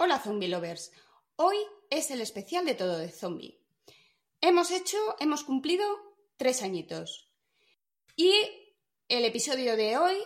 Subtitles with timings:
[0.00, 0.92] Hola Zombie Lovers.
[1.34, 1.56] Hoy
[1.90, 3.60] es el especial de todo de zombie.
[4.40, 5.84] Hemos hecho, hemos cumplido
[6.36, 7.32] tres añitos.
[8.14, 8.32] Y
[9.08, 10.16] el episodio de hoy,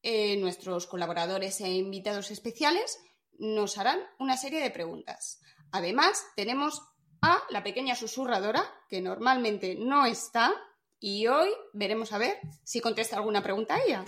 [0.00, 2.98] eh, nuestros colaboradores e invitados especiales
[3.32, 5.38] nos harán una serie de preguntas.
[5.70, 6.80] Además, tenemos
[7.20, 10.50] a la pequeña susurradora, que normalmente no está,
[11.06, 14.04] y hoy veremos a ver si contesta alguna pregunta a ella.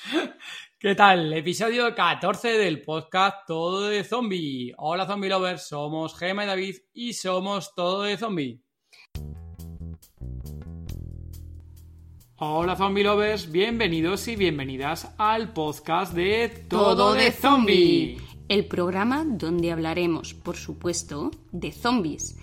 [0.80, 1.32] ¿Qué tal?
[1.32, 4.74] Episodio 14 del podcast Todo de Zombie.
[4.78, 8.60] Hola Zombie Lovers, somos Gema y David y somos Todo de Zombie.
[12.34, 18.20] Hola Zombie Lovers, bienvenidos y bienvenidas al podcast de Todo, de Zombie.
[18.48, 22.40] El programa donde hablaremos, por supuesto, de zombies.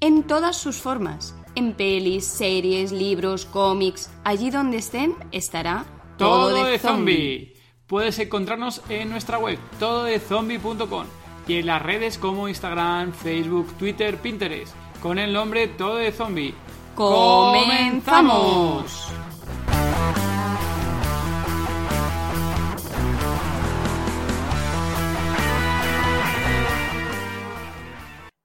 [0.00, 1.36] En todas sus formas.
[1.54, 4.10] En pelis, series, libros, cómics.
[4.24, 5.84] Allí donde estén estará
[6.16, 7.52] Todo, de, zombie
[7.92, 11.04] puedes encontrarnos en nuestra web tododezombie.com
[11.46, 16.54] y en las redes como Instagram, Facebook, Twitter, Pinterest, con el nombre Todo de Zombie.
[16.94, 17.92] ¡Comenzamos!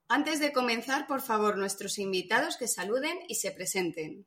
[0.10, 4.26] Antes de comenzar, por favor, nuestros invitados que saluden y se presenten.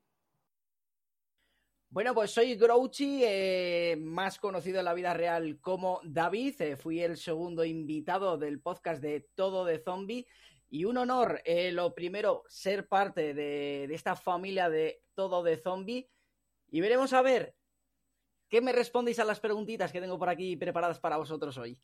[1.89, 6.61] Bueno, pues soy Grouchy, eh, más conocido en la vida real como David.
[6.61, 10.27] Eh, fui el segundo invitado del podcast de Todo de Zombie.
[10.69, 15.57] Y un honor, eh, lo primero, ser parte de, de, esta familia de Todo de
[15.57, 16.11] Zombie.
[16.69, 17.57] Y veremos a ver
[18.51, 21.81] qué me respondéis a las preguntitas que tengo por aquí preparadas para vosotros hoy.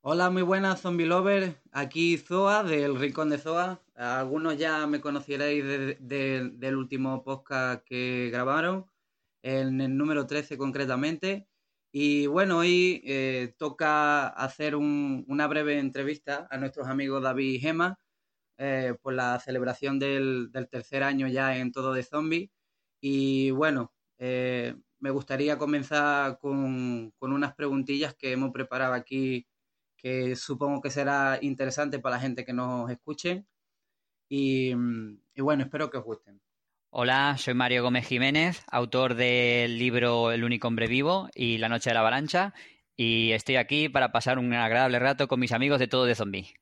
[0.00, 1.60] Hola, muy buenas, Zombie Lover.
[1.72, 3.82] Aquí Zoa, del Rincón de Zoa.
[3.94, 5.98] Algunos ya me de,
[6.52, 8.86] del último podcast que grabaron
[9.42, 11.48] en el número 13 concretamente.
[11.92, 17.60] Y bueno, hoy eh, toca hacer un, una breve entrevista a nuestros amigos David y
[17.60, 17.98] Gema
[18.58, 22.50] eh, por la celebración del, tercer año ya en Todo de Zombie.
[23.00, 29.46] Y bueno, eh, me gustaría comenzar con, unas preguntillas que hemos preparado aquí
[30.08, 33.44] que supongo que será interesante para la gente que nos escuche.
[34.28, 34.72] Y,
[35.34, 36.40] y bueno, espero que os gusten.
[36.90, 41.90] Hola, soy Mario Gómez Jiménez, autor del libro El único hombre vivo y La noche
[41.90, 42.54] de la avalancha,
[42.96, 46.54] y estoy aquí para pasar un agradable rato con mis amigos de todo de zombie.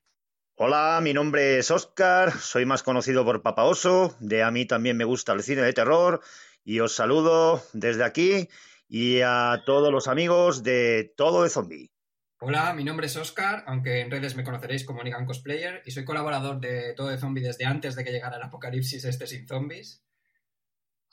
[0.57, 4.97] Hola, mi nombre es Oscar, soy más conocido por Papa Oso, de a mí también
[4.97, 6.21] me gusta el cine de terror,
[6.65, 8.49] y os saludo desde aquí
[8.89, 11.96] y a todos los amigos de todo de zombie.
[12.39, 16.05] Hola, mi nombre es Oscar, aunque en redes me conoceréis como Nigan Cosplayer, y soy
[16.05, 20.05] colaborador de todo de zombie desde antes de que llegara el apocalipsis este sin zombies.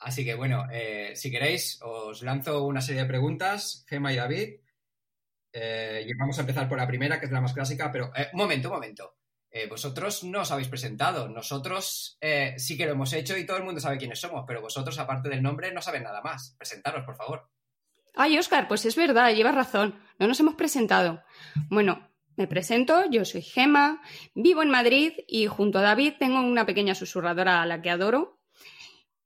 [0.00, 4.60] Así que bueno, eh, si queréis, os lanzo una serie de preguntas, Gema y David.
[5.50, 8.28] Eh, y vamos a empezar por la primera, que es la más clásica, pero eh,
[8.34, 9.16] un momento, un momento.
[9.70, 11.28] Vosotros no os habéis presentado.
[11.28, 12.18] Nosotros
[12.56, 15.28] sí que lo hemos hecho y todo el mundo sabe quiénes somos, pero vosotros, aparte
[15.28, 16.56] del nombre, no saben nada más.
[16.58, 17.53] Presentaros, por favor.
[18.14, 19.96] Ay, Oscar, pues es verdad, llevas razón.
[20.18, 21.22] No nos hemos presentado.
[21.68, 24.00] Bueno, me presento, yo soy Gema,
[24.34, 28.40] vivo en Madrid y junto a David tengo una pequeña susurradora a la que adoro,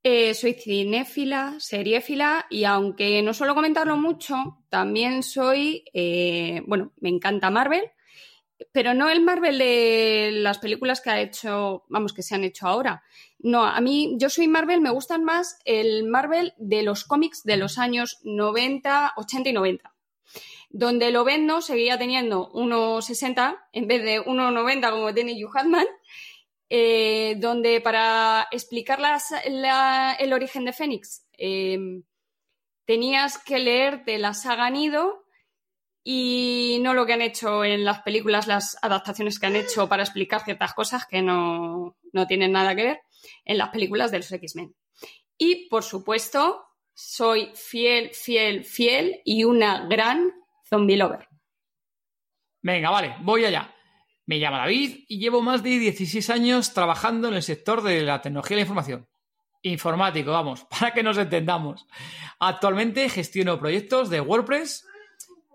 [0.02, 7.10] eh, soy cinéfila, seriéfila y aunque no suelo comentarlo mucho, también soy, eh, bueno, me
[7.10, 7.90] encanta Marvel,
[8.72, 12.66] pero no el Marvel de las películas que ha hecho, vamos, que se han hecho
[12.66, 13.02] ahora.
[13.38, 17.56] No, a mí, yo soy Marvel, me gustan más el Marvel de los cómics de
[17.56, 19.94] los años 90, 80 y 90
[20.70, 25.86] donde lo vendo seguía teniendo 1,60 en vez de 1,90 como tiene Hugh Hatman
[26.68, 32.02] eh, donde para explicar las, la, el origen de Fénix eh,
[32.84, 35.24] tenías que leerte la saga Nido
[36.10, 40.04] y no lo que han hecho en las películas, las adaptaciones que han hecho para
[40.04, 43.00] explicar ciertas cosas que no, no tienen nada que ver
[43.44, 44.74] en las películas de los X-Men.
[45.36, 46.64] Y, por supuesto,
[46.94, 50.32] soy fiel, fiel, fiel y una gran
[50.66, 51.28] zombie lover.
[52.62, 53.74] Venga, vale, voy allá.
[54.24, 58.22] Me llamo David y llevo más de 16 años trabajando en el sector de la
[58.22, 59.08] tecnología de la información.
[59.60, 61.86] Informático, vamos, para que nos entendamos.
[62.40, 64.87] Actualmente gestiono proyectos de WordPress,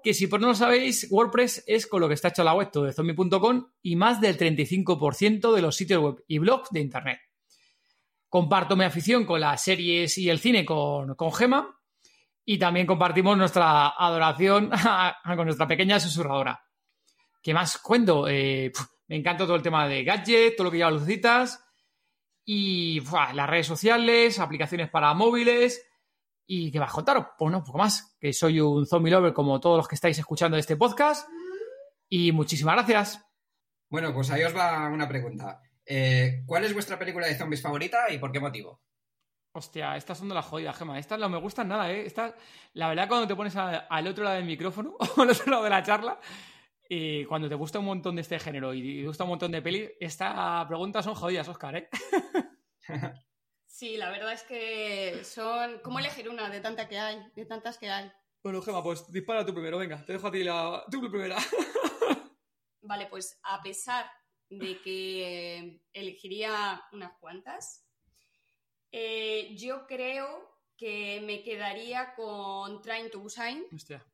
[0.04, 2.70] que si por no lo sabéis, WordPress es con lo que está hecho la web
[2.72, 7.20] de zombie.com y más del 35% de los sitios web y blogs de Internet.
[8.28, 11.80] Comparto mi afición con las series y el cine con, con Gema
[12.44, 14.70] y también compartimos nuestra adoración
[15.24, 16.62] con nuestra pequeña susurradora.
[17.42, 18.28] ¿Qué más cuento?
[18.28, 18.72] Eh,
[19.08, 21.64] me encanta todo el tema de gadget, todo lo que lleva lucecitas
[22.46, 23.02] y
[23.34, 25.86] las redes sociales, aplicaciones para móviles
[26.46, 27.28] y qué va a contaros.
[27.38, 30.18] Pues no, un poco más, que soy un zombie lover como todos los que estáis
[30.20, 31.28] escuchando este podcast
[32.10, 33.26] y muchísimas gracias.
[33.90, 35.62] Bueno, pues ahí os va una pregunta.
[35.86, 38.82] Eh, ¿Cuál es vuestra película de zombies favorita y por qué motivo?
[39.56, 40.98] Hostia, estas son de la jodida, Gema.
[40.98, 42.06] Estas no me gustan nada, ¿eh?
[42.08, 42.34] Estas,
[42.74, 45.64] la verdad, cuando te pones a- al otro lado del micrófono o al otro lado
[45.64, 46.20] de la charla,
[46.90, 49.62] y cuando te gusta un montón de este género y te gusta un montón de
[49.62, 51.90] pelis, estas preguntas son jodidas, Oscar, ¿eh?
[53.74, 55.80] Sí, la verdad es que son.
[55.80, 57.20] ¿Cómo elegir una de tanta que hay?
[57.36, 58.12] De tantas que hay.
[58.44, 60.06] Bueno, Gema, pues dispara tú primero, venga.
[60.06, 60.86] Te dejo a ti la...
[60.92, 61.38] tú primera.
[62.82, 64.06] Vale, pues a pesar
[64.48, 67.84] de que elegiría unas cuantas,
[68.92, 74.06] eh, yo creo que me quedaría con Train to Busan, Hostia.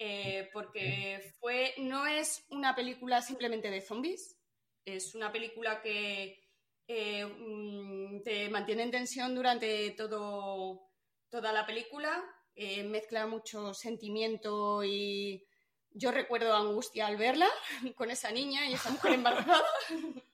[0.00, 4.36] eh, porque fue, no es una película simplemente de zombies,
[4.84, 6.43] es una película que
[6.86, 10.90] eh, mm, te mantiene en tensión durante todo,
[11.28, 12.22] toda la película,
[12.54, 15.46] eh, mezcla mucho sentimiento y
[15.90, 17.48] yo recuerdo angustia al verla
[17.96, 19.64] con esa niña y esa mujer embarazada.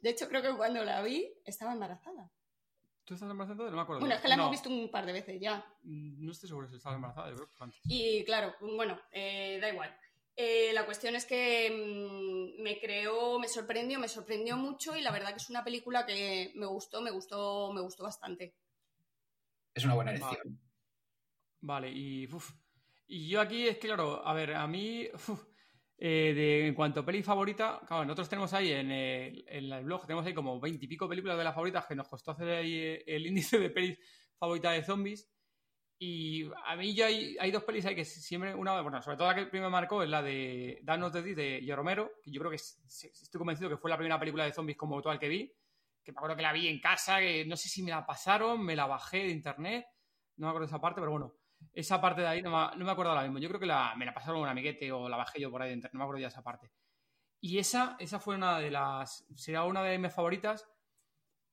[0.00, 2.30] De hecho, creo que cuando la vi estaba embarazada.
[3.04, 3.70] ¿Tú estás embarazada?
[3.70, 4.00] No me acuerdo.
[4.00, 5.64] Bueno, es que la No, hemos visto un par de veces ya.
[5.82, 7.80] No estoy seguro si estaba embarazada, yo creo que antes.
[7.84, 9.98] Y claro, bueno, eh, da igual.
[10.40, 15.10] Eh, la cuestión es que mm, me creó, me sorprendió, me sorprendió mucho y la
[15.10, 18.54] verdad que es una película que me gustó, me gustó, me gustó bastante.
[19.74, 20.60] Es una buena elección.
[21.60, 22.52] Vale, y, uf,
[23.08, 25.44] y yo aquí es que, claro, a ver, a mí, uf,
[25.98, 29.82] eh, de, en cuanto a peli favorita, claro, nosotros tenemos ahí en el, en el
[29.82, 33.02] blog, tenemos ahí como veintipico películas de las favoritas que nos costó hacer ahí eh,
[33.08, 33.98] el índice de pelis
[34.38, 35.28] favoritas de zombies.
[36.00, 39.26] Y a mí ya hay, hay dos pelis ahí que siempre, una, bueno, sobre todo
[39.28, 42.38] la que primero me marcó es la de Danos de Dead de Romero, que yo
[42.40, 45.28] creo que es- estoy convencido que fue la primera película de zombies como total que
[45.28, 45.52] vi,
[46.04, 48.64] que me acuerdo que la vi en casa, que no sé si me la pasaron,
[48.64, 49.86] me la bajé de internet,
[50.36, 51.34] no me acuerdo esa parte, pero bueno,
[51.72, 53.38] esa parte de ahí no me, no me acuerdo ahora mismo.
[53.40, 55.70] Yo creo que la, me la pasaron un amiguete o la bajé yo por ahí
[55.70, 56.70] de internet, no me acuerdo ya esa parte.
[57.40, 60.68] Y esa, esa fue una de las, será una de mis favoritas,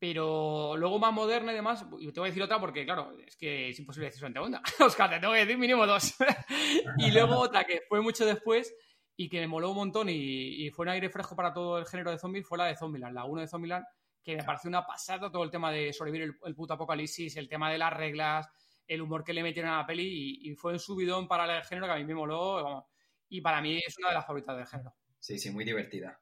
[0.07, 3.35] pero luego más moderna y demás, y te voy a decir otra porque, claro, es
[3.35, 4.61] que es imposible decir solamente una.
[4.79, 6.15] Oscar, te tengo que decir mínimo dos.
[6.99, 8.71] y luego otra que fue mucho después
[9.15, 11.87] y que me moló un montón y, y fue un aire fresco para todo el
[11.87, 13.85] género de zombies, fue la de Zombieland, la 1 de Zombieland,
[14.23, 17.49] que me pareció una pasada todo el tema de sobrevivir el, el puto apocalipsis, el
[17.49, 18.47] tema de las reglas,
[18.85, 21.63] el humor que le metieron a la peli y, y fue un subidón para el
[21.63, 22.85] género que a mí me moló, vamos,
[23.27, 24.93] y para mí es una de las favoritas del género.
[25.19, 26.19] Sí, sí, muy divertida.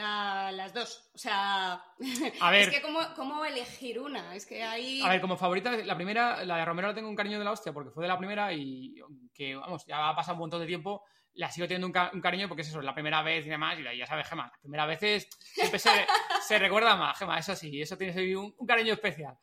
[0.00, 1.10] La- las dos.
[1.14, 1.84] O sea, A
[2.50, 2.62] ver.
[2.62, 4.34] es que ¿cómo, cómo elegir una?
[4.34, 5.02] Es que ahí...
[5.02, 7.52] A ver, como favorita, la primera, la de Romero la tengo un cariño de la
[7.52, 8.94] hostia porque fue de la primera y
[9.34, 11.04] que, vamos, ya ha pasado un montón de tiempo,
[11.34, 13.50] la sigo teniendo un, ca- un cariño porque es eso, es la primera vez y
[13.50, 15.90] demás, y ya sabes, Gema, las primeras veces siempre se,
[16.48, 19.36] se recuerda más, Gema, eso sí, eso tienes ahí un, un cariño especial.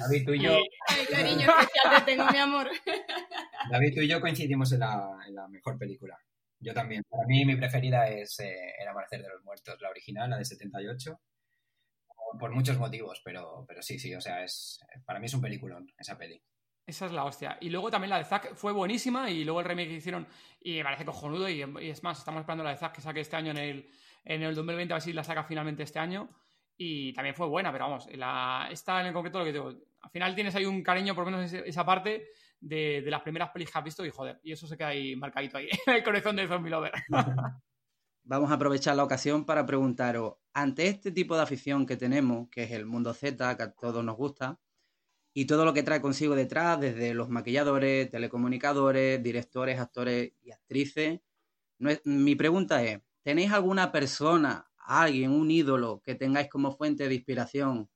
[0.00, 0.56] David, tú y yo,
[0.88, 2.70] Ay, cariño especial te tengo, mi amor.
[3.70, 6.18] David, tú y yo coincidimos en la, en la mejor película.
[6.60, 7.04] Yo también.
[7.08, 10.44] Para mí mi preferida es eh, El Amanecer de los Muertos, la original, la de
[10.44, 11.20] 78.
[12.06, 15.40] Por, por muchos motivos, pero, pero sí, sí, o sea, es para mí es un
[15.40, 16.42] peliculón esa peli.
[16.86, 17.58] Esa es la hostia.
[17.60, 20.26] Y luego también la de Zack fue buenísima y luego el remake que hicieron
[20.60, 23.20] y me parece cojonudo y, y es más, estamos esperando la de Zack que saque
[23.20, 23.90] este año en el,
[24.24, 26.30] en el 2020, a ver si la saca finalmente este año.
[26.78, 29.68] Y también fue buena, pero vamos, la, esta en el concreto lo que digo,
[30.00, 32.28] al final tienes ahí un cariño, por lo menos esa parte
[32.60, 35.16] de, de las primeras pelis que has visto y joder, y eso se queda ahí
[35.16, 36.92] marcadito ahí, en el corazón de Zombie Lover.
[38.30, 42.64] Vamos a aprovechar la ocasión para preguntaros, ante este tipo de afición que tenemos, que
[42.64, 44.60] es el mundo Z, que a todos nos gusta,
[45.32, 51.20] y todo lo que trae consigo detrás, desde los maquilladores, telecomunicadores, directores, actores y actrices,
[52.04, 57.88] mi pregunta es, ¿tenéis alguna persona, alguien, un ídolo que tengáis como fuente de inspiración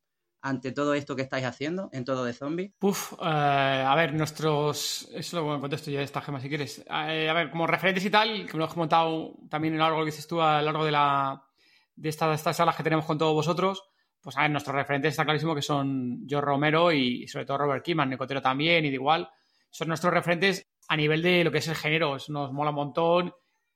[0.42, 2.72] ante todo esto que estáis haciendo en todo de zombies?
[2.78, 5.08] Puf, eh, a ver, nuestros.
[5.14, 6.80] Eso lo contesto ya esta gema si quieres.
[6.80, 10.06] Eh, a ver, como referentes y tal, que lo has comentado también en algo que
[10.06, 11.42] dices tú a lo largo de la
[11.94, 13.84] de estas, estas salas que tenemos con todos vosotros.
[14.20, 17.84] Pues a ver, nuestros referentes está clarísimo que son George Romero y sobre todo Robert
[17.84, 19.28] Kiman, Nicotero también, y de igual.
[19.70, 22.16] Son nuestros referentes a nivel de lo que es el género.
[22.16, 23.34] Eso nos mola un montón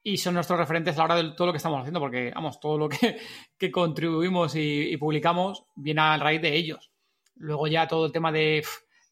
[0.09, 2.61] y son nuestros referentes a la hora de todo lo que estamos haciendo, porque, vamos,
[2.61, 3.19] todo lo que,
[3.59, 6.93] que contribuimos y, publicamos viene a raíz de ellos.
[7.35, 8.65] Luego ya todo el tema de,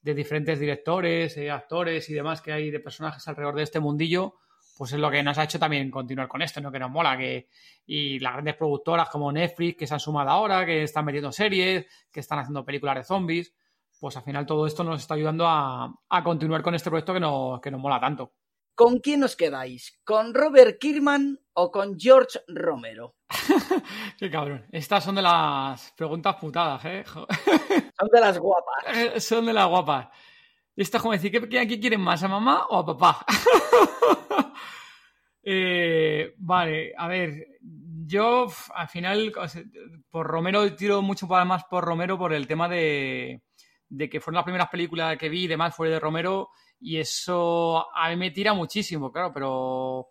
[0.03, 4.37] diferentes directores, eh, actores y demás que hay de personajes alrededor de este mundillo,
[4.79, 6.71] pues es lo que nos ha hecho también continuar con esto, ¿no?
[6.71, 7.19] Que nos mola,
[7.87, 11.87] y las grandes productoras como Netflix que se han sumado ahora, que están metiendo series,
[12.13, 13.53] que están haciendo películas de zombies,
[13.99, 17.21] pues al final todo esto nos está ayudando a, a continuar con este proyecto que
[17.21, 18.33] nos, que nos mola tanto.
[18.75, 20.01] ¿Con quién os quedáis?
[20.05, 23.15] ¿Con Robert Kirkman o con George Romero?
[24.19, 24.67] Qué cabrón.
[24.73, 27.05] Estas son de las preguntas putadas, ¿eh?
[27.97, 28.85] Son de las guapas.
[28.97, 30.09] Eh, Son de las guapas.
[30.75, 33.25] Esto es como decir, ¿qué, qué, quieren más, a mamá o a papá?
[35.47, 39.31] Eh, vale, a ver, Yo, al final,
[40.09, 43.43] por Romero tiro mucho para más por Romero por el tema de,
[43.91, 46.49] de que fueron las primeras películas que vi y demás fue de Romero
[46.87, 50.09] y eso a mí me tira muchísimo, claro, pero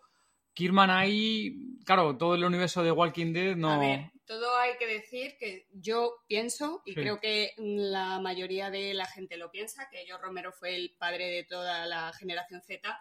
[0.52, 3.70] Kirman ahí, claro, todo el universo de Walking Dead no...
[3.70, 7.00] A ver, todo hay que decir que yo pienso, y Sí.
[7.00, 11.26] creo que la mayoría de la gente lo piensa, que George Romero fue el padre
[11.30, 12.98] de toda la generación Z,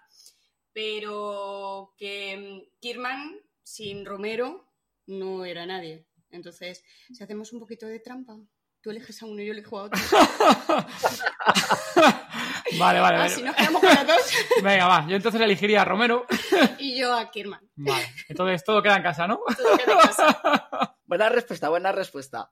[0.72, 4.68] pero que mm, Kirman sin Romero
[5.08, 6.06] no era nadie.
[6.30, 8.36] Entonces, si hacemos un poquito de trampa,
[8.82, 10.02] tú eliges a uno y yo elijo a otro.
[12.80, 13.44] vale, vale, vale.
[13.44, 16.26] nos quedamos con los dos Venga, va, yo entonces elegiría a Romero.
[16.80, 17.62] y yo a Kirman.
[17.76, 19.40] Vale, entonces todo queda en casa, ¿no?
[19.58, 20.98] Todo queda en casa.
[21.06, 22.52] Buena respuesta, buena respuesta.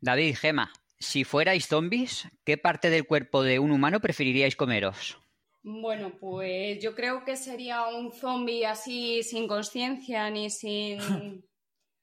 [0.00, 5.18] David, Gema, si fuerais zombies, ¿qué parte del cuerpo de un humano preferiríais comeros?
[5.62, 11.44] Bueno, pues yo creo que sería un zombie así sin conciencia ni sin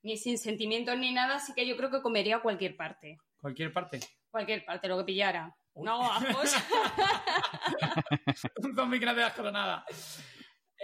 [0.04, 3.18] ni sin sentimientos ni nada, así que yo creo que comería cualquier parte.
[3.40, 4.00] Cualquier parte.
[4.30, 5.56] Cualquier parte, lo que pillara.
[5.74, 5.86] Uy.
[5.86, 6.56] No, ajos.
[8.58, 9.86] un zombie que no te das con nada.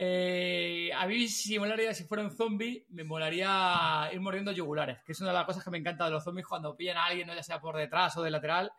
[0.01, 4.99] Eh, a mí, si me molaría, si fuera un zombie, me molaría ir mordiendo yugulares,
[5.05, 7.05] que es una de las cosas que me encanta de los zombies cuando pillan a
[7.05, 7.35] alguien, ¿no?
[7.35, 8.71] ya sea por detrás o de lateral,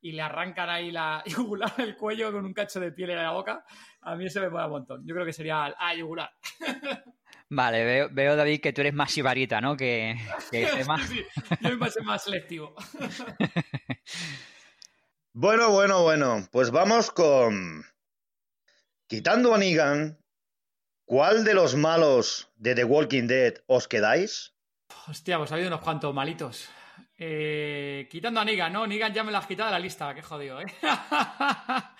[0.00, 3.32] y le arrancan ahí la yugular del cuello con un cacho de piel en la
[3.32, 3.64] boca.
[4.02, 5.04] A mí eso me mola un montón.
[5.04, 6.30] Yo creo que sería a yugular.
[7.50, 9.76] Vale, veo, veo, David, que tú eres más sibarita, ¿no?
[9.76, 10.16] Que,
[10.50, 11.24] que sí,
[11.60, 12.74] yo me pasé más selectivo.
[15.40, 16.48] Bueno, bueno, bueno.
[16.50, 17.84] Pues vamos con.
[19.06, 20.18] Quitando a Negan,
[21.04, 24.56] ¿cuál de los malos de The Walking Dead os quedáis?
[25.06, 26.68] Hostia, pues ha habido unos cuantos malitos.
[27.16, 28.84] Eh, quitando a Negan, ¿no?
[28.84, 30.66] Negan ya me lo has quitado de la lista, qué jodido, ¿eh?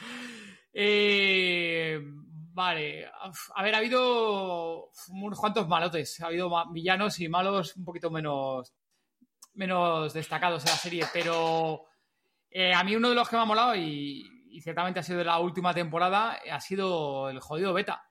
[0.81, 7.85] Eh, vale, a ver, ha habido unos cuantos malotes, ha habido villanos y malos un
[7.85, 8.75] poquito menos,
[9.55, 11.88] menos destacados en la serie, pero
[12.51, 15.19] eh, a mí uno de los que me ha molado y, y ciertamente ha sido
[15.19, 18.05] de la última temporada ha sido el jodido Beta.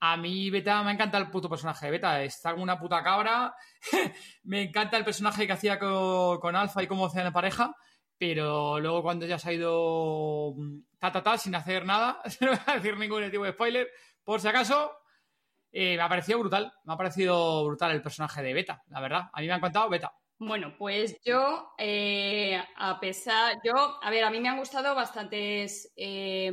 [0.00, 3.54] A mí Beta me encanta el puto personaje de Beta, está como una puta cabra,
[4.44, 7.74] me encanta el personaje que hacía con, con Alpha y cómo hacían la pareja,
[8.16, 12.48] pero luego cuando ya se ha ido mm, ta ta ta sin hacer nada, no
[12.48, 13.88] voy a decir ningún tipo de spoiler,
[14.24, 14.90] por si acaso,
[15.70, 19.28] eh, me ha parecido brutal, me ha parecido brutal el personaje de Beta, la verdad,
[19.32, 20.14] a mí me ha encantado Beta.
[20.42, 25.92] Bueno, pues yo, eh, a pesar, yo, a ver, a mí me han gustado bastantes
[25.96, 26.50] eh,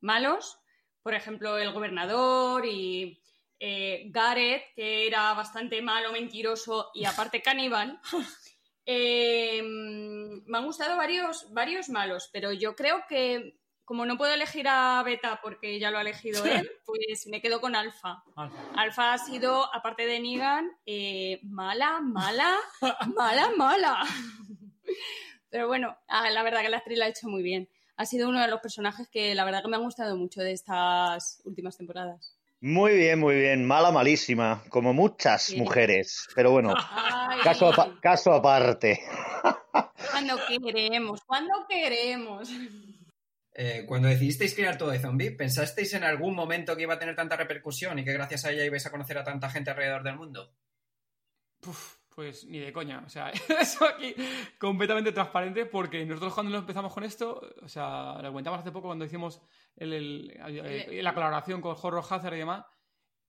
[0.00, 0.58] malos,
[1.04, 3.22] por ejemplo, el gobernador y
[3.60, 8.00] eh, Gareth, que era bastante malo, mentiroso y aparte caníbal.
[8.88, 14.66] Eh, me han gustado varios, varios malos, pero yo creo que como no puedo elegir
[14.68, 18.22] a Beta porque ya lo ha elegido él, pues me quedo con Alfa.
[18.36, 18.58] Alpha.
[18.76, 22.54] Alfa ha sido, aparte de Negan, eh, mala, mala,
[23.16, 24.04] mala, mala.
[25.48, 27.68] Pero bueno, ah, la verdad que la actriz la ha hecho muy bien.
[27.96, 30.52] Ha sido uno de los personajes que la verdad que me han gustado mucho de
[30.52, 32.36] estas últimas temporadas.
[32.60, 33.64] Muy bien, muy bien.
[33.66, 34.62] Mala, malísima.
[34.68, 35.56] Como muchas Sí.
[35.60, 36.26] mujeres.
[36.34, 39.00] Pero bueno, Ay, caso, apa- caso aparte.
[40.10, 42.50] cuando queremos, cuando queremos.
[43.58, 47.16] Eh, cuando decidisteis crear todo de zombie, ¿pensasteis en algún momento que iba a tener
[47.16, 50.16] tanta repercusión y que gracias a ella ibais a conocer a tanta gente alrededor del
[50.16, 50.52] mundo?
[51.60, 53.02] Puf, pues ni de coña.
[53.06, 54.14] O sea, eso aquí
[54.58, 58.88] completamente transparente porque nosotros cuando nos empezamos con esto, o sea, lo comentamos hace poco
[58.88, 59.40] cuando hicimos
[59.76, 60.30] el- el-
[60.66, 62.64] eh, la colaboración con Horror Hazard y demás,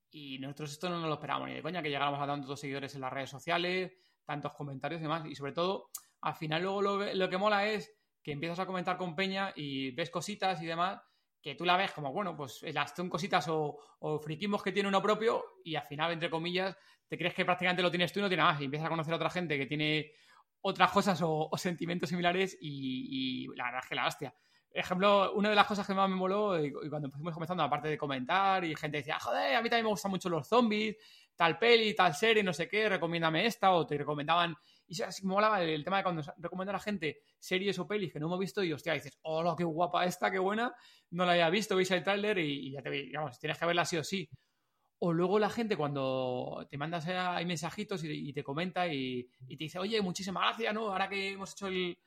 [0.10, 2.93] y nosotros esto no nos lo esperábamos ni de coña, que llegáramos a tantos seguidores
[2.96, 3.93] en las redes sociales,
[4.25, 5.89] tantos comentarios y demás, y sobre todo,
[6.22, 7.93] al final luego lo, lo que mola es
[8.27, 11.00] que empiezas a comentar con Peña y ves cositas y demás
[11.41, 14.89] que tú la ves como, bueno, pues las son cositas o, o friquismos que tiene
[14.89, 16.75] uno propio y al final, entre comillas,
[17.07, 18.60] te crees que prácticamente lo tienes tú y no tiene más.
[18.60, 20.12] Y empiezas a conocer a otra gente que tiene
[20.60, 24.36] otras cosas o, sentimientos similares y, la verdad es que la hostia.
[24.74, 27.98] Ejemplo, una de las cosas que más me moló y, cuando empezamos comenzando, aparte de
[27.98, 30.98] comentar y gente decía, joder, a mí también me gustan mucho los zombies,
[31.34, 34.53] tal peli, tal serie, no sé qué, recomiéndame esta o te recomendaban.
[34.88, 38.13] Y eso así molaba el tema de cuando recomienda a la gente series o pelis
[38.13, 40.74] que no hemos visto y hostia, dices, hola, qué guapa esta, qué buena,
[41.12, 43.98] no la había visto, veis el tráiler y, ya te digamos, tienes que verla sí
[43.98, 44.29] o sí.
[45.00, 49.77] O luego la gente cuando te mandas ahí mensajitos y, te comenta y, te dice,
[49.77, 50.89] oye, muchísimas gracias, ¿no?
[50.89, 51.98] Ahora que hemos hecho el,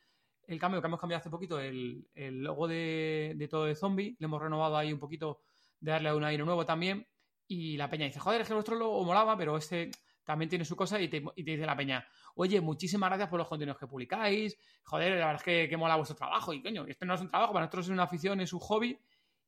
[0.58, 4.76] cambio, que hemos cambiado hace poquito, el, logo de, todo de zombie, le hemos renovado
[4.76, 5.42] ahí un poquito
[5.78, 7.06] de darle un aire nuevo también.
[7.46, 9.90] Y la peña dice, joder, es que nuestro logo molaba, pero este
[10.30, 12.06] también tiene su cosa y te, y te dice la peña,
[12.36, 15.96] oye, muchísimas gracias por los contenidos que publicáis, joder, la verdad es que, que mola
[15.96, 18.52] vuestro trabajo y coño, esto no es un trabajo, para nosotros es una afición, es
[18.52, 18.98] un hobby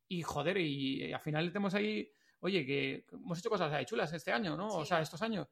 [0.09, 2.12] y joder, y, y al final tenemos ahí
[2.43, 4.69] oye, que hemos hecho cosas ahí chulas este año, ¿no?
[4.69, 5.47] O sea, estos años.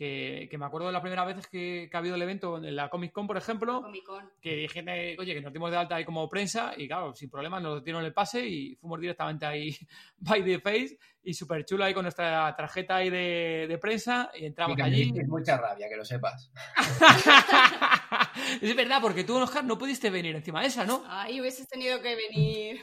[0.00, 2.74] Que, que me acuerdo de la primera vez que, que ha habido el evento en
[2.74, 4.30] la Comic Con, por ejemplo, Comic Con.
[4.40, 4.82] que dije,
[5.18, 8.02] oye, que nos dimos de alta ahí como prensa y claro, sin problema nos dieron
[8.02, 9.76] el pase y fuimos directamente ahí
[10.16, 14.46] by the face y súper chulo ahí con nuestra tarjeta ahí de, de prensa y
[14.46, 15.02] entramos allí.
[15.02, 16.50] caísteis mucha rabia, que lo sepas.
[18.62, 21.04] es verdad, porque tú, Oscar, no pudiste venir encima de esa, ¿no?
[21.06, 22.80] Ay, hubieses tenido que venir.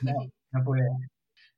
[0.52, 0.84] No pude.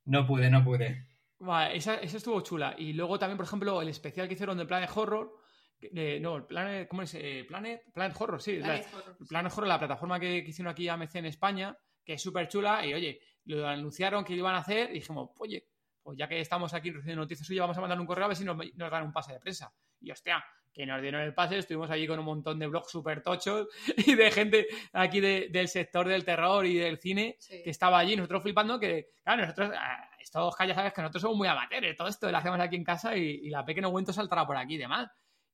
[0.06, 1.06] No pude, no pude.
[1.38, 2.74] Vale, esa, esa estuvo chula.
[2.78, 5.39] Y luego también, por ejemplo, el especial que hicieron de Planet Horror.
[5.82, 7.14] Eh, no, el Planet, ¿cómo es?
[7.14, 8.56] Eh, Planet, Planet Horror, sí.
[8.58, 9.16] Planet la- Horror.
[9.28, 12.84] Planet Horror, la plataforma que, que hicieron aquí AMC en España, que es súper chula.
[12.86, 15.66] Y oye, lo anunciaron que lo iban a hacer y dijimos, oye,
[16.02, 18.36] pues ya que estamos aquí recibiendo noticias suyas, vamos a mandar un correo a ver
[18.36, 19.72] si nos, nos dan un pase de prensa.
[20.00, 23.22] Y hostia, que nos dieron el pase, estuvimos allí con un montón de blogs súper
[23.22, 23.66] tochos
[24.06, 27.62] y de gente aquí de- del sector del terror y del cine Sí.
[27.62, 31.36] que estaba allí, nosotros flipando que, claro, nosotros, ah, estos ya sabes que nosotros somos
[31.36, 34.46] muy amateurs, todo esto lo hacemos aquí en casa y, y la pequeña cuento saltará
[34.46, 35.10] por aquí y demás.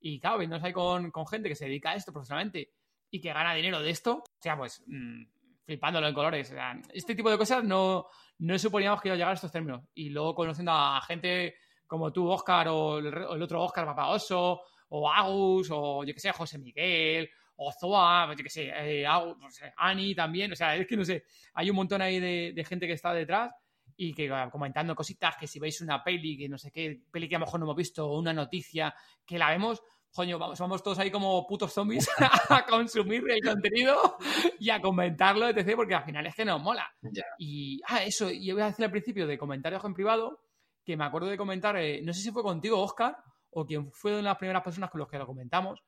[0.09, 2.71] Y claro, viéndonos ahí con, con gente que se dedica a esto profesionalmente
[3.11, 5.25] y que gana dinero de esto, o sea, pues mm,
[5.65, 6.49] flipándolo en colores.
[6.53, 8.07] O sea, este tipo de cosas no,
[8.39, 9.83] no suponíamos que iba a llegar a estos términos.
[9.95, 11.57] Y luego conociendo a gente
[11.89, 14.61] como tú, Oscar, o el, el otro Oscar Papaoso,
[14.91, 19.37] o Agus, o yo que sé, José Miguel, o Zoa, yo que sé, eh, Agus,
[19.39, 22.53] no sé, Ani también, o sea, es que no sé, hay un montón ahí de,
[22.55, 23.51] de gente que está detrás
[23.97, 27.29] y que va comentando cositas, que si veis una peli, que no sé qué, peli
[27.29, 28.95] que a lo mejor no hemos visto, o una noticia,
[29.25, 29.83] que la vemos,
[30.17, 32.09] coño, vamos, vamos todos ahí como putos zombies
[32.49, 34.17] a consumir el contenido
[34.59, 36.91] y a comentarlo, etc., porque al final es que nos mola.
[37.39, 40.41] Y, ah, eso, y voy a decir al principio de comentarios en privado,
[40.85, 43.17] que me acuerdo de comentar, eh, no sé si fue contigo, Oscar,
[43.51, 45.81] o quien fue de las primeras personas con los que lo comentamos,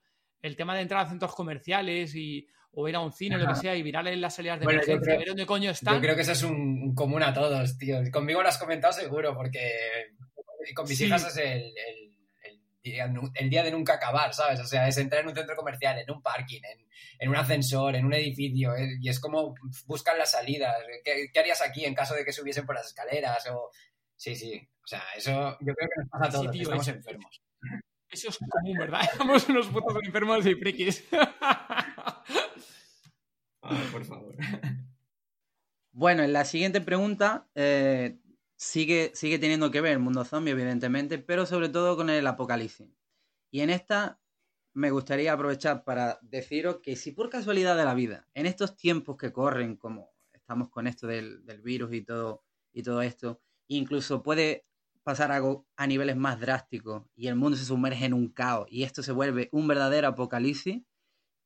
[0.42, 3.46] el tema de entrar a centros comerciales y, o ir a un cine o lo
[3.48, 5.94] que sea y virarle las salidas de Bueno, yo emergencia, creo- ver dónde coño están.
[5.94, 7.96] Yo creo que eso es un, un común a todos, tío.
[8.12, 9.60] Conmigo lo has comentado seguro, porque
[10.74, 11.06] con mis Sí.
[11.06, 12.07] hijas es el, el-
[12.82, 14.60] el día, de nunca acabar, ¿sabes?
[14.60, 16.86] O sea, es entrar en un centro comercial, en un parking, en,
[17.18, 19.54] en un ascensor, en un edificio, eh, y es como
[19.86, 20.74] buscan las salidas.
[21.04, 23.46] ¿Qué, qué harías aquí en caso de que subiesen por las escaleras?
[23.50, 23.70] O...
[24.16, 24.60] Sí, sí.
[24.82, 27.42] O sea, eso yo creo que nos pasa a Sí, todos, tío, estamos eso- enfermos.
[28.10, 29.00] Eso es común, ¿verdad?
[29.18, 31.04] Somos unos putos enfermos y frikis.
[33.62, 34.34] Ay, por favor.
[35.90, 38.18] Bueno, en la siguiente pregunta eh,
[38.58, 42.88] sigue, sigue teniendo que ver el mundo zombie, evidentemente, pero sobre todo con el apocalipsis.
[43.50, 44.20] Y en esta
[44.74, 49.16] me gustaría aprovechar para deciros que si por casualidad de la vida, en estos tiempos
[49.16, 54.66] que corren, como estamos con esto del, virus y todo, y todo esto, incluso puede
[55.04, 58.82] pasar algo a niveles más drásticos y el mundo se sumerge en un caos y
[58.82, 60.82] esto se vuelve un verdadero apocalipsis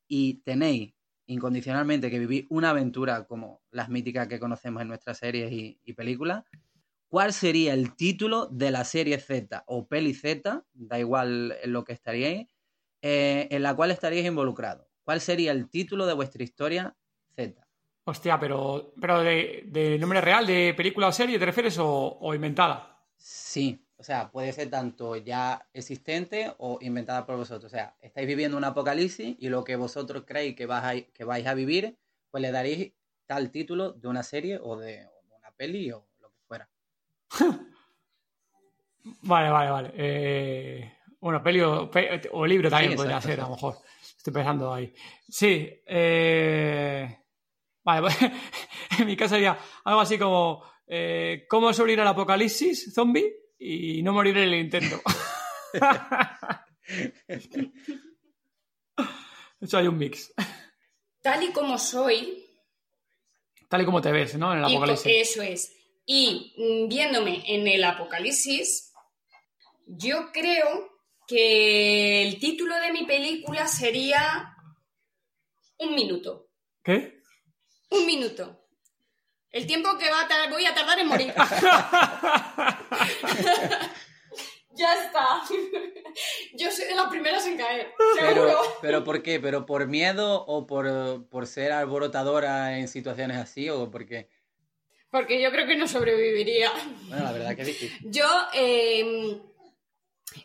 [0.09, 0.95] y tenéis
[1.27, 6.45] incondicionalmente que vivir una aventura como las míticas que conocemos en nuestras series y películas,
[7.13, 11.31] ¿cuál sería el título de la serie Z o peli Z, da igual
[11.63, 12.49] en lo que estaríais,
[13.03, 14.87] eh, en la cual estaríais involucrados?
[15.05, 16.97] ¿Cuál sería el título de vuestra historia
[17.37, 17.69] Z?
[18.05, 21.89] Hostia, pero, pero de, de nombre real, de película o serie, ¿te refieres o,
[22.21, 22.79] o inventada?
[23.17, 27.73] Sí, o sea, puede ser tanto ya existente o inventada por vosotros.
[27.73, 31.25] O sea, estáis viviendo un apocalipsis y lo que vosotros creéis que, vas a- que
[31.25, 31.99] vais a vivir,
[32.31, 32.93] pues le daréis
[33.27, 36.09] tal título de una serie o de, o de una peli o.
[39.23, 39.93] Vale, vale, vale.
[39.97, 43.77] Eh, bueno, peli o, pe- o libro también Sí, podría ser, a lo mejor.
[44.17, 44.93] Estoy pensando ahí.
[45.29, 45.69] Sí.
[45.87, 47.19] eh,
[47.85, 48.17] Vale, pues,
[49.01, 54.13] en mi caso sería algo así como eh, ¿Cómo sobrevivir al apocalipsis zombie y no
[54.13, 55.01] morir en el intento?
[59.61, 60.33] De hecho, hay un mix.
[61.23, 62.45] Tal y como soy,
[63.69, 64.53] Tal y como te ves, ¿no?
[64.53, 65.13] En el apocalipsis.
[65.31, 65.73] eso es.
[66.05, 68.93] Y mm, viéndome en el apocalipsis,
[69.87, 70.91] yo creo
[71.27, 74.57] que el título de mi película sería
[75.79, 76.49] Un minuto.
[76.83, 77.23] ¿Qué?
[77.91, 78.59] Un minuto.
[79.51, 81.35] El tiempo que va a voy a tardar en morir.
[84.75, 85.43] ya está.
[86.55, 87.93] Yo soy de las primeras en caer.
[88.19, 89.41] Pero, pero ¿por qué?
[89.41, 94.29] ¿Pero por miedo o por, por ser alborotadora en situaciones así o porque...
[95.13, 96.73] Porque yo creo que no sobreviviría.
[97.09, 97.99] Bueno, la verdad que es difícil.
[98.11, 99.39] Yo, eh,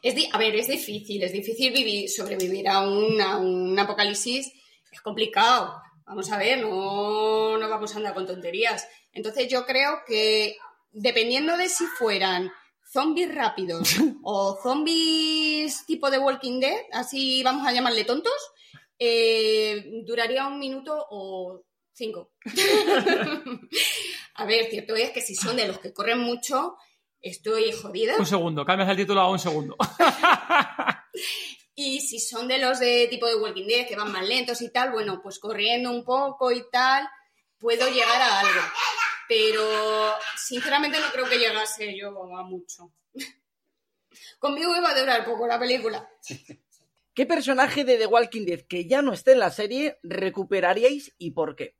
[0.04, 4.52] es di- a ver, es difícil, es difícil vivir, sobrevivir a un, a un apocalipsis,
[4.92, 5.74] es complicado.
[6.06, 8.88] Vamos a ver, no, no vamos a andar con tonterías.
[9.14, 10.58] Entonces yo creo que
[10.92, 12.52] dependiendo de si fueran
[12.92, 13.90] zombies rápidos
[14.24, 18.34] o zombies tipo de Walking Dead, así vamos a llamarle tontos,
[19.00, 21.64] eh, duraría un minuto o
[21.98, 22.32] cinco.
[24.36, 26.78] a ver, cierto es que si son de los que corren mucho,
[27.20, 28.16] estoy jodida.
[28.18, 29.76] Un segundo, cambias el título a un segundo.
[31.80, 34.72] Y si son de los de tipo de Walking Dead que van más lentos y
[34.72, 37.08] tal, bueno, pues corriendo un poco y tal,
[37.60, 38.62] puedo llegar a algo.
[39.28, 39.62] Pero
[40.36, 42.92] sinceramente no creo que llegase yo a mucho.
[44.40, 46.10] Conmigo iba a durar poco la película.
[47.14, 51.30] ¿Qué personaje de The Walking Dead que ya no esté en la serie recuperaríais y
[51.30, 51.77] por qué?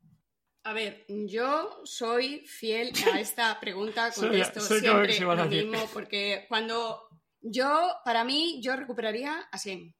[0.64, 7.08] A ver, yo soy fiel a esta pregunta, contesto soy siempre lo mismo, porque cuando
[7.40, 9.94] yo, para mí, yo recuperaría a Shane.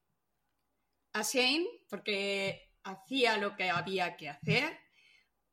[1.12, 4.78] A Shane porque hacía lo que había que hacer,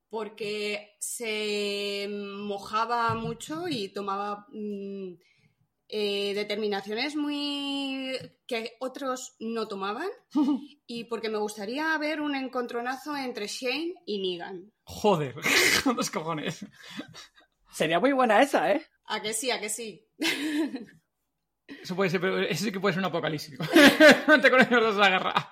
[0.09, 5.13] porque se mojaba mucho y tomaba mm,
[5.87, 8.17] eh, determinaciones muy
[8.47, 10.09] que otros no tomaban,
[10.87, 14.71] y porque me gustaría ver un encontronazo entre Shane y Negan.
[14.83, 15.35] Joder,
[15.83, 16.65] con dos cojones.
[17.71, 18.85] Sería muy buena esa, ¿eh?
[19.05, 20.07] A que sí, a que sí.
[21.67, 23.57] Eso puede ser, pero eso sí que puede ser un apocalipsis.
[23.57, 25.49] Te con ellos dos la guerra.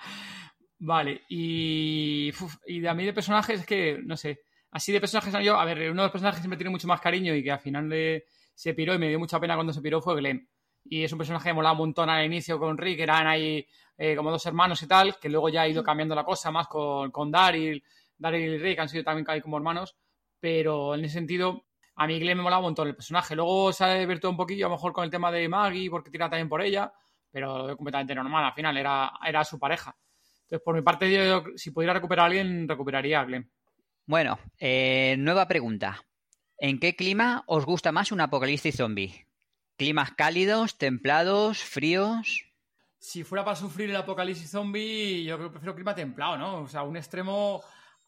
[0.80, 2.30] Vale, y.
[2.40, 4.42] uf, y de a mí de personajes es que, no sé.
[4.72, 7.02] Así de personajes, yo, a ver, uno de los personajes que me tiene mucho más
[7.02, 9.82] cariño y que al final le- se piró y me dio mucha pena cuando se
[9.82, 10.48] piró fue Glenn.
[10.86, 13.66] Y es un personaje que molaba un montón al inicio con Rick, eran ahí
[13.98, 16.68] eh, como dos hermanos y tal, que luego ya ha ido cambiando la cosa más
[16.68, 17.84] con, con Daryl.
[18.18, 19.96] Daryl y Rick han sido también ahí como hermanos,
[20.40, 23.36] pero en ese sentido a mí Glenn me molaba un montón el personaje.
[23.36, 26.10] Luego se ha divertido un poquillo, a lo mejor con el tema de Maggie, porque
[26.10, 26.92] tira también por ella,
[27.32, 28.46] pero lo veo completamente normal.
[28.46, 29.96] Al final era, era su pareja.
[30.42, 33.52] Entonces, por mi parte, yo, si pudiera recuperar a alguien, recuperaría a Glenn.
[34.06, 36.04] Bueno, eh, nueva pregunta.
[36.60, 39.28] ¿En qué clima os gusta más un apocalipsis zombie?
[39.78, 42.46] ¿Climas cálidos, templados, fríos?
[43.00, 46.62] Si fuera para sufrir el apocalipsis zombie, yo creo que prefiero clima templado, ¿no?
[46.62, 47.62] O sea, un extremo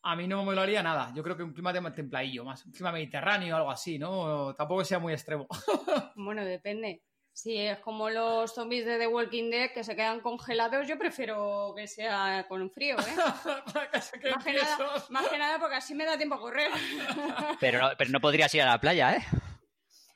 [0.03, 1.11] a mí no me molaría nada.
[1.15, 4.53] Yo creo que un clima tem- templadillo, más un clima mediterráneo o algo así, ¿no?
[4.55, 5.47] Tampoco sea muy extremo.
[6.15, 7.01] Bueno, depende.
[7.35, 11.73] Si es como los zombies de The Walking Dead que se quedan congelados, yo prefiero
[11.75, 13.03] que sea con frío, ¿eh?
[14.21, 16.71] Que, nada, más que nada porque así me da tiempo a correr.
[17.59, 19.25] Pero no, pero no podrías ir a la playa, ¿eh?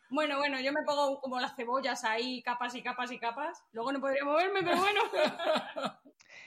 [0.09, 3.63] Bueno, bueno, yo me pongo como las cebollas ahí, capas y capas y capas.
[3.73, 5.01] Luego no podría moverme, pero bueno.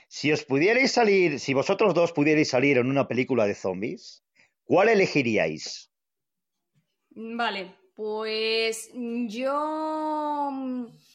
[0.07, 4.23] Si os pudierais salir, si vosotros dos pudierais salir en una película de zombies,
[4.63, 5.91] ¿cuál elegiríais?
[7.11, 10.49] Vale, pues yo,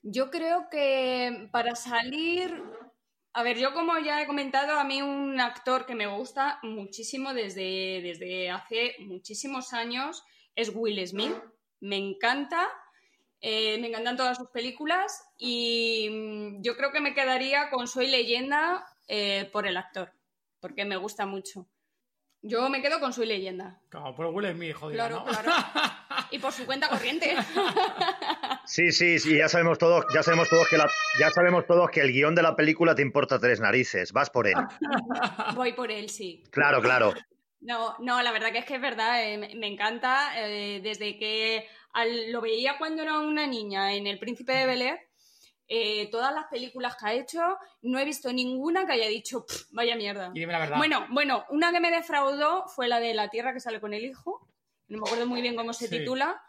[0.02, 2.62] yo creo que para salir,
[3.34, 7.34] a ver, yo como ya he comentado, a mí un actor que me gusta muchísimo
[7.34, 10.24] desde, desde hace muchísimos años
[10.56, 11.36] es Will Smith.
[11.80, 12.66] Me encanta,
[13.42, 18.06] eh, me encantan todas sus películas y mm, yo creo que me quedaría con Soy
[18.06, 20.14] leyenda eh, por el actor,
[20.58, 21.68] porque me gusta mucho.
[22.40, 23.78] Yo me quedo con Soy leyenda.
[23.90, 25.24] Claro, por Will Smith, jodido, Claro, ¿no?
[25.26, 25.52] claro.
[26.30, 27.34] Y por su cuenta corriente.
[28.64, 30.86] Sí, sí, sí, ya sabemos todos, ya sabemos todos que la,
[31.18, 34.46] ya sabemos todos que el guion de la película te importa tres narices, vas por
[34.46, 34.54] él.
[35.54, 36.44] Voy por él, sí.
[36.50, 37.14] Claro, claro.
[37.60, 40.32] No, no, la verdad que es que es verdad, eh, me- me encanta.
[40.46, 44.82] eh, desde que al- lo veía cuando era una niña en El Príncipe de Bel
[44.82, 44.98] Air,
[45.66, 47.40] eh, todas las películas que ha hecho,
[47.82, 50.30] no he visto ninguna que haya dicho, "Pff, vaya mierda.
[50.34, 50.76] Y dime la verdad.
[50.76, 54.04] Bueno, bueno, una que me defraudó fue la de La Tierra que sale con el
[54.04, 54.46] hijo.
[54.88, 55.98] No me acuerdo muy bien cómo se Sí.
[55.98, 56.40] titula.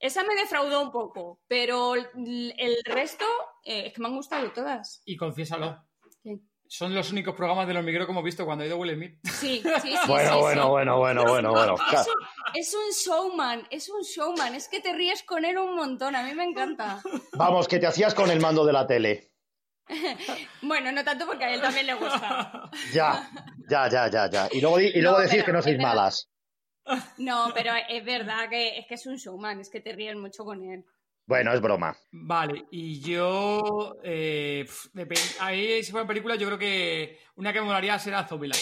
[0.00, 3.24] Esa me defraudó un poco, pero el resto
[3.64, 5.00] eh, es que me han gustado todas.
[5.04, 5.82] Y confiésalo.
[6.22, 6.40] Sí.
[6.66, 9.18] Son los únicos programas de los micro que hemos visto cuando ha ido Will Smith.
[9.24, 9.94] Sí, sí, sí.
[10.08, 10.68] Bueno, sí, bueno, sí.
[10.68, 11.74] bueno, bueno, bueno, bueno.
[11.92, 12.14] Es un,
[12.54, 16.22] es un showman, es un showman, es que te ríes con él un montón, a
[16.24, 17.00] mí me encanta.
[17.34, 19.30] Vamos, que te hacías con el mando de la tele.
[20.62, 22.70] Bueno, no tanto porque a él también le gusta.
[22.92, 23.30] Ya,
[23.68, 24.48] ya, ya, ya, ya.
[24.50, 26.30] Y luego, y luego No, decís pero que no sois malas.
[27.18, 30.44] No, pero es verdad que es que es un showman, es que te ríes mucho
[30.44, 30.84] con él.
[31.26, 31.96] Bueno, es broma.
[32.12, 33.96] Vale, y yo.
[34.02, 38.60] Eh, pf, ahí, si fuera película, yo creo que una que me molaría será Zombieland.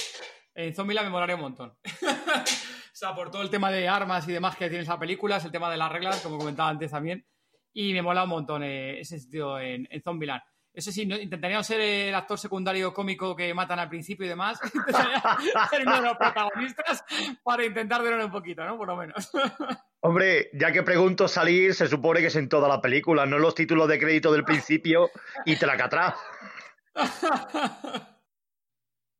[0.54, 1.76] En Zombieland me molaría un montón.
[2.02, 5.44] o sea, por todo el tema de armas y demás que tiene esa película, es
[5.44, 7.26] el tema de las reglas, como comentaba antes también.
[7.72, 10.42] Y me mola un montón eh, ese sentido en, en Zombieland.
[10.74, 14.28] Eso sí, no, intentaría no ser el actor secundario cómico que matan al principio y
[14.28, 14.58] demás.
[14.64, 15.22] Intentaría
[15.70, 17.04] ser uno de los protagonistas
[17.42, 18.78] para intentar durar un poquito, ¿no?
[18.78, 19.30] Por lo menos.
[20.00, 23.42] Hombre, ya que pregunto salir, se supone que es en toda la película, no en
[23.42, 25.10] los títulos de crédito del principio
[25.44, 26.16] y tracatrá.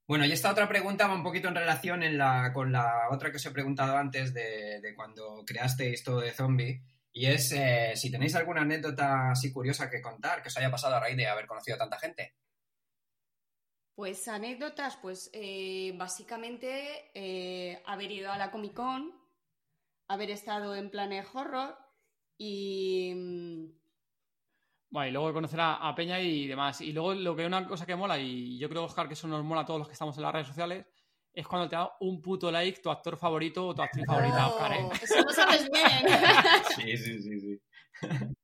[0.09, 3.31] Bueno, y esta otra pregunta va un poquito en relación en la, con la otra
[3.31, 6.83] que os he preguntado antes de, de cuando creasteis todo de zombie.
[7.13, 10.97] Y es eh, si tenéis alguna anécdota así curiosa que contar que os haya pasado
[10.97, 12.35] a raíz de haber conocido a tanta gente.
[13.95, 19.13] Pues anécdotas, pues eh, básicamente eh, haber ido a la Comic Con,
[20.09, 21.77] haber estado en Planet Horror
[22.39, 23.13] Y.
[23.15, 23.67] mm,
[24.91, 26.81] Bueno, y luego conocer a, a Peña y demás.
[26.81, 29.45] Y luego lo que una cosa que mola, y yo creo, Oscar, que eso nos
[29.45, 30.87] mola a todos los que estamos en las redes sociales,
[31.35, 34.73] es cuando te da un puto like tu actor favorito o tu actriz favorita, Oscar,
[34.75, 34.89] ¿eh?
[35.03, 35.89] Eso lo sabes bien.
[36.77, 37.61] Sí, sí, sí, sí.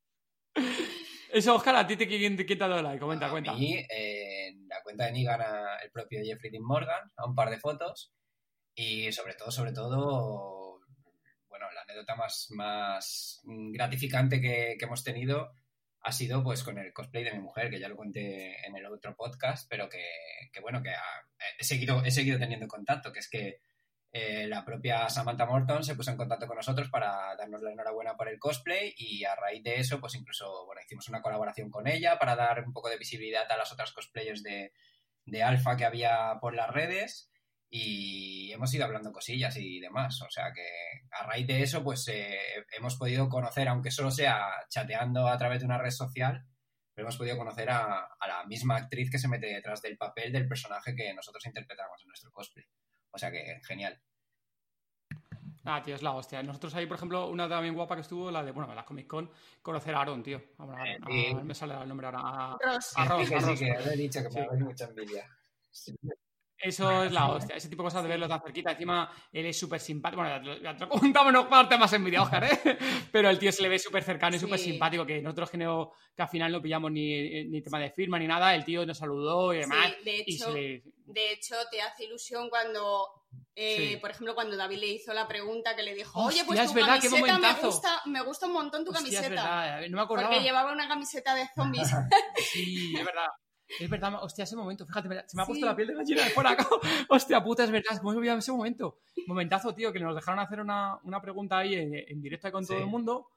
[1.31, 2.99] Eso, Oscar, ¿a ti te, quién, te- quién te ha dado like?
[2.99, 3.53] Comenta, a cuenta.
[3.53, 7.35] mí, eh, en la cuenta de Nigan, a el propio Jeffrey Dean Morgan, a un
[7.35, 8.13] par de fotos.
[8.75, 10.81] Y sobre todo, sobre todo,
[11.49, 15.51] bueno, la anécdota más, más gratificante que, que hemos tenido
[16.01, 18.87] ha sido pues con el cosplay de mi mujer, que ya lo conté en el
[18.87, 20.05] otro podcast, pero que,
[20.53, 20.93] que, bueno, que
[21.59, 23.61] he, seguido, he seguido teniendo contacto, que es que
[24.11, 28.17] eh, la propia Samantha Morton se puso en contacto con nosotros para darnos la enhorabuena
[28.17, 31.87] por el cosplay y a raíz de eso, pues incluso, bueno, hicimos una colaboración con
[31.87, 34.73] ella para dar un poco de visibilidad a las otras cosplayers de,
[35.27, 37.31] de Alpha que había por las redes
[37.71, 40.21] y hemos ido hablando cosillas y demás.
[40.23, 40.67] O sea que
[41.11, 42.39] a raíz de eso, pues eh,
[42.77, 46.45] hemos podido conocer, aunque solo sea chateando a través de una red social,
[46.95, 50.33] pero hemos podido conocer a, a la misma actriz que se mete detrás del papel
[50.33, 52.65] del personaje que nosotros interpretamos en nuestro cosplay.
[53.11, 54.01] O sea que genial.
[55.65, 56.43] Ah, tío, es la hostia.
[56.43, 59.31] Nosotros ahí, por ejemplo, una también guapa que estuvo, la de, bueno, la Comic Con,
[59.61, 60.41] conocer a Aaron, tío.
[60.59, 61.35] A, a- Eh, a- sí.
[61.45, 62.21] me sale el nombre ahora.
[62.23, 62.93] A- Ross.
[62.97, 63.59] a Ross, que a sí, Ross.
[63.61, 64.39] que lo he dicho, que Sí.
[64.41, 65.29] me da mucha envidia.
[66.61, 67.55] Eso es la hostia.
[67.57, 68.73] Ese tipo de cosas de verlo tan cerquita.
[68.73, 70.23] Encima, él es súper simpático.
[70.23, 72.51] Bueno, ya te- lo contamos, no para más envidia, Oscar, ¿eh?
[73.13, 74.71] Pero el tío se le ve súper cercano y súper Sí.
[74.73, 75.07] simpático.
[75.07, 78.27] Que nosotros que, no, que al final no pillamos ni, ni tema de firma ni
[78.27, 78.55] nada.
[78.55, 79.87] El tío nos saludó y demás.
[79.99, 80.83] Sí, de hecho, le.
[81.07, 83.07] de hecho, te hace ilusión cuando,
[83.55, 83.97] eh, Sí.
[83.99, 86.75] por ejemplo, cuando David le hizo la pregunta que le dijo, oye, pues es tu
[86.75, 87.67] verdad, camiseta me momentazo".
[87.69, 89.29] gusta, me gusta un montón tu Hostia, camiseta.
[89.31, 90.29] verdad, no me acordaba.
[90.29, 91.89] porque llevaba una camiseta de zombies.
[92.53, 93.29] Sí, es verdad.
[93.81, 95.71] Es verdad, hostia, ese momento, fíjate, se me ha puesto Sí.
[95.71, 96.57] la piel de gallina de fuera.
[97.11, 98.99] hostia puta, es verdad, ¿cómo se me olvidaba ese momento?
[99.27, 102.77] Momentazo, tío, que nos dejaron hacer una, una pregunta ahí en, en directo con todo
[102.77, 102.83] Sí.
[102.83, 103.29] el mundo.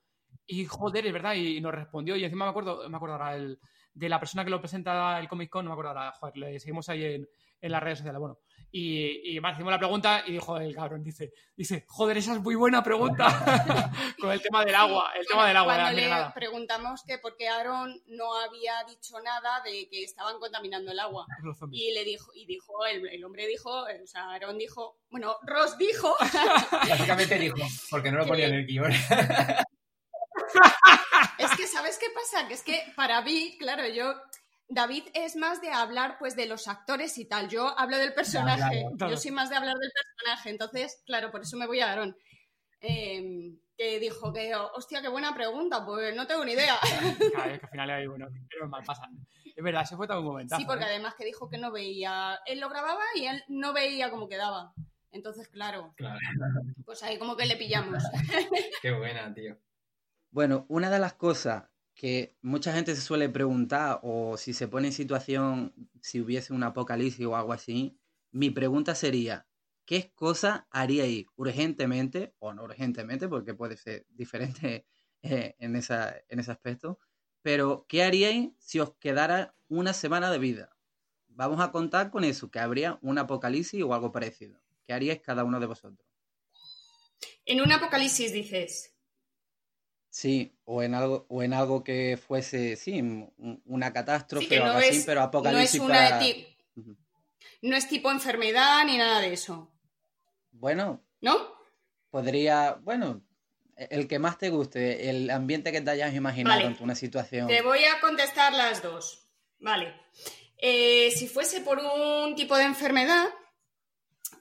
[0.48, 2.16] Y joder, es verdad, y nos respondió.
[2.16, 3.60] Y encima me acuerdo, me acuerdo ahora el,
[3.94, 6.60] de la persona que lo presenta el Comic Con, no me acuerdo ahora, joder, le
[6.60, 7.28] seguimos ahí en,
[7.60, 8.20] en las redes sociales.
[8.20, 8.38] Bueno,
[8.72, 12.42] y, y me hicimos la pregunta y dijo el cabrón, dice, dice, joder, esa es
[12.42, 13.28] muy buena pregunta.
[14.20, 17.36] con el tema del agua, el tema del agua, Cuando la le preguntamos que por
[17.36, 21.26] qué Aaron no había dicho nada de que estaban contaminando el agua.
[21.72, 25.36] Y le dijo, y dijo, el, el hombre dijo, eh, o sea, Aaron dijo, bueno,
[25.44, 26.16] Ross dijo
[26.72, 27.58] Básicamente dijo,
[27.90, 28.92] porque no lo ponía en el guion.
[31.38, 32.48] Es que, ¿sabes qué pasa?
[32.48, 34.14] Que es que para mí, claro, yo.
[34.74, 37.50] David es más de hablar pues de los actores y tal.
[37.50, 38.86] Yo hablo del personaje.
[38.98, 40.50] Yo soy más de hablar del personaje.
[40.50, 42.16] Entonces, claro, por eso me voy a Aaron.
[42.80, 45.86] Eh, que dijo que, hostia, qué buena pregunta.
[45.86, 46.76] Pues no tengo ni idea.
[47.34, 49.12] Claro, es que al final hay bueno, pero mal pasan.
[49.54, 50.56] Es verdad, ese fue todo un momento.
[50.56, 52.40] Sí, porque además que dijo que no veía.
[52.46, 54.74] Él lo grababa y él no veía cómo quedaba.
[55.12, 56.18] Entonces, claro, Claro.
[56.86, 58.02] pues ahí como que le pillamos.
[58.82, 59.58] Qué buena, tío.
[60.30, 61.66] Bueno, una de las cosas
[62.02, 66.64] que mucha gente se suele preguntar, o si se pone en situación, si hubiese un
[66.64, 67.96] apocalipsis o algo así,
[68.32, 69.46] mi pregunta sería,
[69.86, 74.88] ¿qué cosa haríais urgentemente, o no urgentemente, porque puede ser diferente
[75.22, 76.98] eh, en, esa, en ese aspecto,
[77.44, 80.76] pero ¿qué haríais si os quedara una semana de vida?
[81.28, 84.60] Vamos a contar con eso, que habría un apocalipsis o algo parecido.
[84.88, 86.10] ¿Qué haríais cada uno de vosotros?
[87.46, 88.91] En un apocalipsis dices.
[90.14, 94.60] Sí, o en algo, o en algo que fuese, sí, un- una catástrofe Sí, que
[94.60, 96.98] o algo no así, es, pero no es una ti- Ujú.
[97.62, 99.72] no es tipo enfermedad ni nada de eso,
[100.52, 101.54] Bueno, ¿no?
[102.10, 103.22] podría, bueno,
[103.78, 106.68] el que más te guste, el ambiente que te hayas imaginado Vale.
[106.68, 107.48] ante una situación.
[107.48, 109.30] Te voy a contestar las dos.
[109.60, 109.96] Vale.
[110.58, 113.28] Eh, si fuese por un tipo de enfermedad,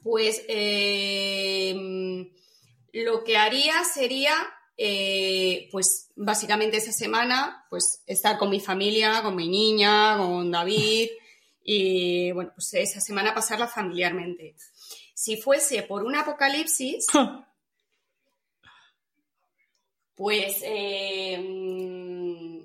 [0.02, 1.74] pues eh,
[2.92, 4.35] lo que haría sería,
[4.83, 11.11] eh, pues básicamente esa semana, pues estar con mi familia, con mi niña, con David
[11.62, 14.57] y bueno, pues esa semana pasarla familiarmente.
[15.14, 17.09] Si fuese por un apocalipsis,
[20.14, 22.61] pues eh, mm,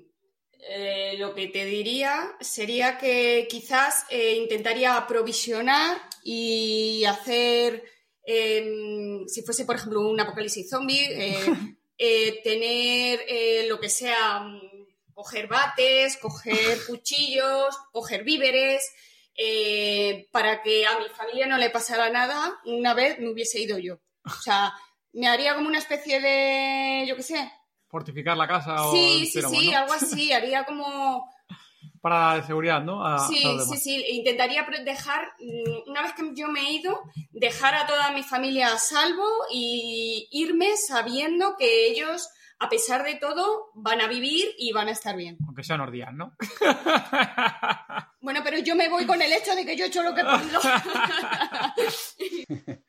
[0.70, 7.84] eh, lo que te diría sería que quizás intentaría aprovisionar y hacer,
[8.26, 11.36] eh, si fuese por ejemplo un apocalipsis zombie, eh,
[11.98, 14.60] eh, tener eh, lo que sea, mm,
[15.14, 18.92] coger bates, coger cuchillos, coger víveres,
[19.36, 23.78] eh, para que a mi familia no le pasara nada una vez me hubiese ido
[23.78, 24.00] yo.
[24.24, 24.72] O sea,
[25.12, 27.52] me haría como una especie de, yo qué sé.
[27.88, 30.32] Fortificar la casa o Sí, sí, pero sí, bueno, algo así.
[30.32, 31.30] Haría como...
[32.08, 33.04] para la seguridad, ¿no?
[33.04, 34.04] A- Sí, a sí, sí.
[34.10, 37.00] Intentaría dejar, mm, una vez que yo me he ido,
[37.32, 43.16] dejar a toda mi familia a salvo y irme sabiendo que ellos a pesar de
[43.16, 45.36] todo, van a vivir y van a estar bien.
[45.46, 46.34] Aunque sean unos días, ¿no?
[48.20, 50.20] Bueno, pero yo me voy con el hecho de que yo he hecho lo que
[50.20, 50.60] he podido.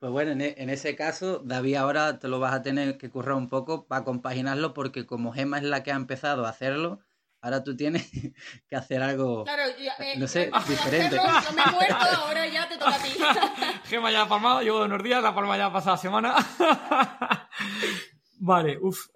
[0.00, 3.10] Pues bueno, en, e- en ese caso, David ahora te lo vas a tener que
[3.10, 7.00] currar un poco para compaginarlo porque como Gema es la que ha empezado a hacerlo,
[7.40, 8.08] ahora tú tienes
[8.68, 9.44] que hacer algo...
[9.44, 11.18] Claro, yo, eh, No sé, yo diferente.
[11.18, 13.10] hacerlo, Yo me he muerto, ahora ya te toca a ti.
[13.84, 16.34] Gema ya ha palmado, llevo unos días, la palma ya ha pasado la semana.
[18.40, 19.06] vale, uff.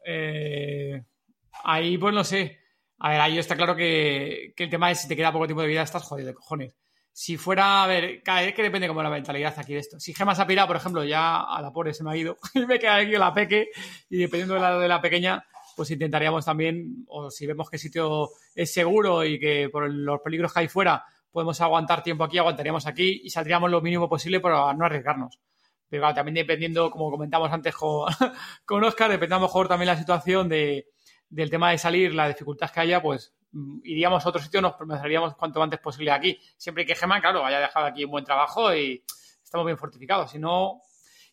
[1.64, 2.58] ahí pues no sé.
[2.98, 5.62] A ver, ahí está claro que, que el tema es si te queda poco tiempo
[5.62, 6.76] de vida, estás jodido de cojones.
[7.14, 10.00] Si fuera, a ver, cada vez que depende como la mentalidad aquí de esto.
[10.00, 12.36] Si Gema se ha pirado, por ejemplo, ya a la pobre se me ha ido
[12.54, 13.68] y me queda aquí la peque
[14.08, 15.44] y dependiendo de la de la pequeña,
[15.76, 20.20] pues intentaríamos también, o si vemos que el sitio es seguro y que por los
[20.20, 24.40] peligros que hay fuera podemos aguantar tiempo aquí, aguantaríamos aquí y saldríamos lo mínimo posible
[24.40, 25.40] para no arriesgarnos.
[25.88, 28.06] Pero claro, también dependiendo, como comentamos antes con,
[28.64, 30.86] con Oscar, lo mejor también la situación de,
[31.28, 34.76] del tema de salir, la dificultad que haya, pues mm, iríamos a otro sitio, nos
[34.76, 36.38] saldríamos cuanto antes posible aquí.
[36.56, 39.02] Siempre que Gema, claro, haya dejado aquí un buen trabajo y
[39.42, 40.30] estamos bien fortificados.
[40.30, 40.82] Si no,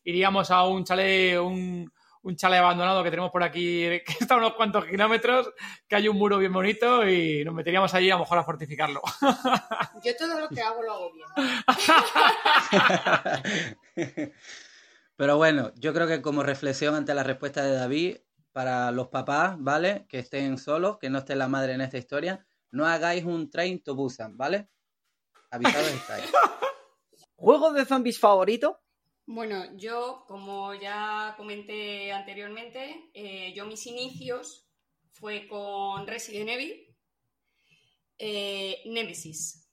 [0.03, 1.91] iríamos a un chalet, un,
[2.29, 5.51] un chalet abandonado que tenemos por aquí, que está a unos cuantos kilómetros,
[5.87, 9.01] que hay un muro bien bonito y nos meteríamos allí a lo mejor a fortificarlo.
[10.03, 11.27] Yo todo lo que hago lo hago bien.
[15.15, 18.19] Pero bueno, yo creo que como reflexión ante la respuesta de David,
[18.53, 20.05] para los papás, ¿vale?
[20.07, 23.83] Que estén solos, que no esté la madre en esta historia, no hagáis un train
[23.83, 24.69] to Busan, ¿vale?
[25.51, 26.31] Avisados estáis.
[27.35, 28.79] ¿Juego de zombies favorito?
[29.31, 34.67] Bueno, yo, como ya comenté anteriormente, eh, yo mis inicios
[35.11, 36.97] fue con Resident Evil,
[38.17, 39.69] eh, Nemesis.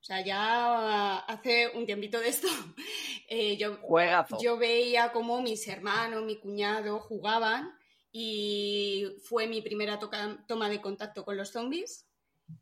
[0.00, 2.48] O sea, ya hace un tiempito de esto,
[3.28, 4.38] eh, yo, Juegazo.
[4.40, 7.70] yo veía cómo mis hermanos, mi cuñado jugaban
[8.10, 12.07] y fue mi primera toca- toma de contacto con los zombies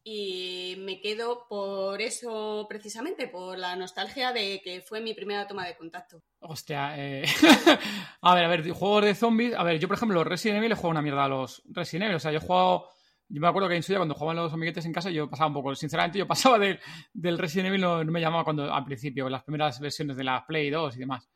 [0.09, 5.67] y me quedo por eso precisamente, por la nostalgia de que fue mi primera toma
[5.67, 6.23] de contacto.
[6.41, 7.25] Hostia, eh...
[8.21, 9.55] a ver, a ver, juegos de zombies.
[9.55, 12.17] A ver, yo, por ejemplo, Resident Evil he jugado una mierda a los Resident Evil.
[12.17, 12.89] O sea, yo he jugado.
[13.29, 15.49] Yo me acuerdo que en su día, cuando jugaban los amiguetes en casa, yo pasaba
[15.49, 15.75] un poco.
[15.75, 16.79] Sinceramente, yo pasaba del,
[17.13, 20.47] del Resident Evil, no, no me llamaba cuando al principio, las primeras versiones de la
[20.47, 21.29] Play 2 y demás.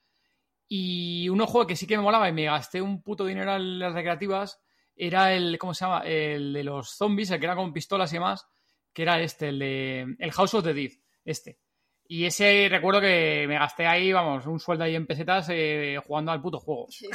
[0.69, 3.81] Y uno juego que sí que me molaba y me gasté un puto dinero en
[3.81, 4.61] las recreativas
[5.01, 5.59] era el.
[5.59, 6.03] ¿Cómo se llama?
[6.05, 8.47] El de los zombies, el que era con pistolas y demás,
[8.93, 10.17] que era este, el de.
[10.19, 10.91] El House of the Dead,
[11.25, 11.59] este.
[12.07, 16.33] Y ese recuerdo que me gasté ahí, vamos, un sueldo ahí en pesetas eh, jugando
[16.33, 16.87] al puto juego.
[16.91, 17.09] Sí,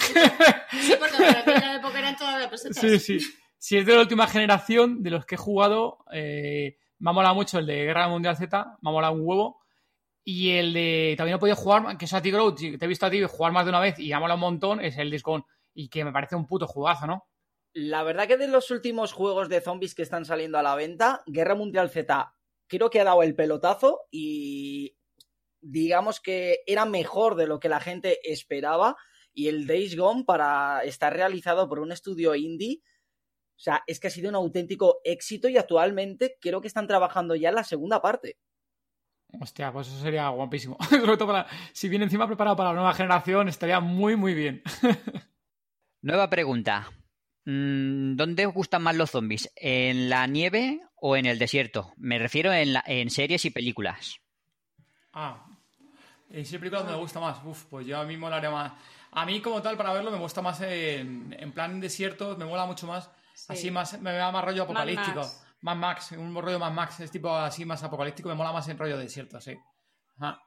[0.99, 2.77] porque para aquella época eran todavía pesetas.
[2.77, 3.19] Sí, sí.
[3.57, 7.35] Si es de la última generación de los que he jugado, eh, me ha molado
[7.35, 9.61] mucho el de Guerra Mundial Z, me ha molado un huevo.
[10.23, 11.13] Y el de.
[11.17, 13.51] También he podido jugar, que es a ti, Grout, te he visto a ti jugar
[13.51, 15.45] más de una vez y ha molado un montón, es el Discon.
[15.73, 17.27] Y que me parece un puto jugazo, ¿no?
[17.75, 21.23] La verdad que de los últimos juegos de zombies que están saliendo a la venta,
[21.27, 22.33] Guerra Mundial Z
[22.67, 24.97] creo que ha dado el pelotazo y
[25.61, 28.95] digamos que era mejor de lo que la gente esperaba
[29.33, 32.81] y el Days Gone para estar realizado por un estudio indie,
[33.57, 37.35] o sea, es que ha sido un auténtico éxito y actualmente creo que están trabajando
[37.35, 38.37] ya en la segunda parte.
[39.41, 40.77] Hostia, pues eso sería guapísimo.
[40.89, 41.47] Sobre todo para.
[41.73, 44.63] Si viene encima preparado para la nueva generación, estaría muy, muy bien.
[46.01, 46.87] Nueva pregunta.
[47.45, 49.51] Mm, ¿Dónde os gustan más los zombies?
[49.55, 51.93] ¿En la nieve o en el desierto?
[51.97, 54.19] Me refiero en, la- en series y películas.
[55.13, 55.45] Ah,
[56.29, 57.37] ¿en qué película me gusta más?
[57.45, 58.73] Uf, pues yo a mí molaría más.
[59.11, 62.65] A mí, como tal, para verlo, me gusta más en, en plan desierto, me mola
[62.65, 63.09] mucho más.
[63.33, 63.45] Sí.
[63.53, 65.19] Así más, me da más rollo apocalíptico.
[65.19, 65.41] Max.
[65.61, 68.77] Más Max, un rollo más Max, es tipo así más apocalíptico, me mola más en
[68.77, 69.55] rollo desierto, sí.
[70.17, 70.41] Ajá.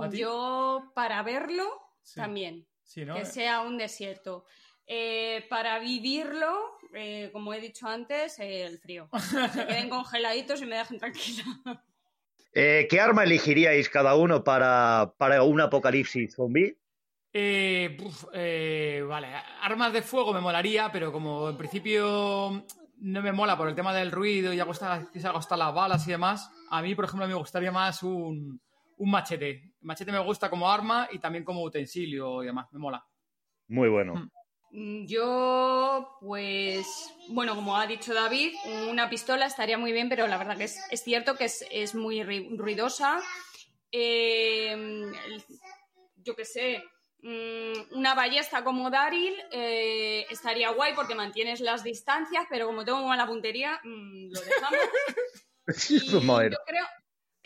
[0.00, 0.18] ¿A ti?
[0.18, 1.64] Yo, para verlo,
[2.02, 2.16] Sí.
[2.20, 2.66] también.
[2.82, 3.14] Sí, ¿no?
[3.16, 4.44] que sea un desierto.
[4.90, 9.10] Eh, para vivirlo, eh, como he dicho antes, eh, el frío.
[9.52, 11.44] Se queden congeladitos y me dejen tranquila.
[12.54, 16.78] Eh, ¿Qué arma elegiríais cada uno para, para un apocalipsis zombie?
[17.32, 19.28] Eh, puf, eh, vale,
[19.60, 22.64] armas de fuego me molaría, pero como en principio
[22.96, 26.12] no me mola por el tema del ruido y agostar, quizá agostar las balas y
[26.12, 28.58] demás, a mí, por ejemplo, me gustaría más un,
[28.96, 29.74] un machete.
[29.82, 33.04] Machete me gusta como arma y también como utensilio y demás, me mola.
[33.68, 34.14] Muy bueno.
[34.14, 34.30] Mm.
[34.70, 38.54] Mm, Yo, pues, bueno, como ha dicho David,
[38.90, 41.94] una pistola estaría muy bien, pero la verdad que es, es cierto que es, es
[41.94, 43.20] muy ruidosa.
[43.90, 45.44] Eh, el-
[46.16, 46.84] yo qué sé,
[47.22, 53.02] mm, una ballesta como Daryl eh, estaría guay porque mantienes las distancias, pero como tengo
[53.06, 54.80] mala puntería, mm, lo dejamos.
[56.20, 56.50] Y Madre.
[56.50, 56.84] yo creo,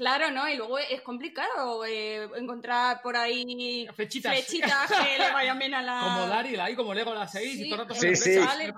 [0.02, 0.48] Claro, ¿no?
[0.48, 4.32] Y luego es complicado eh, encontrar por ahí Flechitas.
[4.32, 6.00] flechitas que le vayan bien a la...
[6.02, 8.22] Como Daryl ahí, como Lego las 6 Sí, y todo el rato Sí, sí.
[8.32, 8.74] flechas, Sale,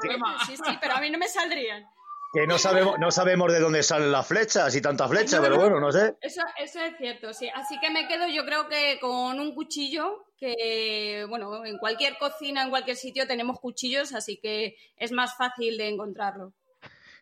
[0.46, 1.82] sí, sí, pero a mí no me saldrían.
[2.30, 5.54] Que no sabemos, no sabemos de dónde salen las flechas y tanta flecha, No, pero
[5.54, 5.60] no.
[5.62, 6.14] bueno, no sé.
[6.20, 7.48] Eso, eso es cierto, sí.
[7.54, 12.64] Así que me quedo yo creo que con un cuchillo, que bueno, en cualquier cocina,
[12.64, 16.52] en cualquier sitio tenemos cuchillos, así que es más fácil de encontrarlo.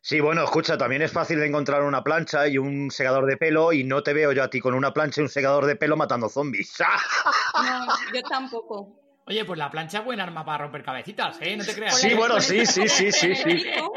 [0.04, 3.72] Sí, bueno, escucha, también es fácil de encontrar una plancha y un segador de pelo
[3.72, 5.96] y no te veo yo a ti con una plancha y un segador de pelo
[5.96, 6.76] matando zombies.
[7.54, 9.20] No, yo tampoco.
[9.26, 11.56] Oye, pues la plancha es buena arma para romper cabecitas, ¿eh?
[11.56, 12.00] No te creas.
[12.00, 13.64] Sí, bueno, sí, sí, sí, sí, con el sí.
[13.64, 13.92] pico,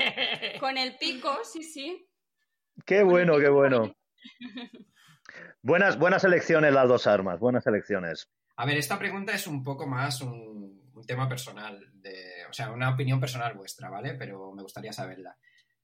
[0.59, 2.07] Con el pico, sí, sí.
[2.85, 3.95] Qué bueno, qué bueno.
[5.63, 8.29] Buenas, buenas elecciones las dos armas, buenas elecciones.
[8.57, 12.69] A ver, esta pregunta es un poco más un, un tema personal, de, o sea,
[12.69, 14.13] una opinión personal vuestra, ¿vale?
[14.13, 15.35] Pero me gustaría saberla.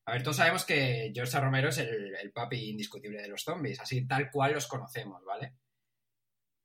[0.05, 1.39] A ver, todos sabemos que George.
[1.39, 5.53] Romero es el, papi indiscutible de los zombies, así tal cual los conocemos, ¿vale?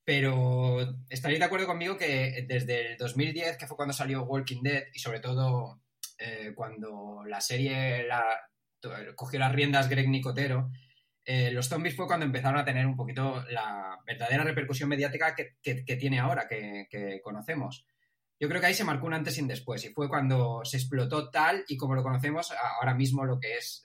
[0.05, 0.79] Pero
[1.09, 4.99] estaréis de acuerdo conmigo que desde el 2010, que fue cuando salió Walking Dead, y
[5.01, 5.83] sobre todo
[6.19, 8.07] eh, cuando la serie
[9.17, 10.71] cogió las riendas Greg Nicotero,
[11.25, 15.75] eh, los zombies fue cuando empezaron a tener un poquito la verdadera repercusión mediática que,
[15.97, 17.85] tiene ahora, que conocemos.
[18.39, 20.77] Yo creo que ahí se marcó un antes y un después, y fue cuando se
[20.77, 23.83] explotó tal y como lo conocemos ahora mismo lo que es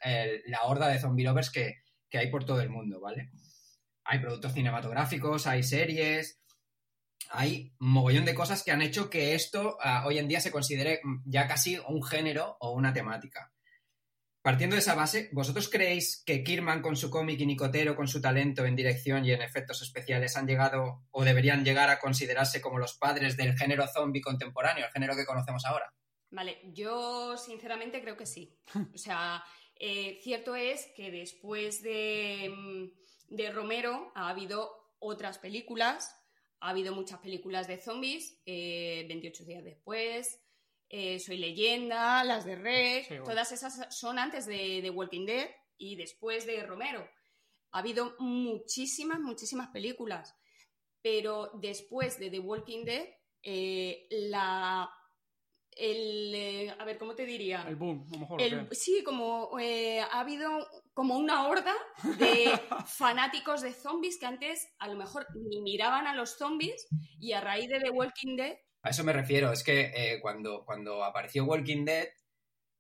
[0.47, 3.31] la horda de zombie lovers que, que hay por todo el mundo, ¿vale?
[4.03, 6.41] Hay productos cinematográficos, hay series,
[7.29, 11.01] hay mogollón de cosas que han hecho que esto ah, hoy en día se considere
[11.25, 13.53] ya casi un género o una temática.
[14.41, 18.19] Partiendo de esa base, ¿vosotros creéis que Kirman con su cómic y Nicotero con su
[18.19, 22.79] talento en dirección y en efectos especiales han llegado o deberían llegar a considerarse como
[22.79, 25.93] los padres del género zombie contemporáneo, el género que conocemos ahora?
[26.31, 28.57] Vale, yo sinceramente creo que sí.
[28.95, 29.43] O sea,
[29.75, 36.15] eh, cierto es que después de, mm, de Romero ha habido otras películas,
[36.61, 40.40] ha habido muchas películas de zombies, eh, 28 días después,
[40.91, 42.55] eh, Soy leyenda, las de
[43.03, 43.23] Sí, bueno.
[43.23, 47.07] todas esas son antes de, de Walking Dead y después de Romero.
[47.71, 50.35] Ha habido muchísimas, muchísimas películas,
[51.01, 53.07] pero después de The Walking Dead,
[53.41, 54.89] eh, la...
[55.73, 57.63] El, eh, a ver, ¿cómo te diría?
[57.65, 58.75] El boom, a lo mejor.
[58.75, 60.49] sí, como eh, ha habido
[60.93, 61.73] como una horda
[62.19, 62.51] de
[62.85, 66.85] fanáticos de zombies que antes a lo mejor ni miraban a los zombies
[67.21, 70.65] y a raíz de The Walking Dead, A eso me refiero, es que eh, cuando,
[70.65, 72.07] cuando apareció Walking Dead,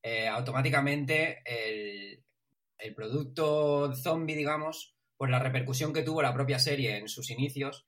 [0.01, 2.23] eh, automáticamente el,
[2.77, 7.85] el producto zombie, digamos, por la repercusión que tuvo la propia serie en sus inicios,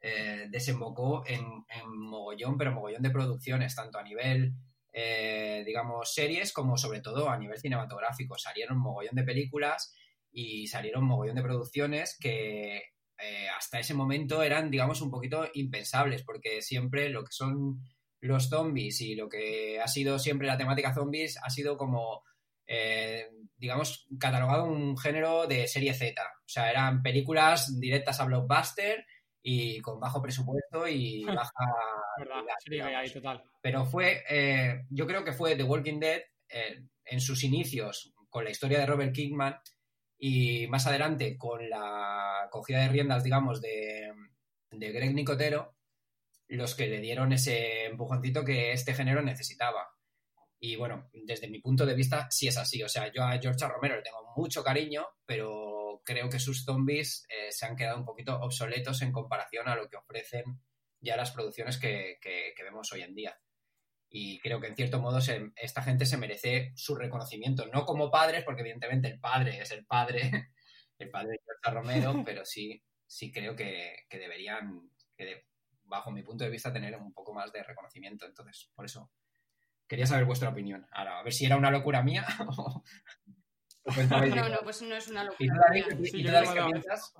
[0.00, 4.54] eh, desembocó en, en mogollón, pero mogollón de producciones, tanto a nivel,
[5.66, 8.38] digamos, series como sobre todo a nivel cinematográfico.
[8.38, 9.94] Salieron mogollón de películas
[10.30, 16.22] y salieron mogollón de producciones que eh, hasta ese momento eran, digamos, un poquito impensables,
[16.22, 17.80] porque siempre lo que son
[18.20, 22.22] los zombies y lo que ha sido siempre la temática zombies ha sido como,
[22.66, 26.20] eh, digamos, catalogado un género de serie Z.
[26.22, 29.06] O sea, eran películas directas a blockbuster
[29.42, 31.52] y con bajo presupuesto y baja...
[32.18, 32.34] ¿Verdad?
[32.34, 33.12] calidad, Sí, ahí, digamos.
[33.12, 33.44] total.
[33.62, 36.22] Pero fue, eh, yo creo que fue The Walking Dead
[37.04, 39.56] en sus inicios con la historia de Robert Kingman
[40.18, 44.12] y más adelante con la cogida de riendas, digamos, de,
[44.70, 45.76] de Greg Nicotero,
[46.48, 49.88] los que le dieron ese empujoncito que este género necesitaba.
[50.58, 52.82] Y bueno, desde mi punto de vista, sí es así.
[52.82, 53.66] O sea, yo a George.
[53.68, 58.04] Romero le tengo mucho cariño, pero creo que sus zombies eh, se han quedado un
[58.06, 60.44] poquito obsoletos en comparación a lo que ofrecen
[61.00, 63.38] ya las producciones que- que vemos hoy en día.
[64.08, 68.10] Y creo que en cierto modo se- esta gente se merece su reconocimiento, no como
[68.10, 70.20] padres, porque evidentemente el padre es el padre,
[70.98, 71.70] el padre de George A.
[71.70, 75.46] Romero, pero sí, sí creo que, que deberían, que de-
[75.84, 78.26] bajo mi punto de vista, tener un poco más de reconocimiento.
[78.26, 79.10] Entonces, por eso
[79.86, 80.86] quería saber vuestra opinión.
[80.90, 82.24] Ahora, a ver si era una locura mía
[82.58, 82.82] o,
[83.86, 84.50] no, igual.
[84.52, 85.78] no, pues no es una ¿Y tú, locura.
[85.78, 87.12] Y yo tú, David, lo qué piensas?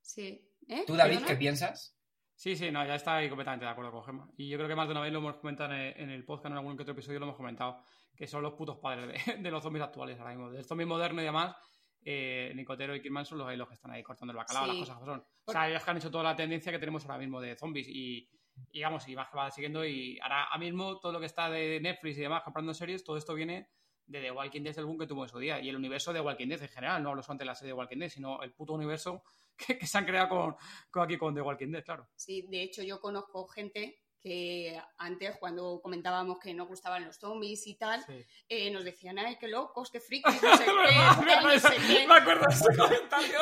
[0.00, 0.50] Sí.
[0.68, 0.84] ¿Eh?
[0.86, 1.94] ¿Tú, David, qué piensas?
[2.38, 4.30] Sí, sí, no, ya está ahí completamente de acuerdo con Gemma.
[4.36, 6.52] Y yo creo que más de una vez lo hemos comentado en el, podcast, en
[6.52, 7.82] algún que otro episodio lo hemos comentado,
[8.14, 10.48] que son los putos padres de, de los zombies actuales ahora mismo.
[10.48, 11.56] Del zombie moderno y demás,
[12.04, 14.70] eh, Nicotero y Kidman son los, los que están ahí cortando el bacalao, Sí.
[14.70, 15.24] las cosas que son.
[15.46, 17.88] O sea, ellos que han hecho toda la tendencia que tenemos ahora mismo de zombies
[17.88, 18.30] y,
[18.72, 19.84] digamos, y que va siguiendo.
[19.84, 23.16] Y ahora, a mismo, todo lo que está de Netflix y demás comprando series, todo
[23.16, 23.68] esto viene
[24.06, 25.60] de The Walking Dead, el boom que tuvo en su día.
[25.60, 27.78] Y el universo de Walking Dead en general, no hablo solamente de la serie de
[27.80, 29.24] Walking Dead, sino el puto universo
[29.66, 30.56] que, que se han creado con,
[30.90, 32.08] con aquí con The Walking Dead, claro.
[32.16, 37.66] Sí, de hecho yo conozco gente que antes cuando comentábamos que no gustaban los zombies
[37.68, 38.24] y tal, Sí.
[38.48, 42.06] eh, nos decían, ay, qué locos, qué frikis, no sé qué, tal, no sé qué".
[42.08, 43.38] Me acuerdo de ese comentario.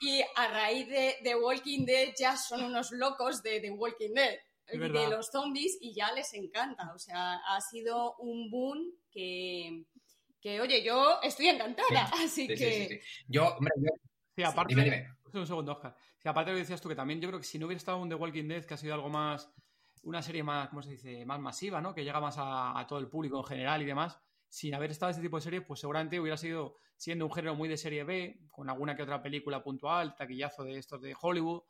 [0.00, 4.38] Y a raíz de The Walking Dead ya son unos locos de The Walking Dead,
[4.66, 6.92] de los zombies, y ya les encanta.
[6.94, 9.84] O sea, ha sido un boom que,
[10.40, 12.10] que oye, yo estoy encantada.
[12.14, 12.56] Así Sí, que...
[12.56, 13.24] sí, sí, sí.
[13.28, 13.90] Yo, hombre, yo...
[14.34, 14.74] Sí, aparte.
[14.74, 15.08] Dime, dime.
[15.34, 15.96] Un segundo, Oscar.
[16.18, 17.98] Sí, aparte lo que decías tú, que también yo creo que si no hubiera estado
[17.98, 19.50] un The Walking Dead, que ha sido algo más.
[20.04, 21.24] Una serie más, ¿cómo se dice?
[21.24, 21.94] Más masiva, ¿no?
[21.94, 24.18] Que llega más a, a todo el público en general y demás.
[24.48, 27.68] Sin haber estado este tipo de series, pues seguramente hubiera sido siendo un género muy
[27.68, 31.62] de serie B, con alguna que otra película puntual, taquillazo de estos de Hollywood.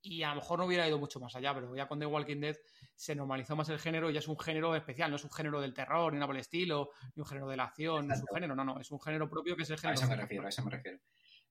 [0.00, 2.40] Y a lo mejor no hubiera ido mucho más allá, pero ya con The Walking
[2.40, 2.56] Dead
[2.94, 5.60] se normalizó más el género y ya es un género especial, no es un género
[5.60, 8.20] del terror, ni nada por el estilo, ni un género de la acción, no es
[8.20, 10.00] un género, no, no, es un género propio que es el A género.
[10.00, 10.98] eso me refiero, a eso me refiero.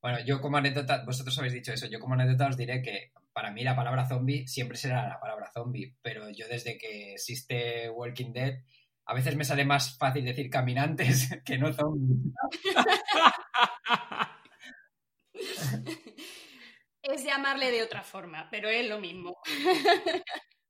[0.01, 3.51] Bueno, yo como anécdota, vosotros habéis dicho eso, yo como anécdota os diré que para
[3.51, 8.33] mí la palabra zombie siempre será la palabra zombie, pero yo desde que existe Walking
[8.33, 8.63] Dead,
[9.05, 12.33] a veces me sale más fácil decir caminantes que no zombies.
[17.03, 19.41] Es llamarle de otra forma, pero es lo mismo.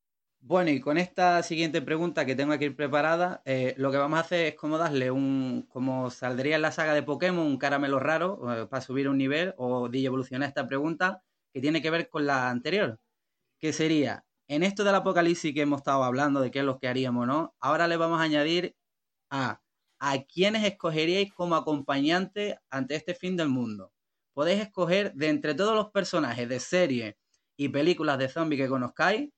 [0.44, 4.22] Bueno, y con esta siguiente pregunta que tengo aquí preparada, eh, lo que vamos a
[4.22, 8.64] hacer es como darle un, como saldría en la saga de Pokémon, un caramelo raro
[8.64, 11.24] eh, para subir un nivel o evolucionar esta pregunta
[11.54, 13.00] que tiene que ver con la anterior,
[13.60, 16.88] que sería, en esto del apocalipsis que hemos estado hablando de qué es lo que
[16.88, 17.56] haríamos, ¿no?
[17.60, 18.76] Ahora le vamos a añadir
[19.30, 19.62] a
[20.04, 23.94] a quiénes escogeríais como acompañante ante este fin del mundo.
[24.34, 27.16] Podéis escoger de entre todos los personajes de series
[27.56, 29.30] y películas de zombies que conozcáis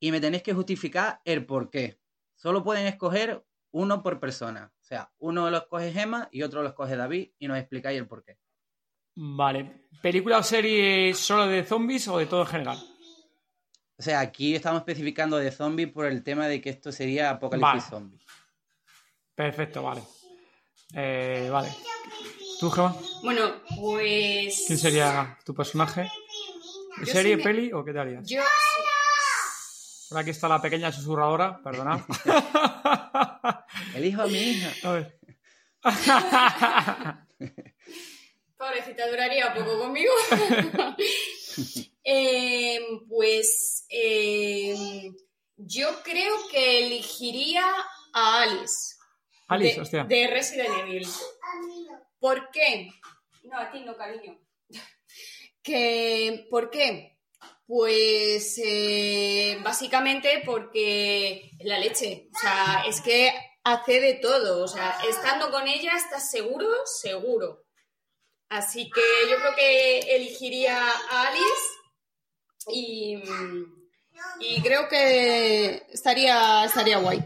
[0.00, 2.00] y me tenéis que justificar el por qué.
[2.34, 4.72] Solo pueden escoger uno por persona.
[4.80, 8.08] O sea, uno lo escoge Gemma y otro lo escoge David y nos explicáis el
[8.08, 8.38] por qué.
[9.14, 9.86] Vale.
[10.02, 12.78] ¿Película o serie solo de zombies o de todo en general?
[13.98, 17.72] O sea, aquí estamos especificando de zombies por el tema de que esto sería apocalipsis
[17.74, 17.90] Vale.
[17.90, 18.18] zombie.
[19.34, 20.02] Perfecto, vale.
[20.94, 21.68] Eh, vale.
[22.58, 22.96] ¿Tú, Gemma?
[23.22, 24.64] Bueno, pues...
[24.66, 26.10] ¿Quién sería tu personaje?
[27.04, 28.26] ¿Serie, sí me- peli o qué te harías?
[28.28, 28.40] Yo...
[30.10, 32.00] Por aquí está la pequeña susurradora, perdonad.
[33.94, 34.88] Elijo a mi hija.
[34.88, 35.20] A ver.
[38.58, 40.12] Pobrecita, duraría poco conmigo.
[42.02, 45.10] Eh, pues eh,
[45.56, 47.62] yo creo que elegiría
[48.14, 48.96] a Alice.
[49.48, 50.04] Alice, de, hostia.
[50.04, 51.06] de Resident Evil.
[52.18, 52.88] ¿Por qué?
[53.44, 54.40] No, a ti no, cariño.
[55.62, 57.19] que, ¿Por qué?
[57.70, 62.28] Pues eh, básicamente porque la leche.
[62.34, 64.64] O sea, es que hace de todo.
[64.64, 66.66] O sea, estando con ella, ¿estás seguro?
[66.84, 67.62] Seguro.
[68.48, 73.22] Así que yo creo que elegiría a Alice y,
[74.40, 77.22] y creo que estaría, estaría guay.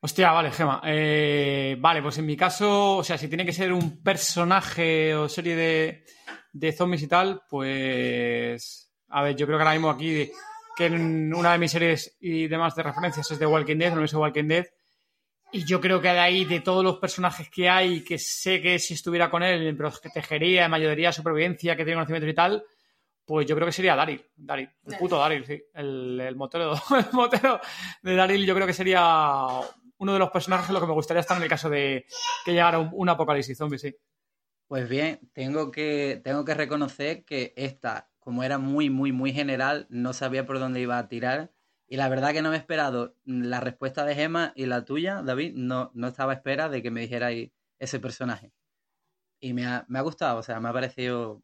[0.00, 0.80] Hostia, vale, Gema.
[0.84, 5.28] Eh, vale, pues en mi caso, o sea, si tiene que ser un personaje o
[5.28, 6.04] serie de,
[6.52, 8.90] de zombies y tal, pues.
[9.08, 10.30] A ver, yo creo que ahora mismo aquí,
[10.76, 14.04] que en una de mis series y demás de referencias es de Walking Dead, no
[14.04, 14.66] es Walking Dead.
[15.52, 18.78] Y yo creo que de ahí, de todos los personajes que hay, que sé que
[18.78, 22.64] si estuviera con él, pero que tejería, mayoría, supervivencia, que tiene conocimientos y tal,
[23.24, 24.24] pues yo creo que sería Daryl.
[24.36, 25.60] Daryl, el puto Daryl, sí.
[25.74, 27.60] El, el motero, el motero
[28.02, 29.48] de Daryl, yo creo que sería
[29.98, 32.06] uno de los personajes en los que me gustaría estar en el caso de
[32.44, 33.94] que llegara un, un apocalipsis zombie, sí.
[34.70, 39.88] Pues bien, tengo que, tengo que reconocer que esta, como era muy, muy, muy general,
[39.90, 41.50] no sabía por dónde iba a tirar.
[41.88, 45.22] Y la verdad que no me he esperado la respuesta de Gemma y la tuya,
[45.22, 47.50] David, no, no estaba a espera de que me dijerais
[47.80, 48.52] ese personaje.
[49.40, 51.42] Y me ha, me ha gustado, o sea, me ha parecido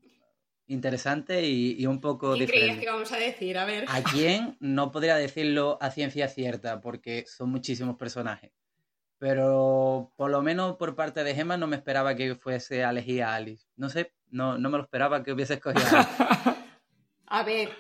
[0.69, 2.79] interesante y, y un poco ¿Qué creías diferente.
[2.79, 3.59] que íbamos a decir?
[3.59, 3.87] A ver.
[3.89, 4.57] ¿A quién?
[4.61, 8.53] No podría decirlo a ciencia cierta, porque son muchísimos personajes.
[9.19, 13.23] Pero por lo menos por parte de Gemma no me esperaba que fuese a elegir
[13.23, 13.67] a Alice.
[13.77, 16.61] No sé, no, no me lo esperaba que hubiese escogido a Alice.
[17.29, 17.77] A ver,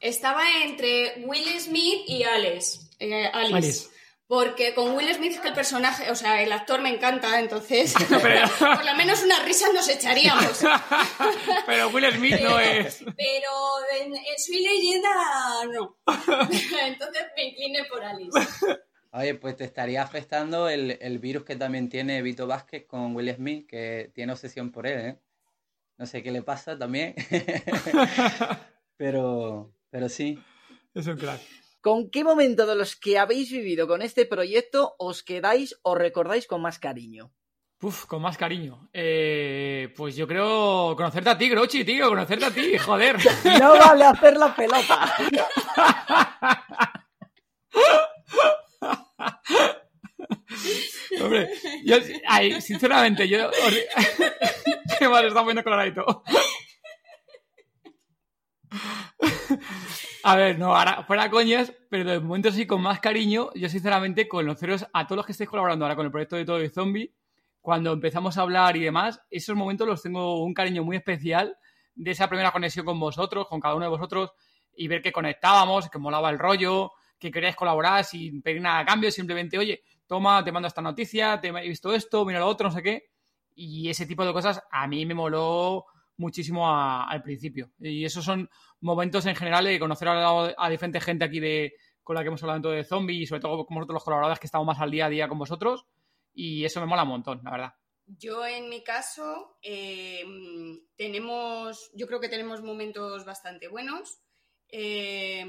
[0.00, 2.80] estaba entre Will Smith y Alice.
[2.98, 3.56] eh, Alice.
[3.56, 3.88] Alice.
[4.26, 7.94] Porque con Will Smith es que el personaje, o sea, el actor me encanta, entonces
[8.22, 10.60] Pero- por lo menos unas risas nos echaríamos.
[11.64, 12.98] Pero Will Smith no es.
[13.16, 13.50] Pero
[14.02, 15.08] en, en Soy Leyenda
[15.72, 15.96] no.
[16.82, 18.38] Entonces me incliné por Alice.
[19.10, 23.34] Oye, pues te estaría afectando el, el virus que también tiene Vito Vázquez con Will
[23.34, 25.18] Smith, que tiene obsesión por él, ¿eh?
[25.96, 27.14] No sé qué le pasa también.
[28.96, 30.38] pero, pero sí.
[30.94, 31.40] Es un crack.
[31.80, 36.46] ¿Con qué momento de los que habéis vivido con este proyecto os quedáis o recordáis
[36.46, 37.32] con más cariño?
[37.80, 38.88] Uf, con más cariño.
[38.92, 43.16] Eh, pues yo creo conocerte a ti, Grochi, tío, conocerte a ti, joder.
[43.60, 45.14] No vale hacer la pelota.
[51.84, 51.96] Yo,
[52.26, 53.50] ay, sinceramente, yo.
[54.98, 56.22] Qué mal, está muy claradito.
[60.24, 63.50] A ver, no, ahora fuera coñas, pero de momento sí con más cariño.
[63.54, 66.58] Yo, sinceramente, conoceros a todos los que estáis colaborando ahora con el proyecto de Todo
[66.58, 67.14] de Zombie,
[67.60, 71.56] cuando empezamos a hablar y demás, esos momentos los tengo un cariño muy especial
[71.94, 74.30] de esa primera conexión con vosotros, con cada uno de vosotros,
[74.74, 78.84] y ver que conectábamos, que molaba el rollo, que queríais colaborar sin pedir nada a
[78.84, 82.68] cambio, simplemente, oye, toma, te mando esta noticia, te he visto esto, mira lo otro,
[82.68, 83.10] no sé qué.
[83.54, 85.84] Y ese tipo de cosas a mí me moló
[86.16, 87.70] muchísimo al principio.
[87.78, 88.50] Y esos son
[88.80, 92.42] momentos en general de conocer a, a diferente gente aquí de con la que hemos
[92.42, 95.06] hablado de zombie y sobre todo con vosotros los colaboradores que estamos más al día
[95.06, 95.84] a día con vosotros.
[96.32, 97.74] Y eso me mola un montón, la verdad.
[98.06, 100.24] Yo en mi caso eh,
[100.96, 104.20] tenemos, yo creo que tenemos momentos bastante buenos.
[104.70, 105.44] Eh,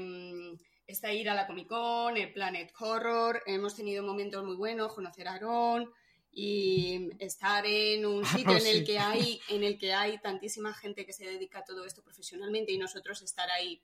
[0.90, 5.28] está ir a la Comic Con, el Planet Horror, hemos tenido momentos muy buenos, conocer
[5.28, 5.90] a Aaron
[6.32, 11.06] y estar en un sitio en el que hay, en el que hay tantísima gente
[11.06, 13.80] que se dedica a todo esto profesionalmente y nosotros estar ahí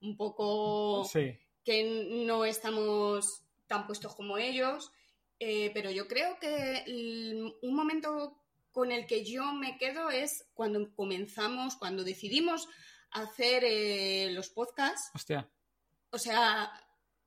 [0.00, 1.08] un poco
[1.64, 4.92] que no estamos tan puestos como ellos.
[5.40, 6.84] Eh, pero yo creo que
[7.62, 8.38] un momento
[8.70, 12.68] con el que yo me quedo es cuando comenzamos, cuando decidimos
[13.10, 15.10] hacer eh, los podcasts.
[15.14, 15.48] Hostia.
[16.14, 16.72] O sea,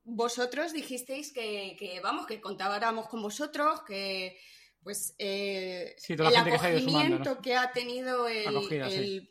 [0.05, 4.39] vosotros dijisteis que, vamos, que contábamos con vosotros, que
[4.81, 9.29] pues eh, el acogimiento que, ha tenido el,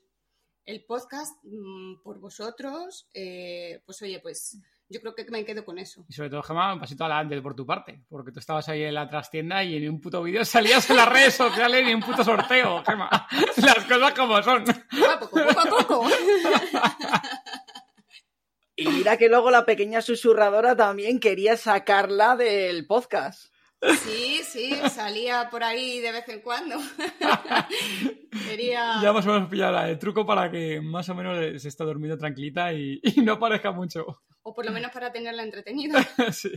[0.67, 4.59] el, podcast mm, por vosotros, pues oye, pues
[4.91, 6.05] yo creo que me quedo con eso.
[6.09, 8.95] Y sobre todo, Gemma, un pasito adelante por tu parte, porque tú estabas ahí en
[8.95, 12.03] la trastienda y en un puto vídeo salías en las redes sociales y en un
[12.03, 13.09] puto sorteo, Gemma.
[13.57, 14.65] Las cosas como son.
[14.65, 16.09] Poco a poco, poco a poco.
[18.77, 23.47] Y mira que luego la pequeña susurradora también quería sacarla del podcast.
[23.83, 26.77] Sí, sí, salía por ahí de vez en cuando.
[28.49, 29.01] Quería...
[29.03, 32.19] Ya más o menos pillado el truco para que más o menos se esté durmiendo
[32.19, 34.23] tranquilita y, no parezca mucho.
[34.43, 36.03] O por lo menos para tenerla entretenida.
[36.33, 36.53] sí.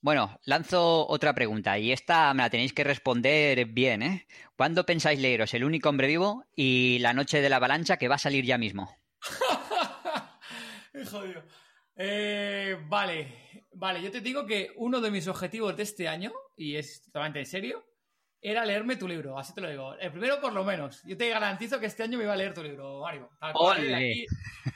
[0.00, 4.26] Bueno, lanzo otra pregunta y esta me la tenéis que responder bien, ¿eh?
[4.56, 8.14] ¿Cuándo pensáis leeros El único hombre vivo y La noche de la avalancha que va
[8.14, 8.96] a salir ya mismo?
[11.10, 11.42] Jodido.
[11.96, 16.76] Eh, vale, vale, yo te digo que uno de mis objetivos de este año, y
[16.76, 17.84] es totalmente en serio,
[18.40, 19.94] era leerme tu libro, así te lo digo.
[19.94, 21.02] El primero por lo menos.
[21.04, 23.28] Yo te garantizo que este año me iba a leer tu libro, Mario.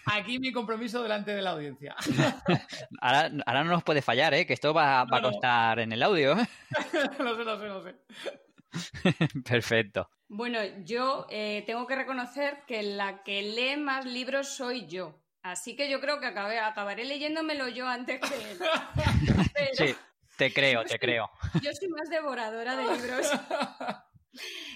[0.07, 1.95] aquí, mi compromiso delante de la audiencia.
[3.01, 4.47] ahora, no nos puede fallar, ¿eh?
[4.47, 6.35] que esto va, a costar en el audio.
[7.21, 7.95] lo sé, lo sé, lo sé.
[9.49, 10.11] Perfecto.
[10.29, 15.22] Bueno, yo eh, tengo que reconocer que la que lee más libros soy yo.
[15.43, 18.59] Así que yo creo que acabaré leyéndomelo yo antes que él.
[19.75, 19.95] Sí,
[20.37, 21.31] te creo, te creo.
[21.63, 23.27] Yo soy más devoradora de libros.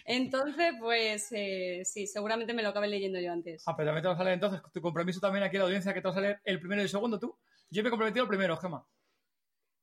[0.05, 3.63] Entonces, pues eh, sí, seguramente me lo acabe leyendo yo antes.
[3.67, 5.95] Ah, pero también te vas a leer entonces tu compromiso también aquí en la audiencia
[5.95, 7.39] que te vas a leer el primero y el segundo tú.
[7.71, 8.87] Yo me he comprometido el primero, Gemma.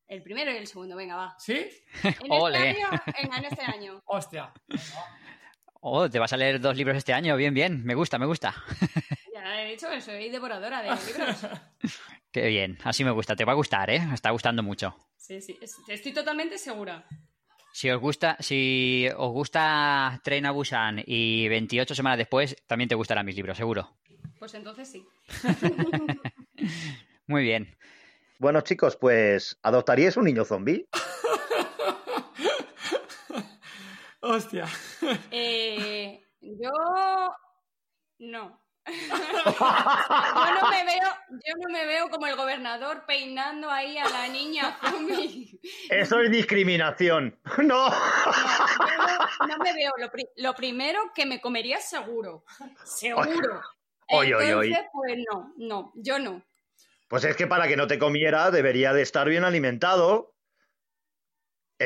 [0.08, 1.36] El primero y el segundo, venga, va.
[1.40, 1.70] ¿Sí?
[2.04, 4.02] En este año, en este año.
[4.06, 4.54] Hostia.
[5.82, 8.54] Oh, te vas a leer dos libros este año, bien, bien, me gusta, me gusta.
[9.46, 11.46] He dicho que soy devoradora de libros.
[12.32, 14.00] Qué bien, así me gusta, te va a gustar, ¿eh?
[14.00, 14.96] Me está gustando mucho.
[15.18, 17.06] Sí, sí, estoy totalmente segura.
[17.74, 22.96] Si os gusta, si os gusta Tren a Busan y 28 semanas después, también te
[22.96, 23.98] gustarán mis libros, seguro.
[24.40, 25.06] Pues entonces sí.
[27.28, 27.78] Muy bien.
[28.40, 30.88] Bueno, chicos, pues ¿adoptaríais un niño zombie?
[34.22, 34.68] Hostia.
[35.32, 36.72] Eh, yo
[38.20, 38.63] no.
[38.86, 44.28] Yo, no me veo, yo no me veo como el gobernador peinando ahí a la
[44.28, 44.78] niña
[45.90, 47.40] Eso es discriminación.
[47.64, 47.90] No.
[49.48, 49.92] No, me veo.
[50.38, 52.44] Lo, primero que me comería seguro.
[52.84, 53.62] Seguro.
[54.10, 56.44] Entonces, pues no, no, yo no.
[57.08, 60.33] Pues es que para que no te comiera debería de estar bien alimentado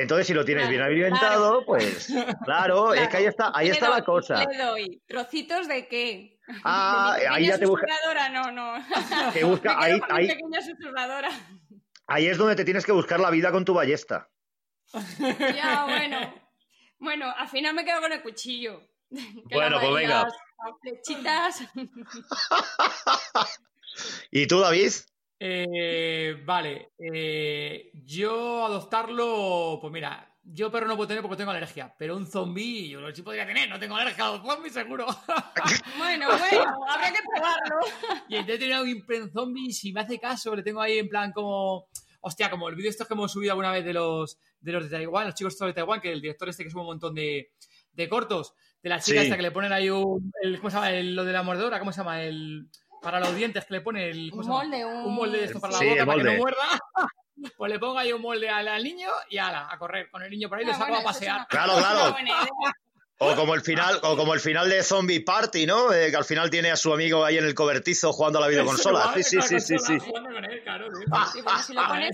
[0.02, 2.08] entonces, si lo tienes bien alimentado, pues
[2.46, 4.46] claro, es que ahí está, ahí está la cosa.
[4.46, 6.34] Le doy trocitos de qué.
[6.64, 7.86] Ah, ahí ya te busca.
[8.32, 8.76] No, no.
[9.34, 10.28] Te busca ahí, ahí.
[10.30, 11.30] Pequeña susurradora.
[12.08, 14.30] Ahí es donde te tienes que buscar la vida con tu ballesta.
[15.30, 16.34] Ya, bueno.
[17.00, 18.82] Bueno, al final me quedo con el cuchillo.
[19.52, 20.24] bueno, pues venga.
[20.24, 20.34] Las
[20.82, 21.64] flechitas.
[24.32, 24.92] ¿Y tú, David?
[25.40, 31.94] Eh, vale, eh, yo adoptarlo, pues mira, yo perro no puedo tener porque tengo alergia,
[31.98, 35.06] pero un zombie yo lo sí podría tener, no tengo alergia a los zombies seguro.
[35.98, 38.26] bueno, bueno, habrá que probarlo.
[38.30, 41.32] Y entonces tener un imprent zombie, si me hace caso, le tengo ahí en plan
[41.32, 41.88] como...
[42.22, 44.90] hostia, como el vídeo estos que hemos subido alguna vez de los de los de
[44.90, 47.52] Taiwán, los chicos de Taiwán, que el director este que sube un montón de,
[47.94, 49.26] de cortos, de la chica Sí.
[49.26, 50.92] esta que le ponen ahí un, el, ¿cómo se llama?
[50.92, 52.24] El- lo de la mordedora, ¿cómo se llama?
[52.24, 52.68] El,
[53.02, 54.94] para los dientes que le pone el, ¿cómo Un molde, un...
[55.06, 56.58] un molde de esto para la Sí, boca para que no muerda.
[57.56, 60.32] Pues le pongo ahí un molde al, al niño y ala, a correr con el
[60.32, 61.36] niño por ahí, Ah, lo saco bueno, a pasear.
[61.36, 62.16] una- Claro, claro.
[62.20, 62.46] idea.
[63.20, 65.92] O como el final, o como el final de Zombie Party, ¿no?
[65.92, 68.48] Eh, que al final tiene a su amigo ahí en el cobertizo jugando a la
[68.48, 69.12] videoconsola.
[69.16, 69.98] Sí, sí, sí, sí, sí.
[69.98, 70.30] Bueno,
[71.34, 72.08] si lo Ah, me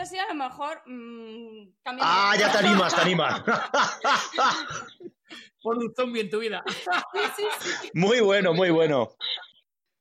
[0.00, 2.04] así, a lo mejor mm, cambia.
[2.04, 3.42] Ah, ya te animas, te animas.
[5.62, 6.64] Pon un zombie en tu vida.
[7.36, 7.90] Sí, sí, sí.
[7.94, 9.16] Muy bueno, muy bueno.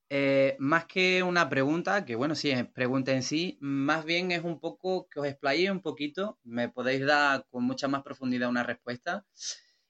[0.10, 4.44] Eh, más que una pregunta, que bueno, sí, es pregunta en sí, más bien es
[4.44, 8.64] un poco que os explayéis un poquito, me podéis dar con mucha más profundidad una
[8.64, 9.26] respuesta.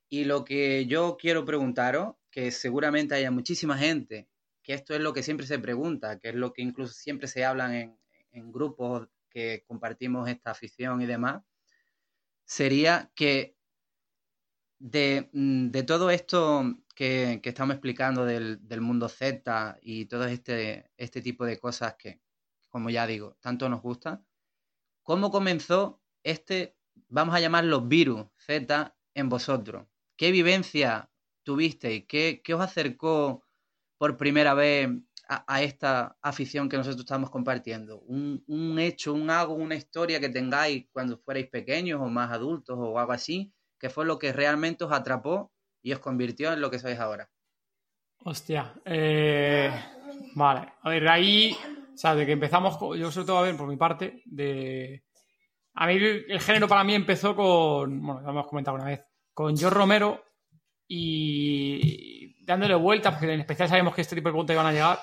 [0.09, 4.27] Y lo que yo quiero preguntaros, que seguramente haya muchísima gente,
[4.61, 7.43] que esto es lo que siempre se pregunta, que es lo que incluso siempre se
[7.45, 7.97] hablan en,
[8.31, 11.41] en grupos que compartimos esta afición y demás,
[12.45, 13.55] sería que
[14.81, 16.63] de, mm, de todo esto
[16.95, 21.95] que, que estamos explicando del, del mundo Z y todo este, este tipo de cosas
[21.95, 22.19] que,
[22.69, 24.23] como ya digo, tanto nos gusta,
[25.03, 26.75] ¿cómo comenzó este,
[27.09, 29.87] vamos a llamarlo virus Z en vosotros?
[30.17, 31.11] ¿Qué vivencia
[31.43, 32.05] tuvisteis?
[32.07, 33.45] ¿Qué, qué os acercó
[33.97, 34.89] por primera vez
[35.27, 37.99] a, a esta afición que nosotros estamos compartiendo?
[38.01, 42.77] ¿Un, un hecho, un algo, una historia que tengáis cuando fuerais pequeños o más adultos
[42.79, 45.51] o algo así, que fue lo que realmente os atrapó
[45.81, 47.31] y os convirtió en lo que sois ahora?
[48.23, 48.75] Hostia.
[48.85, 49.73] eh,
[50.35, 50.73] vale.
[50.83, 51.57] A ver, ahí,
[51.91, 55.03] o sea, de que empezamos, yo sobre todo a ver por mi parte, de...
[55.73, 59.03] A mí el, género para mí empezó con, bueno, ya lo hemos comentado una vez,
[59.33, 60.23] con George Romero
[60.87, 64.99] y dándole vueltas, porque en especial sabíamos que este tipo de preguntas iban a llegar.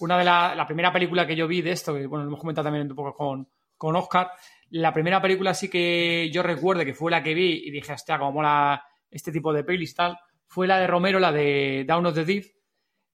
[0.00, 2.40] Una de la, la primera película que yo vi de esto, que bueno, lo hemos
[2.40, 3.48] comentado también un poco con,
[3.78, 4.32] con Oscar,
[4.70, 8.18] la primera película sí que yo recuerdo que fue la que vi y dije, hostia,
[8.18, 12.14] como mola este tipo de pelis tal, fue la de Romero, la de Down of
[12.14, 12.44] the Deep,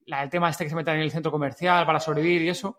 [0.06, 2.78] la del tema este que se meten en el centro comercial para sobrevivir y eso.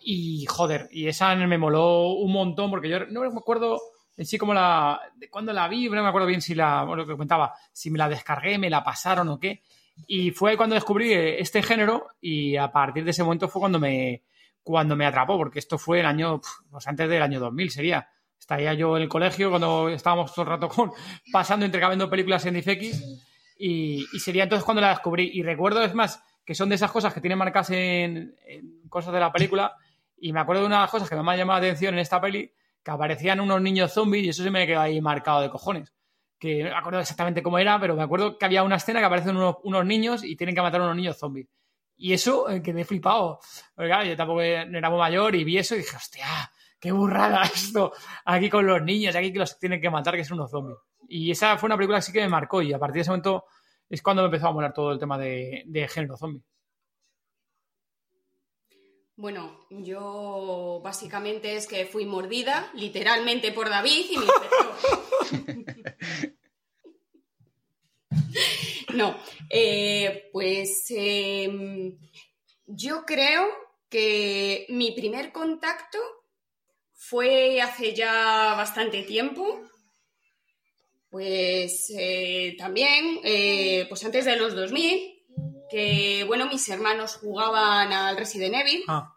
[0.00, 3.80] Y joder, y esa me moló un montón porque yo no me acuerdo
[4.16, 5.00] en sí como la.
[5.16, 6.84] de cuándo la vi, no me acuerdo bien si la.
[6.84, 9.62] Bueno, lo que comentaba, si me la descargué, me la pasaron o qué.
[10.06, 14.24] Y fue cuando descubrí este género y a partir de ese momento fue cuando me,
[14.66, 16.40] cuando me atrapó, porque esto fue el año,
[16.72, 18.08] pues antes del año 2000 sería.
[18.36, 20.90] Estaría yo en el colegio cuando estábamos todo el rato con,
[21.32, 23.00] pasando, intercambiando películas en DFX
[23.60, 25.30] y, y sería entonces cuando la descubrí.
[25.32, 29.14] Y recuerdo, es más, que son de esas cosas que tienen marcas en, en cosas
[29.14, 29.76] de la película.
[30.16, 32.00] Y me acuerdo de una de las cosas que me ha llamado la atención en
[32.00, 32.52] esta peli,
[32.82, 35.92] que aparecían unos niños zombies y eso se me quedó ahí marcado de cojones.
[36.40, 39.06] Que no me acuerdo exactamente cómo era, pero me acuerdo que había una escena que
[39.06, 41.46] aparecen unos, unos niños y tienen que matar a unos niños zombies.
[41.96, 43.40] Y eso eh, quedé flipado.
[43.74, 46.26] Porque claro, yo tampoco no era muy mayor y vi eso y dije, hostia,
[46.78, 47.92] qué burrada esto.
[48.24, 50.78] Aquí con los niños, aquí que los tienen que matar, que son unos zombies.
[51.08, 53.10] Y esa fue una película que sí que me marcó y a partir de ese
[53.10, 53.44] momento
[53.88, 56.42] es cuando me empezó a molar todo el tema de, de género zombie.
[59.18, 64.24] Bueno, yo básicamente es que fui mordida, literalmente por David y me
[65.54, 66.36] infectó.
[68.94, 69.16] No,
[69.50, 71.92] eh, pues eh,
[72.66, 73.46] yo creo
[73.88, 75.98] que mi primer contacto
[76.92, 79.60] fue hace ya bastante tiempo.
[81.10, 85.24] Pues eh, también, eh, pues antes de los 2000,
[85.70, 89.14] que bueno, mis hermanos jugaban al Resident Evil Ah,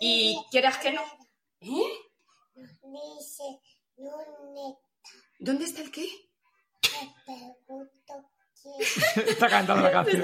[0.00, 1.02] y quieras que no.
[1.60, 1.92] ¿Eh?
[5.38, 6.06] ¿Dónde está el qué?
[6.82, 8.30] te pregunto.
[9.26, 10.22] está cantando la canción.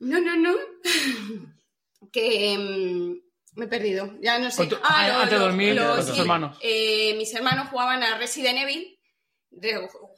[0.00, 0.54] No, no, no.
[2.12, 4.10] que mm, me he perdido.
[4.20, 4.66] Ya no sé.
[4.66, 6.58] Tu- ah, antes de dormir, con tus hermanos.
[6.60, 8.98] eh, mis hermanos jugaban a Resident Evil.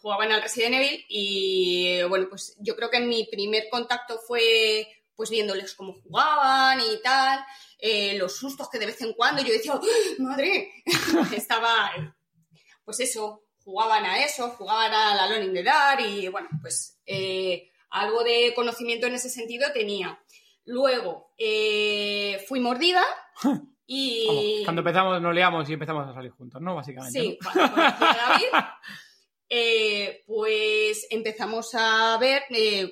[0.01, 4.87] jugaban al Resident Evil y bueno, pues yo creo que mi primer contacto fue
[5.17, 7.39] pues viéndoles cómo jugaban y tal,
[7.79, 9.81] eh, los sustos que de vez en cuando yo decía, ¡Ah,
[10.19, 10.73] ¡madre!
[11.37, 11.93] Estaba,
[12.85, 17.71] pues eso, jugaban a eso, jugaban a la in the Dark y bueno, pues eh,
[17.91, 20.19] algo de conocimiento en ese sentido tenía.
[20.65, 23.03] Luego eh, fui mordida
[23.87, 24.27] y...
[24.27, 26.75] Vamos, cuando empezamos, nos liamos y empezamos a salir juntos, ¿no?
[26.75, 27.21] Básicamente.
[27.21, 27.63] Sí, ¿no?
[27.63, 28.47] David,
[29.49, 32.45] eh, pues empezamos a ver,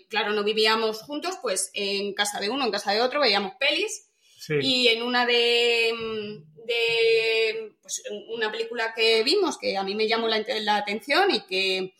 [0.08, 4.08] claro, no vivíamos juntos, pues en casa de uno, en casa de otro, veíamos pelis
[4.38, 4.54] Sí.
[4.60, 10.08] y en una de, mm, de pues, una película que vimos que a mí me
[10.08, 11.94] llamó la, la atención y que,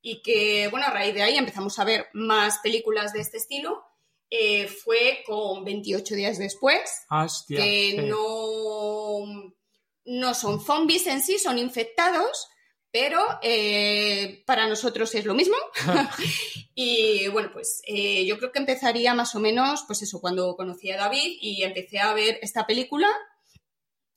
[0.00, 3.82] y que, bueno, a raíz de ahí empezamos a ver más películas de este estilo.
[4.30, 7.58] eh, fue con 28 días después, Hostia.
[7.58, 7.96] que sí.
[7.98, 9.52] no,
[10.04, 12.48] no son zombies en sí, son infectados,
[12.90, 15.56] pero eh, para nosotros es lo mismo.
[16.74, 20.90] y bueno, pues eh, yo creo que empezaría más o menos, pues eso, cuando conocí
[20.90, 23.08] a David y empecé a ver esta película.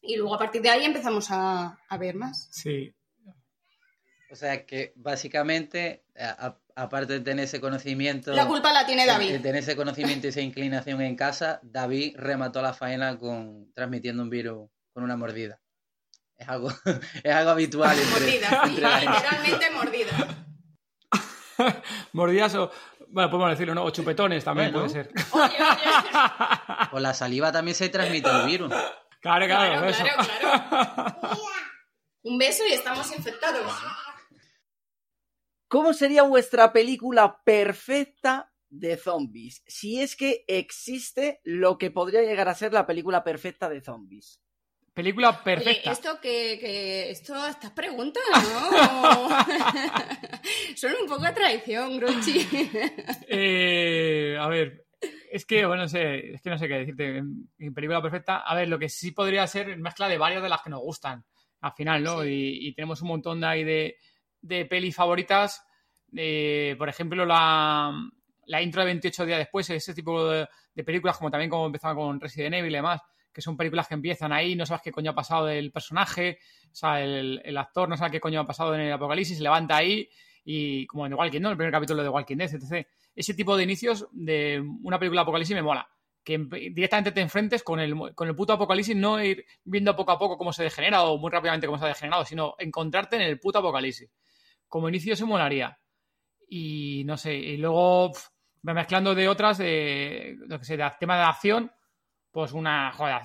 [0.01, 2.47] Y luego a partir de ahí empezamos a, a ver más.
[2.51, 2.93] Sí.
[4.31, 9.01] O sea que básicamente, a- a- aparte de tener ese conocimiento, La culpa la tiene
[9.01, 9.41] de- de David.
[9.41, 14.29] tener ese conocimiento y esa inclinación en casa, David remató la faena con transmitiendo un
[14.29, 15.59] virus con una mordida.
[16.37, 16.69] Es algo,
[17.23, 20.45] es algo habitual entre, Mordida, entre literalmente mordida.
[22.13, 22.71] Mordidas o.
[23.11, 23.83] Bueno, podemos decirlo, ¿no?
[23.83, 24.87] O chupetones también Bueno.
[24.87, 25.13] puede ser.
[25.31, 25.59] Oye, oye.
[26.91, 28.71] Con la saliva también se transmite el virus.
[29.22, 30.03] Claro, claro, Claro, eso.
[30.03, 31.38] claro, claro.
[32.24, 33.72] Un beso y estamos infectados.
[35.67, 39.63] ¿Cómo sería vuestra película perfecta de zombies?
[39.67, 44.41] Si es que existe lo que podría llegar a ser la película perfecta de zombies.
[44.93, 45.91] Película Oye, perfecta.
[45.91, 49.30] esto que, que esto, estas preguntas, ¿no?
[50.76, 52.47] Son un poco a traición, Gruchi.
[53.28, 54.86] Eh, a ver,
[55.32, 57.17] es que, bueno, no sé, es que no sé qué decirte.
[57.17, 60.49] En, en película perfecta, a ver, lo que sí podría ser mezcla de varias de
[60.49, 61.25] las que nos gustan,
[61.61, 62.21] al final, ¿no?
[62.23, 62.30] Sí.
[62.30, 63.97] Y, y tenemos un montón de ahí de,
[64.41, 65.65] de pelis favoritas.
[66.15, 67.93] Eh, por ejemplo, la,
[68.45, 71.95] la intro de 28 días después, ese tipo de, de películas, como también como empezaba
[71.95, 73.01] con Resident Evil y demás,
[73.32, 76.39] que son películas que empiezan ahí, no sabes qué coño ha pasado del personaje,
[76.71, 79.43] o sea, el, el actor no sabe qué coño ha pasado en el apocalipsis, se
[79.43, 80.09] levanta ahí
[80.51, 81.51] y como en The Walking, ¿no?
[81.51, 82.87] El primer capítulo de Walking Dead, etc.
[83.15, 85.87] Ese tipo de inicios de una película de apocalipsis me mola.
[86.23, 90.17] Que directamente te enfrentes con el, con el puto apocalipsis, no ir viendo poco a
[90.17, 93.39] poco cómo se degenera o muy rápidamente cómo se ha degenerado, sino encontrarte en el
[93.39, 94.09] puto apocalipsis.
[94.67, 95.77] Como inicio se molaría.
[96.47, 98.11] Y no sé, y luego
[98.63, 101.71] mezclando de otras, de, que sé, tema de acción,
[102.31, 103.21] pues una, joder,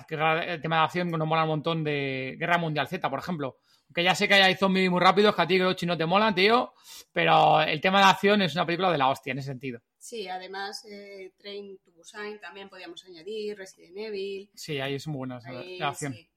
[0.47, 3.57] el tema de acción nos mola un montón de Guerra Mundial Z, por ejemplo.
[3.93, 6.35] Que ya sé que hay zombies muy rápidos que a ti, Grochi, no te molan,
[6.35, 6.73] tío,
[7.11, 9.81] pero el tema de acción es una película de la hostia en ese sentido.
[9.97, 14.49] Sí, además, eh, Train to Busan también podíamos añadir, Resident Evil.
[14.53, 16.13] Sí, ahí buenas eh, ahí, de acción.
[16.13, 16.29] sí.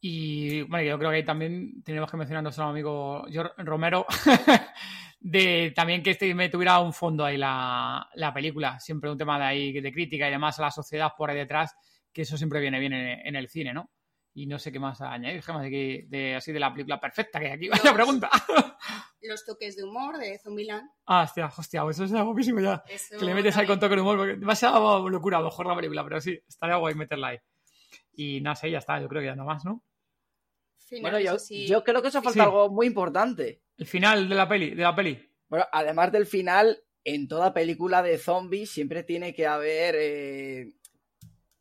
[0.00, 3.24] Y bueno, yo creo que ahí también tenemos que mencionar a nuestro amigo
[3.58, 4.06] Romero,
[5.20, 9.38] de también que este me tuviera un fondo ahí la, la película, siempre un tema
[9.38, 11.74] de ahí de crítica y demás a la sociedad por ahí detrás,
[12.12, 13.90] que eso siempre viene bien en, en el cine, ¿no?
[14.38, 17.40] Y no sé qué más añadir, Gemma, de, que- de así de la película perfecta,
[17.40, 18.28] que aquí vaya Los- pregunta.
[19.22, 20.88] Los toques de humor de Zombieland.
[21.06, 22.84] ah, hostia, hostia, eso es guapísimo ya.
[22.86, 25.66] eso Que le metes ahí con toque de humor, porque demasiado locura a lo mejor
[25.66, 27.38] la película, pero sí, estaría guay meterla ahí.
[28.12, 29.82] Y nada, sé, ya está, yo creo que ya no más, ¿no?
[31.00, 31.66] Bueno, yo, así.
[31.66, 32.40] yo creo que eso falta Sí.
[32.40, 33.62] algo muy importante.
[33.78, 35.18] El final de la peli, de la peli.
[35.48, 40.72] Bueno, además del final, en toda película de zombies siempre tiene que haber, eh?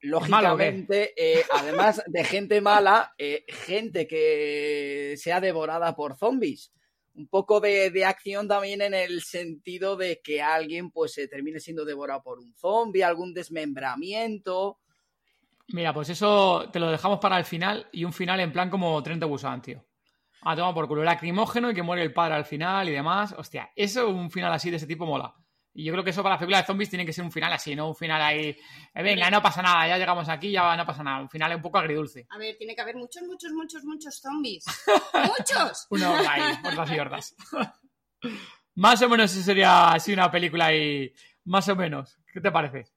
[0.06, 6.72] Lógicamente, eh, además de gente mala, eh, gente que sea devorada por zombies.
[7.16, 11.60] Un poco de, de acción también en el sentido de que alguien pues se termine
[11.60, 14.80] siendo devorado por un zombie, algún desmembramiento.
[15.70, 19.02] Mira, pues eso te lo dejamos para el final y un final en plan como
[19.02, 19.86] Tren to Busan, tío.
[20.42, 23.34] Ah, toma por culo, lacrimógeno y que muere el padre al final y demás.
[23.36, 25.34] Hostia, eso, un final así de ese tipo mola.
[25.78, 27.52] Y yo creo que eso para las películas de zombies tiene que ser un final
[27.52, 28.58] así, no un final ahí.
[28.94, 31.20] eh, venga, no pasa nada, ya llegamos aquí, ya no pasa nada.
[31.20, 32.26] Un final un poco agridulce.
[32.30, 34.64] A ver, tiene que haber muchos, muchos, muchos, muchos zombies.
[35.14, 35.88] ¡Muchos!
[35.90, 37.36] Horda ahí, hordas y hordas.
[38.76, 41.14] más o menos eso sería así una película y.
[41.44, 42.18] Más o menos.
[42.34, 42.95] ¿Qué te parece?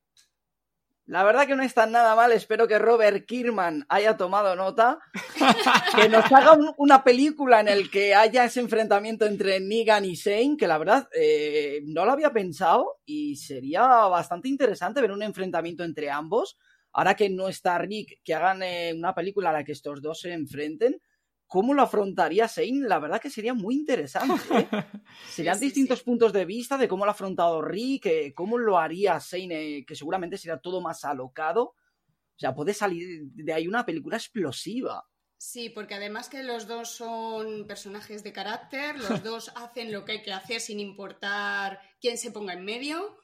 [1.09, 4.99] La verdad que no está nada mal, espero que Robert Kierman haya tomado nota,
[5.97, 10.15] que nos haga un- una película en el que haya ese enfrentamiento entre Negan y
[10.17, 15.23] Shane, que la verdad eh, no lo había pensado y sería bastante interesante ver un
[15.23, 16.59] enfrentamiento entre ambos.
[16.93, 20.21] Ahora que no está Rick, que hagan eh, una película a la que estos dos
[20.21, 21.01] se enfrenten,
[21.49, 22.87] ¿cómo lo afrontaría Shane?
[22.87, 24.41] La verdad que sería muy interesante.
[24.51, 24.69] ¿eh?
[25.29, 26.05] Serían Sí, sí, distintos sí.
[26.05, 29.85] puntos de vista de cómo lo ha afrontado Rick, eh, cómo lo haría Shane, eh,
[29.85, 31.63] que seguramente será todo más alocado.
[31.65, 35.05] O sea, puede salir de ahí una película explosiva.
[35.39, 40.13] Sí, porque además que los dos son personajes de carácter, los dos hacen lo que
[40.13, 43.19] hay que hacer sin importar quién se ponga en medio.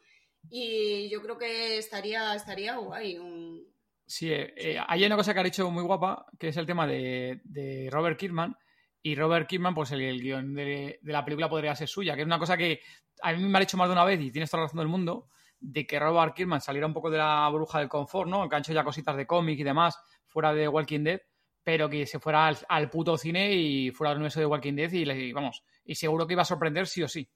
[0.50, 3.18] Y yo creo que estaría, estaría guay.
[3.18, 3.53] Un...
[4.06, 6.86] Sí, eh, eh, hay una cosa que ha dicho muy guapa, que es el tema
[6.86, 8.56] de, Robert Kirkman.
[9.02, 12.26] Y Robert Kirkman, pues el, el guion de, la película podría ser suya, que es
[12.26, 12.80] una cosa que
[13.22, 14.88] a mí me ha dicho más de una vez, y tienes toda la razón del
[14.88, 15.28] mundo,
[15.60, 18.48] de que Robert Kirkman saliera un poco de la bruja del confort, ¿no?
[18.48, 21.20] Que hecho ya cositas de cómic y demás, fuera de Walking Dead,
[21.62, 25.10] pero que se fuera al, puto cine y fuera al universo de Walking Dead y,
[25.10, 27.28] y vamos, y seguro que iba a sorprender sí o sí.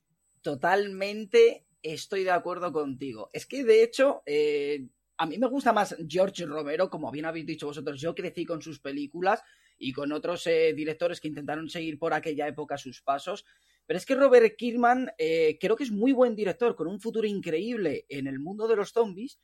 [0.43, 3.31] Totalmente estoy de acuerdo contigo.
[3.33, 4.89] Es que, de hecho, eh,
[5.19, 8.01] a mí me gusta más George Romero, como bien habéis dicho vosotros.
[8.01, 9.43] Yo crecí con sus películas
[9.77, 13.45] y con otros eh, directores que intentaron seguir por aquella época sus pasos.
[13.85, 17.27] Pero es que Robert Kirkman eh, creo que es muy buen director, con un futuro
[17.27, 19.41] increíble en el mundo de los zombies,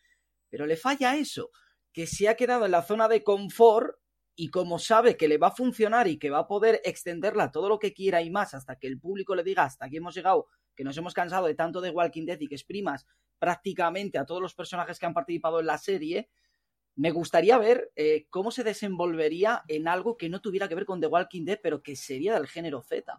[0.49, 1.51] pero le falla eso,
[1.93, 3.97] que se ha quedado en la zona de confort
[4.37, 7.69] y como sabe que le va a funcionar y que va a poder extenderla todo
[7.69, 10.47] lo que quiera y más hasta que el público le diga hasta aquí hemos llegado,
[10.77, 13.07] que nos hemos cansado de tanto de Walking Dead y que exprimas
[13.45, 16.31] prácticamente a todos los personajes que han participado en la serie,
[16.97, 20.99] me gustaría ver eh, cómo se desenvolvería en algo que no tuviera que ver con
[20.99, 23.19] The Walking Dead, pero que sería del género Z.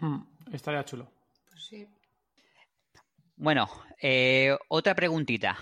[0.00, 1.08] Hmm, estaría chulo.
[1.48, 1.86] Pues sí.
[3.36, 3.68] Bueno,
[4.02, 5.56] eh, otra preguntita.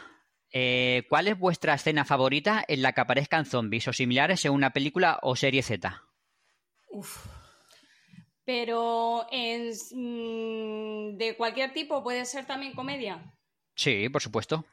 [0.50, 4.70] Eh, ¿Cuál es vuestra escena favorita en la que aparezcan zombies o similares en una
[4.70, 6.02] película o serie Z?
[6.88, 7.26] Uf.
[8.46, 13.34] Pero en, mm, de cualquier tipo puede ser también comedia.
[13.79, 14.64] Sí, por supuesto.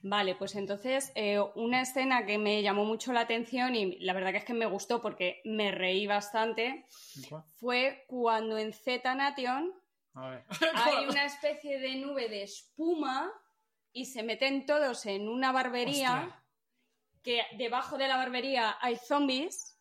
[0.00, 4.30] Vale, pues entonces eh, una escena que me llamó mucho la atención y la verdad
[4.30, 6.86] que es que me gustó porque me reí bastante
[7.56, 9.70] fue cuando en Z Nation
[10.14, 13.30] hay una especie de nube de espuma
[13.92, 16.44] y se meten todos en una barbería Hostia.
[17.22, 19.78] que debajo de la barbería hay zombies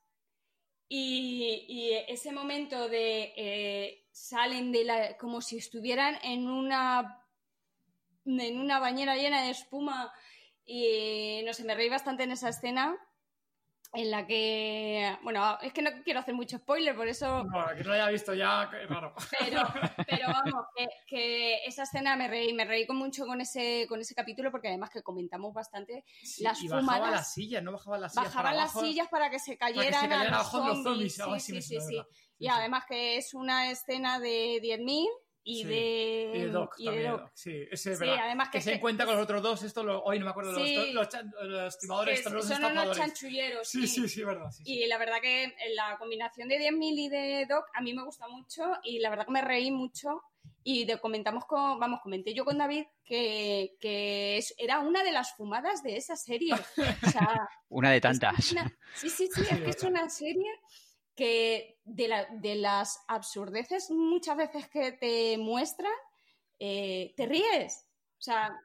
[0.90, 7.25] y, y ese momento de eh, salen de la como si estuvieran en una
[8.26, 10.12] en una bañera llena de espuma
[10.66, 12.98] y no sé, me reí bastante en esa escena
[13.94, 17.82] en la que, bueno, es que no quiero hacer mucho spoiler, por eso, No, que
[17.84, 19.14] no lo haya visto ya, raro.
[19.40, 19.62] pero,
[20.10, 24.02] pero vamos, que, que esa escena me reí, me reí con mucho con ese, con
[24.02, 27.72] ese capítulo porque además que comentamos bastante Sí, las y bajaba fumadas- las sillas, no
[27.72, 28.26] bajaba las sillas.
[28.26, 28.86] bajaban para las abajo.
[28.86, 31.16] sillas para que se para que cayeran, se cayeran a abajo de los zombies.
[31.46, 32.02] Sí, sí, sí,
[32.40, 35.08] Y además que es una escena de 10.000
[35.48, 35.64] y, Sí.
[35.66, 37.12] de, Y de Doc y de también.
[37.12, 37.30] Doc.
[37.36, 38.26] Sí, ese es Sí, verdad.
[38.26, 40.32] además que que se que- encuentra con los otros dos, esto lo, hoy no me
[40.32, 40.76] acuerdo de Sí.
[40.92, 43.68] los, los, los timadores, estos, los son unos chanchulleros.
[43.68, 44.52] Sí, sí, sí, verdad.
[44.52, 44.74] sí, sí.
[44.74, 48.28] Y la verdad que la combinación de 10.000 y de Doc a mí me gusta
[48.28, 50.22] mucho y la verdad que me reí mucho
[50.64, 55.12] y de- comentamos con, vamos, comenté yo con David que, que es- era una de
[55.12, 56.54] las fumadas de esa serie.
[56.54, 56.58] O
[57.12, 58.52] sea, Una de que es tantas.
[58.52, 60.50] una- sí, sí, sí, es que es una serie
[61.16, 65.92] que de, la- de las absurdeces muchas veces que te muestran,
[66.60, 67.88] eh, te ríes.
[68.18, 68.56] O sea,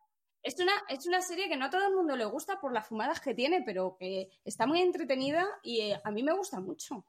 [0.42, 2.86] es una, es una serie que no a todo el mundo le gusta por las
[2.86, 7.04] fumadas que tiene, pero que está muy entretenida y eh, a mí me gusta mucho.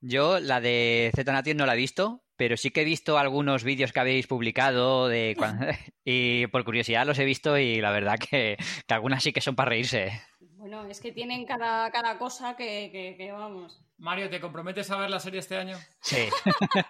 [0.00, 3.64] Yo la de Z Nation no la he visto, pero sí que he visto algunos
[3.64, 5.34] vídeos que habéis publicado de
[6.04, 8.56] y por curiosidad los he visto y la verdad que,
[8.86, 10.20] que algunas sí que son para reírse.
[10.64, 13.82] Bueno, es que tienen cada, cada cosa que, que- que, vamos.
[13.98, 15.76] Mario, ¿te comprometes a ver la serie este año?
[16.00, 16.26] Sí.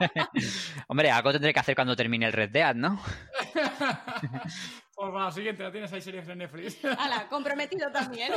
[0.87, 3.03] Hombre, algo tendré que hacer cuando termine el Red Dead, ¿no?
[4.97, 6.79] Pues la siguiente, la tienes ahí series en Netflix.
[6.85, 7.27] ¡Hala!
[7.29, 8.33] Comprometido también.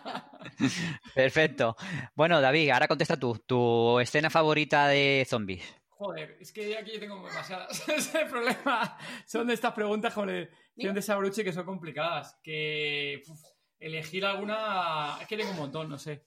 [1.14, 1.76] Perfecto.
[2.14, 3.38] Bueno, David, ahora contesta tú.
[3.46, 5.62] ¿Tu escena favorita de zombies?
[5.90, 7.86] Joder, es que aquí yo tengo demasiadas.
[7.86, 8.96] Ese es el problema.
[9.26, 12.40] Son de estas preguntas como le de Sabrucci que son complicadas.
[12.42, 13.40] Que uf,
[13.86, 15.18] elegir alguna.
[15.20, 16.24] Es que tengo un montón, no sé.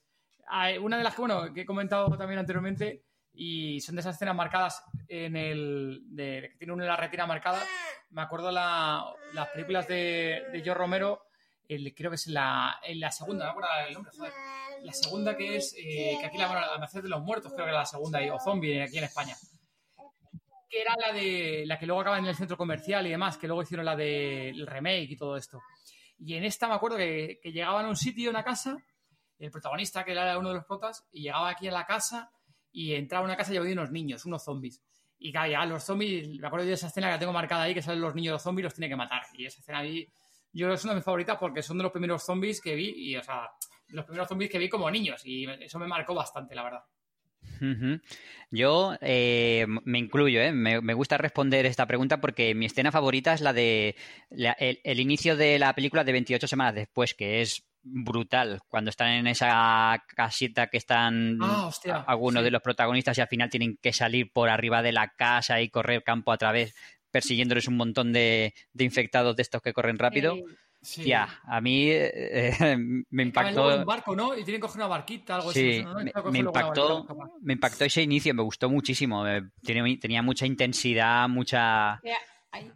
[0.80, 3.04] Una de las que, bueno, que he comentado también anteriormente.
[3.32, 6.00] Y son de esas escenas marcadas en el.
[6.06, 7.62] De, que tiene una la retina marcada.
[8.10, 9.04] Me acuerdo la,
[9.34, 11.22] las películas de, de Romero.
[11.68, 14.12] el- creo que es la, la segunda, me acuerdo el nombre.
[14.82, 15.74] La segunda que es.
[15.78, 18.18] eh, que aquí la, bueno, la Merced de los Muertos, creo que era la segunda,
[18.34, 19.36] o Zombie aquí en España
[20.70, 23.46] que era la de la que luego acaba en el centro comercial y demás, que
[23.46, 25.62] luego hicieron la del remake y todo esto.
[26.18, 28.76] Y en esta me acuerdo que, que llegaban a un sitio, una casa,
[29.38, 32.30] el protagonista, que era uno de los protas, y llegaba aquí a la casa
[32.72, 34.82] y entraba a una casa y había unos niños, unos zombies.
[35.18, 37.74] Y claro, ya los zombies, me acuerdo de esa escena que la tengo marcada ahí,
[37.74, 39.22] que salen los niños los zombies los tiene que matar.
[39.34, 40.06] Y esa escena ahí,
[40.52, 43.16] yo es una de mis favoritas porque son de los primeros zombies que vi, y
[43.16, 43.50] o sea,
[43.88, 46.84] de los primeros zombies que vi como niños, y eso me marcó bastante, la verdad.
[48.50, 50.52] Yo eh, me incluyo, ¿eh?
[50.52, 53.96] me, me gusta responder esta pregunta porque mi escena favorita es la de
[54.30, 58.90] la- el, el inicio de la película de 28 semanas después, que es brutal, cuando
[58.90, 62.44] están en esa casita que están Ah, hostia, algunos sí.
[62.44, 65.68] de los protagonistas y al final tienen que salir por arriba de la casa y
[65.68, 66.74] correr campo a través
[67.10, 70.36] persiguiéndoles un montón de, de infectados de estos que corren rápido.
[70.88, 71.02] Sí.
[71.04, 72.52] Tía, a mí eh,
[73.10, 73.78] me Acaban luego en impactó.
[73.80, 74.32] un barco, ¿no?
[74.32, 76.12] Y tienen que coger una barquita, algo Sí, así.
[76.24, 79.26] me, me impactó, barquita me impactó ese inicio, me gustó muchísimo.
[79.26, 82.00] eh, Tiene, tenía mucha intensidad, mucha...
[82.52, 82.72] hay,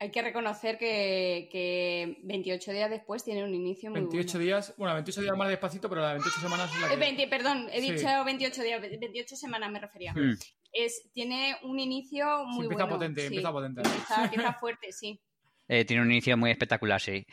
[0.00, 4.44] hay que reconocer que, que 28 días después tiene un inicio muy 28 bueno.
[4.44, 6.94] días, bueno, 28 días más despacito, pero la de 28 semanas es la que...
[6.94, 7.92] Eh, 20, perdón, he Sí.
[7.92, 10.12] dicho 28 días, 28 semanas me refería.
[10.14, 10.36] Mm.
[10.72, 12.96] Es, tiene un inicio muy empieza bueno.
[12.98, 13.26] potente, sí.
[13.28, 13.82] empieza potente.
[13.82, 15.20] Empieza, empieza fuerte, sí.
[15.68, 17.26] Eh, tiene un inicio muy espectacular, sí.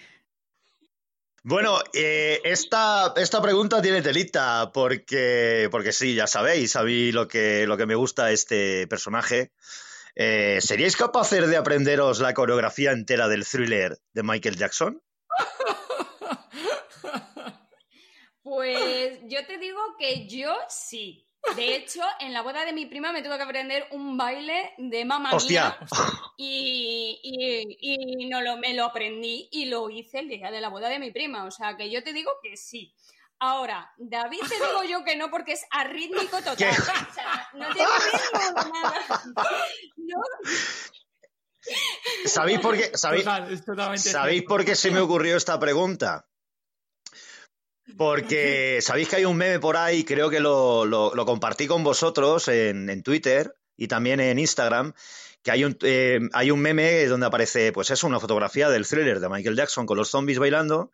[1.44, 7.66] Bueno, eh, esta, esta pregunta tiene telita, porque, porque sí, ya sabéis, sabéis lo que,
[7.66, 9.52] lo que me gusta este personaje.
[10.16, 15.02] Eh, ¿Seríais capaces de aprenderos la coreografía entera del thriller de Michael Jackson?
[18.44, 21.26] Pues yo te digo que yo sí.
[21.56, 25.04] De hecho, en la boda de mi prima me tuve que aprender un baile de
[25.06, 25.76] mamá Hostia.
[25.80, 25.90] mía
[26.38, 30.70] y, y- y no lo, me lo aprendí y lo hice el día de la
[30.70, 31.46] boda de mi prima.
[31.46, 32.94] O sea, que yo te digo que sí.
[33.40, 36.56] Ahora, David te digo yo que no porque es arrítmico total.
[36.58, 36.70] ¿Qué?
[36.70, 36.74] O
[37.14, 39.22] sea, no tiene ritmo, nada.
[39.98, 40.22] No,
[42.26, 42.92] ¿Sabéis por qué?
[42.98, 44.50] ¿Sabéis, Total, es totalmente ¿Sabéis cierto.
[44.50, 46.28] por qué se me ocurrió esta pregunta?
[47.98, 51.84] Porque sabéis que hay un meme por ahí, creo que lo, lo- lo compartí con
[51.84, 54.94] vosotros en, en Twitter y también en Instagram,
[55.44, 59.20] que hay un, eh, hay un meme donde aparece, pues eso, una fotografía del thriller
[59.20, 60.92] de Michael Jackson con los zombies bailando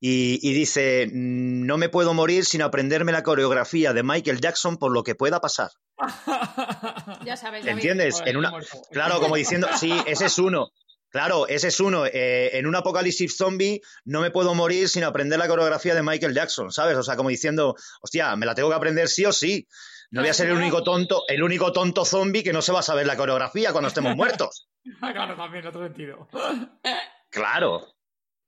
[0.00, 4.76] y, y dice, "Mm, no me puedo morir sin aprenderme la coreografía de Michael Jackson
[4.76, 5.70] por lo que pueda pasar.
[7.24, 7.64] ya sabes.
[7.66, 8.14] ¿Entiendes?
[8.16, 8.52] Joder, En una.
[8.90, 10.70] Claro, como diciendo, sí, ese es uno.
[11.14, 12.06] Claro, ese es uno.
[12.06, 16.34] Eh, en un apocalipsis zombie no me puedo morir sin aprender la coreografía de Michael
[16.34, 16.96] Jackson, ¿sabes?
[16.96, 19.68] O sea, como diciendo, hostia, me la tengo que aprender sí o sí.
[20.10, 22.80] No voy a ser el único tonto, el único tonto zombie que no se va
[22.80, 24.66] a saber la coreografía cuando estemos muertos.
[24.98, 26.26] claro, también, otro sentido.
[27.30, 27.86] Claro.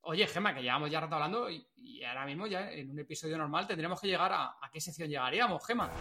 [0.00, 3.36] Oye, Gemma, que llevamos ya rato hablando y, y ahora mismo ya en un episodio
[3.38, 5.92] normal tendríamos que llegar a, a qué sección llegaríamos, Gemma.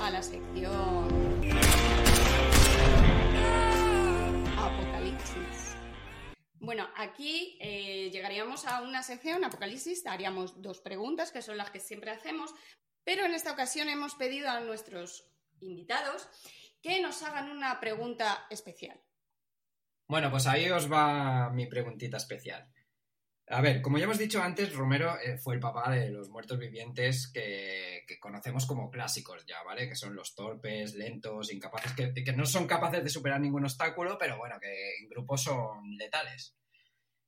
[0.00, 1.36] a la sección
[6.58, 11.80] Bueno, aquí eh, llegaríamos a una sección Apocalipsis, haríamos dos preguntas, que son las que
[11.80, 12.54] siempre hacemos,
[13.04, 16.28] pero en esta ocasión hemos pedido a nuestros invitados
[16.82, 19.00] que nos hagan una pregunta especial.
[20.08, 22.68] Bueno, pues ahí os va mi preguntita especial.
[23.48, 26.58] A ver, como ya hemos dicho antes, Romero eh, fue el papá de los muertos
[26.58, 29.88] vivientes que, que conocemos como clásicos ya, ¿vale?
[29.88, 34.18] Que son los torpes, lentos, incapaces, que, que no son capaces de superar ningún obstáculo,
[34.18, 36.56] pero bueno, que en grupo son letales.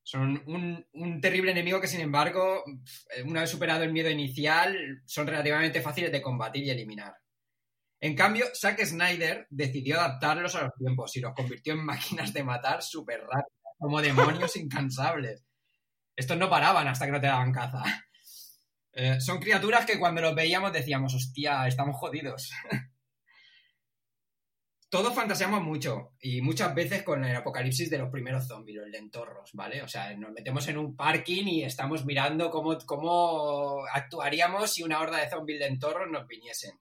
[0.03, 2.65] Son un, un terrible enemigo que, sin embargo,
[3.25, 7.15] una vez superado el miedo inicial, son relativamente fáciles de combatir y eliminar.
[8.01, 12.43] En cambio, Zack Snyder decidió adaptarlos a los tiempos y los convirtió en máquinas de
[12.43, 15.45] matar súper rápidas, como demonios incansables.
[16.19, 17.81] Estos no paraban hasta que no te daban caza.
[18.91, 22.51] Eh, son criaturas que cuando los veíamos decíamos, hostia, estamos jodidos.
[24.89, 29.51] Todos fantaseamos mucho y muchas veces con el apocalipsis de los primeros zombies, los lentorros,
[29.53, 29.83] ¿vale?
[29.83, 34.99] O sea, nos metemos en un parking y estamos mirando cómo, cómo actuaríamos si una
[34.99, 36.71] horda de zombies lentorros nos viniesen.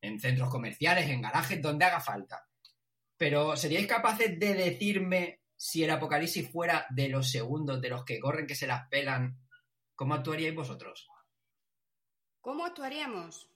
[0.00, 2.46] En centros comerciales, en garajes, donde haga falta.
[3.18, 8.18] Pero ¿seríais capaces de decirme si el apocalipsis fuera de los segundos, de los que
[8.18, 9.38] corren, que se las pelan?
[9.94, 11.06] ¿Cómo actuaríais vosotros?
[12.40, 13.46] ¿Cómo actuaríamos?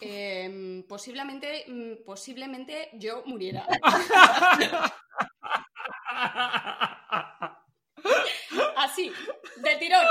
[0.00, 3.64] Eh, posiblemente, mm, posiblemente yo muriera.
[8.76, 9.12] Así,
[9.58, 10.04] de tirón.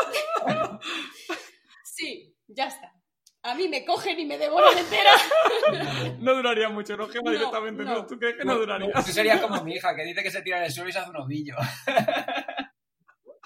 [1.84, 2.94] Sí, ya está.
[3.44, 5.12] A mí me cogen y me devoran entera.
[6.20, 7.08] No duraría mucho, ¿no?
[7.08, 7.94] No, Directamente, no.
[7.94, 8.06] ¿no?
[8.06, 8.92] ¿Tú crees que no duraría?
[8.94, 11.00] Tú serías como mi hija, que dice que se tira en el suelo y se
[11.00, 11.56] hace un ovillo.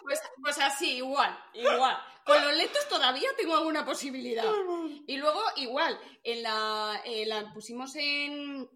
[0.06, 1.98] Pues, pues así, igual, igual.
[2.26, 4.44] Con los lentos todavía tengo alguna posibilidad.
[5.08, 8.70] Y luego, igual, en la, en la- pusimos en,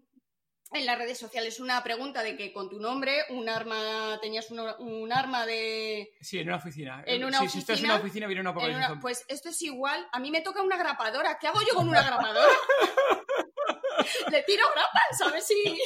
[0.72, 4.60] en las redes sociales una pregunta de que con tu nombre un arma tenías un,
[4.60, 7.02] un arma de Sí, en una oficina.
[7.06, 9.48] En una si, si estás en oficina, una oficina, viene una en una- pues esto
[9.48, 10.06] es igual.
[10.12, 11.38] A mí me toca una grapadora.
[11.38, 12.52] ¿Qué hago yo con una grapadora?
[14.30, 15.80] Le tiro grapas, a ver si.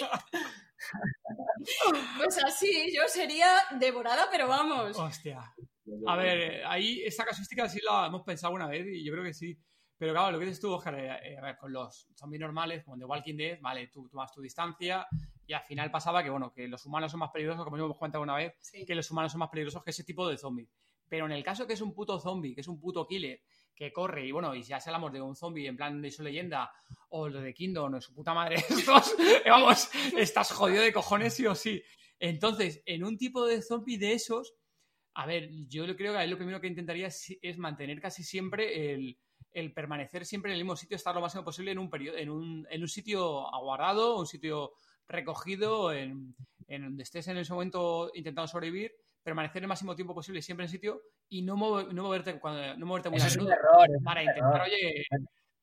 [2.18, 3.48] Pues así, yo sería
[3.78, 4.96] devorada, pero vamos.
[4.98, 5.54] Hostia.
[6.06, 9.34] A ver, ahí esta casuística sí la hemos pensado una vez y yo creo que
[9.34, 9.56] sí.
[10.02, 12.82] Pero claro, lo que dices tú, Oscar, eh, eh, a ver, con los zombies normales,
[12.82, 15.06] como en The Walking Dead, vale, tú tomas tu distancia
[15.46, 17.96] y al final pasaba que, bueno, que los humanos son más peligrosos, como ya hemos
[17.96, 18.84] comentado una vez, Sí.
[18.84, 20.68] que los humanos son más peligrosos que ese tipo de zombies.
[21.08, 23.42] Pero en el caso que es un puto zombie, que es un puto killer,
[23.76, 26.24] que corre y bueno, y ya se hablamos de un zombie en plan de su
[26.24, 26.72] leyenda
[27.10, 29.14] o lo de Kingdom o su puta madre, estos,
[29.46, 29.88] vamos,
[30.18, 31.80] estás jodido de cojones sí o sí.
[32.18, 34.52] Entonces, en un tipo de zombie de esos,
[35.14, 38.92] a ver, yo creo que ahí lo primero que intentaría es, es mantener casi siempre
[38.94, 39.16] el,
[39.52, 42.30] el permanecer siempre en el mismo sitio, estar lo máximo posible en un periodo, en
[42.30, 44.72] un, en un sitio aguardado, un sitio
[45.08, 46.34] recogido, en,
[46.68, 48.92] en donde estés en ese momento intentando sobrevivir,
[49.22, 52.86] permanecer el máximo tiempo posible siempre en sitio y no, mover- no moverte cuando no
[52.86, 53.84] moverte muy Eso a es un error.
[53.88, 54.34] es un para error.
[54.36, 55.04] intentar, oye,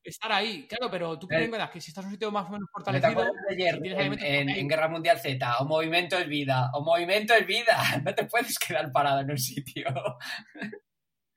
[0.03, 0.65] estar ahí.
[0.67, 1.37] Claro, pero tú Eh.
[1.39, 3.89] piensas que si estás en un sitio más o menos ¿No te fortalecido, ayer si
[3.89, 5.57] en, en- en Guerra Mundial Z?
[5.59, 7.75] O movimiento es vida, o movimiento es vida.
[8.05, 9.85] No te puedes quedar parado en un sitio.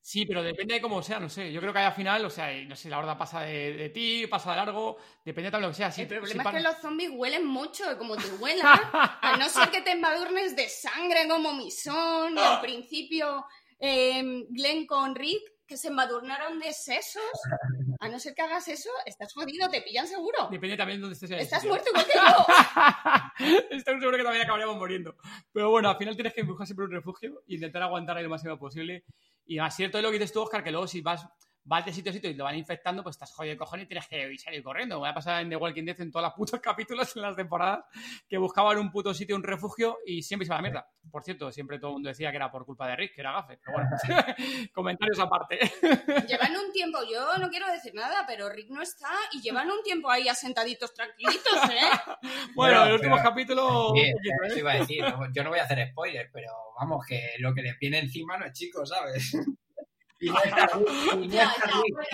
[0.05, 1.53] Sí, pero depende de cómo sea, no sé.
[1.53, 3.89] Yo creo que al final, o sea, y no sé, la horda pasa de, de
[3.91, 5.93] ti, pasa de largo, depende también de lo que sea.
[5.93, 8.67] Si, El problema es que los zombies huelen mucho, como te huelan,
[9.23, 13.47] a no ser que te embadurnes de sangre como Misón, y al principio
[13.79, 15.43] eh, Glenn con Rick,
[15.73, 17.23] que se embadurnaron de sesos,
[17.99, 20.49] a no ser que hagas eso, estás jodido, te pillan seguro.
[20.51, 21.71] Depende también de dónde estés en el Estás sitio.
[21.71, 23.47] muerto igual que yo.
[23.71, 25.17] Estoy seguro que también acabaríamos muriendo.
[25.51, 28.29] Pero bueno, al final tienes que buscar siempre un refugio e intentar aguantar ahí lo
[28.29, 29.07] máximo posible.
[29.47, 31.27] Y cierto es lo que dices tú, Oscar, que luego si vas,
[31.65, 33.89] vas de sitio a sitio y te van infectando, pues estás jodido de cojones y
[33.89, 35.01] tienes que salir corriendo.
[35.01, 37.85] Me ha pasado en The Walking Dead en todos los putos capítulos en las temporadas
[38.29, 40.89] que buscaban un puto sitio, un refugio y siempre se iba a la mierda.
[41.11, 43.33] Por cierto, siempre todo el mundo decía que era por culpa de Rick, que era
[43.33, 43.59] gafe.
[43.65, 43.91] Pero bueno,
[44.75, 45.59] comentarios aparte.
[46.27, 49.83] Llevan un tiempo, yo no quiero decir nada, pero Rick no está y llevan un
[49.83, 52.29] tiempo ahí asentaditos tranquilitos, ¿eh?
[52.55, 53.93] Bueno, los últimos pero- capítulos...
[53.95, 54.47] Sí, poquito, ¿eh?
[54.47, 55.05] eso iba a decir.
[55.33, 58.47] yo no voy a hacer spoiler, pero vamos, que lo que les viene encima no
[58.47, 59.33] es chico, ¿sabes?
[60.23, 61.95] Y no está Rick, y no Ya, está ya, Rick.
[61.95, 62.09] bueno.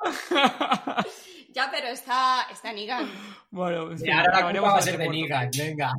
[1.50, 3.10] Ya, pero está, está Negan.
[3.50, 5.08] bueno, ahora la culpa va a ser de.
[5.08, 5.92] Negan, venga.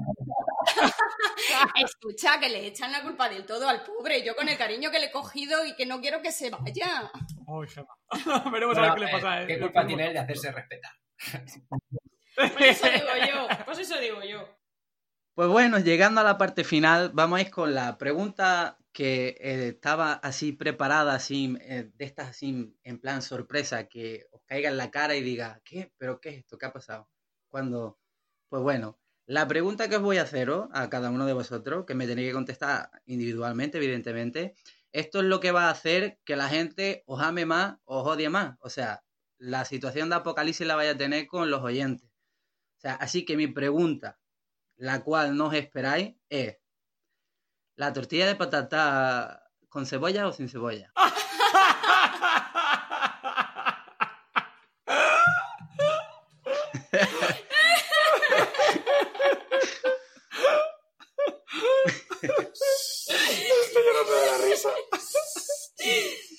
[1.75, 4.23] Escucha, que le echan la culpa del todo al pobre.
[4.23, 7.11] Yo con el cariño que le he cogido y que no quiero que se vaya.
[7.47, 8.49] Ay, Gemma.
[8.51, 9.41] Veremos a ver qué le pasa.
[9.41, 10.91] eh, ¿Qué culpa tiene él de hacerse respetar?
[12.35, 13.47] Pues eso digo yo.
[13.65, 14.47] Pues eso digo yo.
[15.33, 19.67] Pues bueno, llegando a la parte final, vamos a ir con la pregunta que eh,
[19.69, 24.75] estaba así preparada, así, eh, de estas así en plan sorpresa, que os caiga en
[24.75, 25.93] la cara y diga, ¿qué?
[25.97, 26.57] ¿Pero qué es esto?
[26.57, 27.09] ¿Qué ha pasado?
[27.47, 27.97] Cuando,
[28.49, 31.95] pues bueno, la pregunta que os voy a haceros a cada uno de vosotros, que
[31.95, 34.53] me tenéis que contestar individualmente, evidentemente,
[34.91, 38.29] esto es lo que va a hacer que la gente os ame más, os odie
[38.29, 38.57] más.
[38.59, 39.05] O sea,
[39.37, 42.09] la situación de apocalipsis la vaya a tener con los oyentes.
[42.79, 44.19] O sea, así que mi pregunta
[44.75, 46.57] la cual no os esperáis, es
[47.79, 50.91] la tortilla de patata con cebolla o sin cebolla.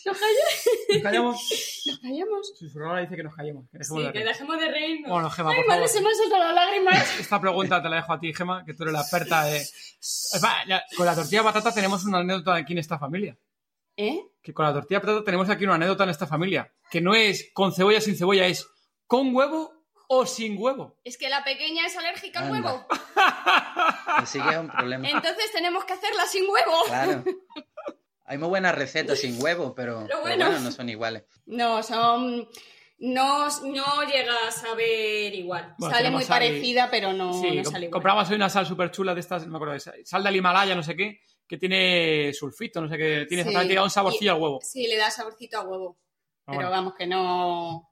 [0.06, 0.56] Nos callamos.
[0.88, 2.52] Nos callamos.
[2.60, 3.00] Nos callamos.
[3.02, 3.64] Dice que nos callemos.
[3.70, 5.10] Que dejemos Sí, de que dejemos de reírnos.
[5.10, 5.88] Bueno, Gema, Ay, por madre, favor.
[5.88, 7.20] se me han soltado las lágrimas.
[7.20, 9.66] Esta pregunta te la dejo a ti, Gema, que tú eres la experta de...
[10.32, 13.36] Es más, ya, Con la tortilla de patata tenemos una anécdota aquí en esta familia.
[13.96, 14.20] ¿Eh?
[14.42, 16.72] Que con la tortilla de patata tenemos aquí una anécdota en esta familia.
[16.90, 18.66] Que no es con cebolla sin cebolla, es
[19.06, 19.72] con huevo
[20.08, 20.98] o sin huevo.
[21.04, 22.86] Es que la pequeña es alérgica al huevo.
[24.06, 25.08] Así que es un problema.
[25.08, 26.84] Entonces tenemos que hacerla sin huevo.
[26.86, 27.24] Claro.
[28.24, 30.46] Hay muy buenas recetas sin huevo, pero, pero bueno.
[30.46, 31.24] bueno, no son iguales.
[31.46, 32.48] No, son.
[33.02, 35.74] No, no llega a saber igual.
[35.78, 37.92] Bueno, sale muy sal- parecida, pero no, sí, no com- sale igual.
[37.94, 40.36] compramos hoy una sal súper chula de estas, no me acuerdo, de esa- sal del
[40.36, 43.48] Himalaya, no sé qué, que tiene sulfito, no sé qué, tiene Sí.
[43.48, 44.60] exactamente un saborcillo al huevo.
[44.62, 45.98] Sí, le da saborcito a huevo.
[46.46, 46.70] Ah, Pero bueno.
[46.70, 47.88] vamos, que no.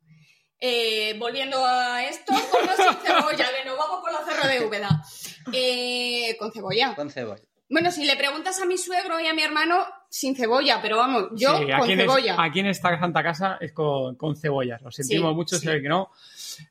[0.60, 4.89] Eh, volviendo a esto, con sin cebolla, que nos vamos por la cerra de Úbeda.
[5.55, 6.94] Eh, con cebolla.
[6.94, 7.43] Con cebolla.
[7.70, 11.28] Bueno, si le preguntas a mi suegro y a mi hermano, sin cebolla, pero vamos,
[11.35, 12.36] yo Sí, con aquí, en es- cebolla.
[12.43, 14.81] aquí en esta Santa Casa es con, con cebollas.
[14.82, 15.66] Lo sentimos Sí, mucho, sí.
[15.66, 16.11] sé que no.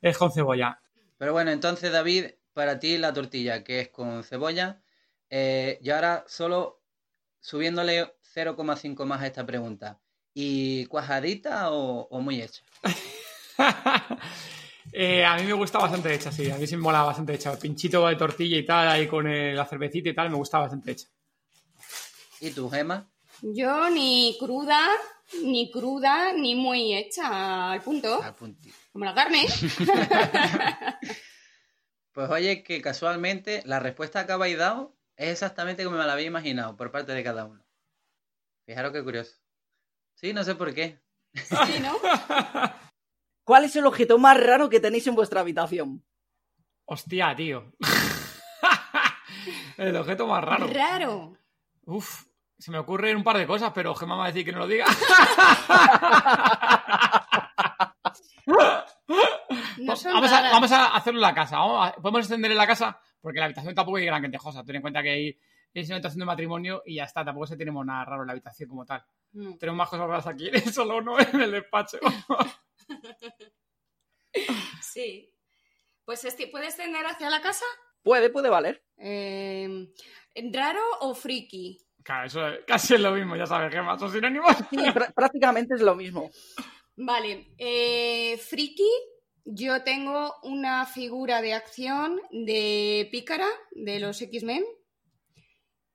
[0.01, 0.79] Es con cebolla.
[1.17, 4.81] Pero bueno, entonces David, para ti la tortilla que es con cebolla.
[5.29, 6.81] eh, y ahora solo
[7.41, 9.99] subiéndole 0,5 más a esta pregunta.
[10.33, 12.63] ¿Y cuajadita o, o muy hecha?
[14.91, 16.49] Eh, a mí me gusta bastante hecha, sí.
[16.49, 17.51] A mí sí me mola bastante hecha.
[17.51, 20.91] El pinchito de tortilla y tal, ahí con la cervecita y tal, me gusta bastante
[20.91, 21.07] hecha.
[22.39, 23.07] ¿Y tú, Gema?
[23.41, 24.87] Yo ni cruda,
[25.43, 28.75] ni cruda, ni muy hecha al punto, Al puntito.
[28.91, 29.45] como la carne.
[32.13, 36.25] Pues oye, que casualmente la respuesta que habéis dado es exactamente como me la había
[36.25, 37.63] imaginado por parte de cada uno.
[38.65, 39.35] Fijaros qué curioso.
[40.15, 40.99] Sí, no sé por qué.
[41.35, 41.95] Sí, ¿no?
[43.47, 46.03] ¿Cuál es el objeto más raro que tenéis en vuestra habitación?
[46.83, 47.71] Hostia, tío.
[49.77, 50.67] El objeto más raro.
[50.67, 51.37] Raro.
[51.85, 52.23] Uf,
[52.59, 54.59] se me ocurren un par de cosas, pero Gemma me va a decir que no
[54.59, 54.85] lo diga.
[59.79, 60.51] No vamos, a, raras.
[60.51, 61.57] vamos a hacerlo en la casa.
[61.59, 64.63] Vamos a- podemos extender en la casa porque la habitación tampoco es gran quentejosa.
[64.65, 65.39] Ten en cuenta que hay,
[65.73, 67.23] es una habitación de matrimonio y ya está.
[67.23, 69.05] Tampoco se tenemos nada raro en la habitación como tal.
[69.31, 69.53] Mm.
[69.57, 71.99] Tenemos más cosas raras aquí en el salón, no en el despacho.
[74.81, 75.33] Sí.
[76.05, 77.65] Pues este, ¿puedes tender hacia la casa?
[78.03, 78.83] Puede, puede valer.
[78.97, 79.87] Eh,
[80.53, 81.79] ¿Raro o friki?
[82.03, 83.97] claro, eso es- casi es lo mismo, ya sabes, Gemma.
[83.99, 84.55] Son sinónimos.
[84.69, 86.29] Sí, pr- prácticamente es lo mismo.
[86.95, 88.89] Vale, eh, friki,
[89.43, 94.63] yo tengo una figura de acción de Pícara de los X-Men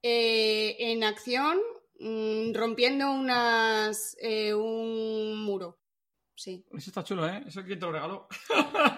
[0.02, 1.60] eh, en acción
[1.98, 5.78] mm, rompiendo unas eh, un muro.
[6.42, 6.64] Sí.
[6.72, 7.44] Eso está chulo, ¿eh?
[7.46, 8.26] ¿Eso quién te lo regaló?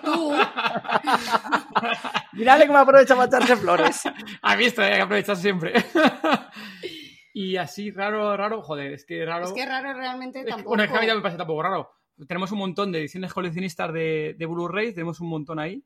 [0.02, 0.32] Tú,
[2.32, 4.00] Mirale cómo aprovecha para echarse flores.
[4.42, 5.74] Has visto, hay que aprovechar siempre.
[7.34, 9.44] y así, raro, raro, joder, es que raro.
[9.44, 10.68] es que raro realmente Es que- tampoco.
[10.70, 11.90] bueno, es que a mí me parece tampoco raro.
[12.26, 15.84] Tenemos un montón de ediciones coleccionistas de, de Blu-ray, tenemos un montón ahí.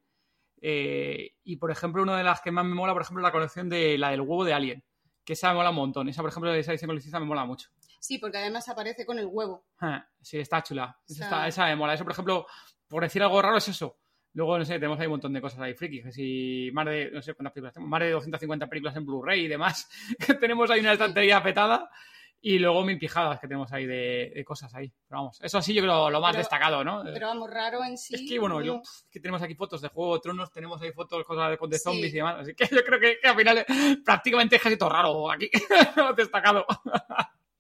[0.61, 3.33] Eh, y por ejemplo, una de las que más me mola, por ejemplo, es la
[3.33, 4.85] colección de la del huevo de Alien.
[5.25, 6.09] Que esa me mola un montón.
[6.09, 7.69] Esa, por ejemplo, esa edición coleccionista me mola mucho.
[8.01, 9.65] Sí, porque además aparece con el huevo.
[9.81, 10.97] Ah, Sí, está chula.
[11.09, 11.95] Esa, O sea- está- esa me mola.
[11.95, 12.47] Eso, por ejemplo,
[12.89, 13.99] por decir algo raro, es eso.
[14.35, 16.05] Luego, no sé, tenemos ahí un montón de cosas ahí frikis.
[16.05, 19.45] Que si más de, no sé cuántas películas tenemos, más de 250 películas en Blu-ray
[19.45, 19.89] y demás.
[20.27, 21.91] Que tenemos ahí una estantería petada.
[22.41, 24.87] Y luego mil pijadas que tenemos ahí de, de cosas ahí.
[25.09, 27.03] Pero vamos, eso sí yo creo lo más Pero- destacado, ¿no?
[27.13, 28.15] Pero vamos, raro en sí.
[28.15, 28.81] es que, bueno, yo, no.
[28.83, 31.77] pf, que tenemos aquí fotos de Juego de Tronos, tenemos ahí fotos, cosas de, de
[31.79, 31.83] Sí.
[31.83, 32.37] zombies y demás.
[32.39, 33.67] Así que yo creo que, que al final
[34.05, 35.51] prácticamente es casi todo raro aquí.
[36.17, 36.65] destacado.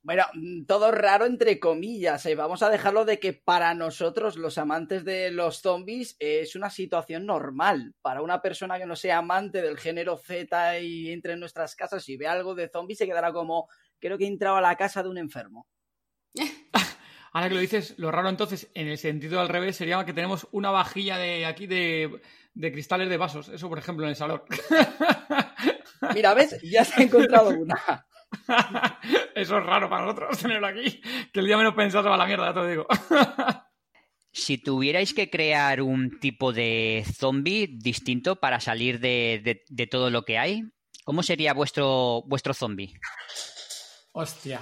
[0.08, 2.24] Bueno, mm, todo raro entre comillas.
[2.24, 2.34] eh.
[2.34, 7.26] Vamos a dejarlo de que para nosotros, los amantes de los zombies, es una situación
[7.26, 7.94] normal.
[8.00, 12.08] Para una persona que no sea amante del género Z y entre en nuestras casas
[12.08, 13.68] y ve algo de zombies, se quedará como,
[14.00, 15.66] creo que he entrado a la casa de un enfermo.
[17.34, 20.48] Ahora que lo dices, lo raro entonces, en el sentido al revés, sería que tenemos
[20.52, 22.22] una vajilla de aquí de,
[22.54, 23.50] de cristales de vasos.
[23.50, 24.40] Eso, por ejemplo, en el salón.
[26.14, 26.58] Mira, ¿ves?
[26.62, 27.76] Ya se ha encontrado una.
[29.34, 31.00] Eso es raro para nosotros tenerlo aquí.
[31.32, 32.86] Que el día menos pensado va la mierda, ya te lo digo.
[34.30, 40.10] Si tuvierais que crear un tipo de zombie distinto para salir de, de- de todo
[40.10, 40.62] lo que hay,
[41.02, 42.92] ¿cómo sería vuestro, vuestro zombie?
[44.12, 44.60] Hostia.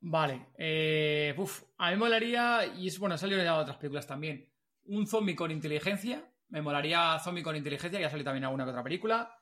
[0.00, 0.46] Vale.
[0.56, 4.06] Eh, uf, a mí me molaría, y es bueno, ha salido ya de otras películas
[4.06, 4.48] también,
[4.84, 6.24] un zombie con inteligencia.
[6.48, 9.35] Me molaría zombie con inteligencia, ya ha salido también alguna que otra película.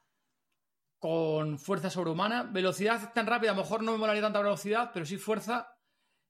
[1.05, 2.45] Con fuerza sobrehumana.
[2.45, 5.69] Velocidad tan rápida, a lo mejor no me molaría tanta velocidad, pero sí fuerza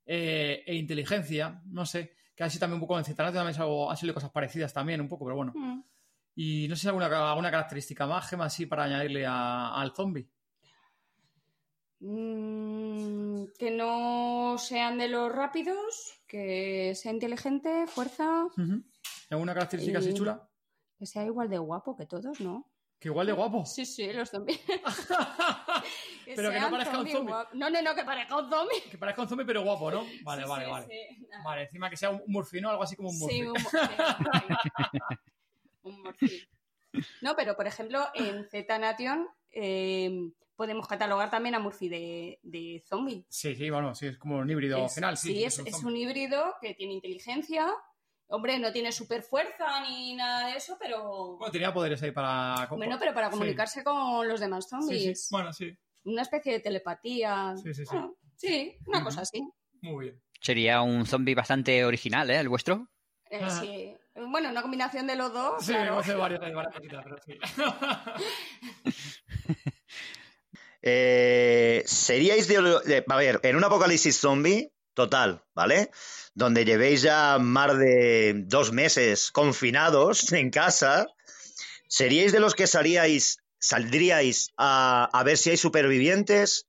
[0.05, 1.63] eh, e inteligencia.
[1.67, 2.17] No sé.
[2.35, 5.01] Que así también un poco en Zetanato también es algo, han salido cosas parecidas también,
[5.01, 5.53] un poco, pero bueno.
[5.55, 5.81] Mm.
[6.35, 10.29] Y no sé si alguna, alguna característica más, Gema, así para añadirle a- al zombie.
[12.01, 18.47] Mm, que no sean de los rápidos, que sea inteligente, fuerza.
[19.31, 20.49] ¿Alguna característica así Eh, chula?
[20.99, 22.71] que sea igual de guapo que todos, ¿no?
[22.99, 23.67] Que igual de guapo.
[23.67, 24.61] Sí, sí, los zombies.
[26.37, 27.35] Pero que no parezca un zombie.
[27.53, 28.81] No, no, no, que parezca un zombie.
[28.91, 30.07] Que parezca un zombie, pero guapo, ¿no?
[30.23, 30.87] Vale, Sí, vale, sí, vale.
[30.89, 31.27] sí.
[31.45, 33.53] Vale, encima que sea un murfino, algo así como un Sí, murfino.
[33.53, 33.71] un, mo-
[35.03, 35.09] sí,
[35.83, 36.31] un morfín.
[37.21, 42.83] No, pero por ejemplo, en Z Nation eh, podemos catalogar también a Murphy de, de
[42.89, 43.25] zombie.
[43.29, 45.17] Sí, sí, bueno, sí, es como un híbrido Es- final.
[45.19, 45.89] Sí, es, un es zombie.
[45.91, 47.71] un híbrido que tiene inteligencia.
[48.29, 51.37] Hombre, no tiene super fuerza ni nada de eso, pero.
[51.37, 52.67] Bueno, tenía poderes ahí para.
[52.71, 53.33] Bueno, pero para Sí.
[53.33, 55.27] comunicarse con los demás Sí, zombies.
[55.27, 57.55] sí, bueno, sí, Una especie de telepatía.
[57.63, 57.91] Sí, sí, sí.
[57.93, 59.47] Bueno, sí, una cosa así.
[59.83, 60.23] muy bien.
[60.41, 62.39] Sería un zombie bastante original, ¿eh?
[62.39, 62.89] El vuestro.
[63.31, 63.51] Eh, Ah.
[63.51, 63.95] sí.
[64.15, 65.65] Bueno, una combinación de los dos.
[65.65, 65.93] Sí, claro.
[65.95, 67.39] hemos hecho varias, varias cositas, pero sí.
[70.87, 75.91] Eh, ¿Seríais de, de- A ver, en un apocalipsis zombie total, ¿vale?
[76.35, 81.07] Donde llevéis ya más de dos meses confinados en casa,
[81.89, 86.67] ¿seríais de los que salíais, saldríais a, a ver si hay supervivientes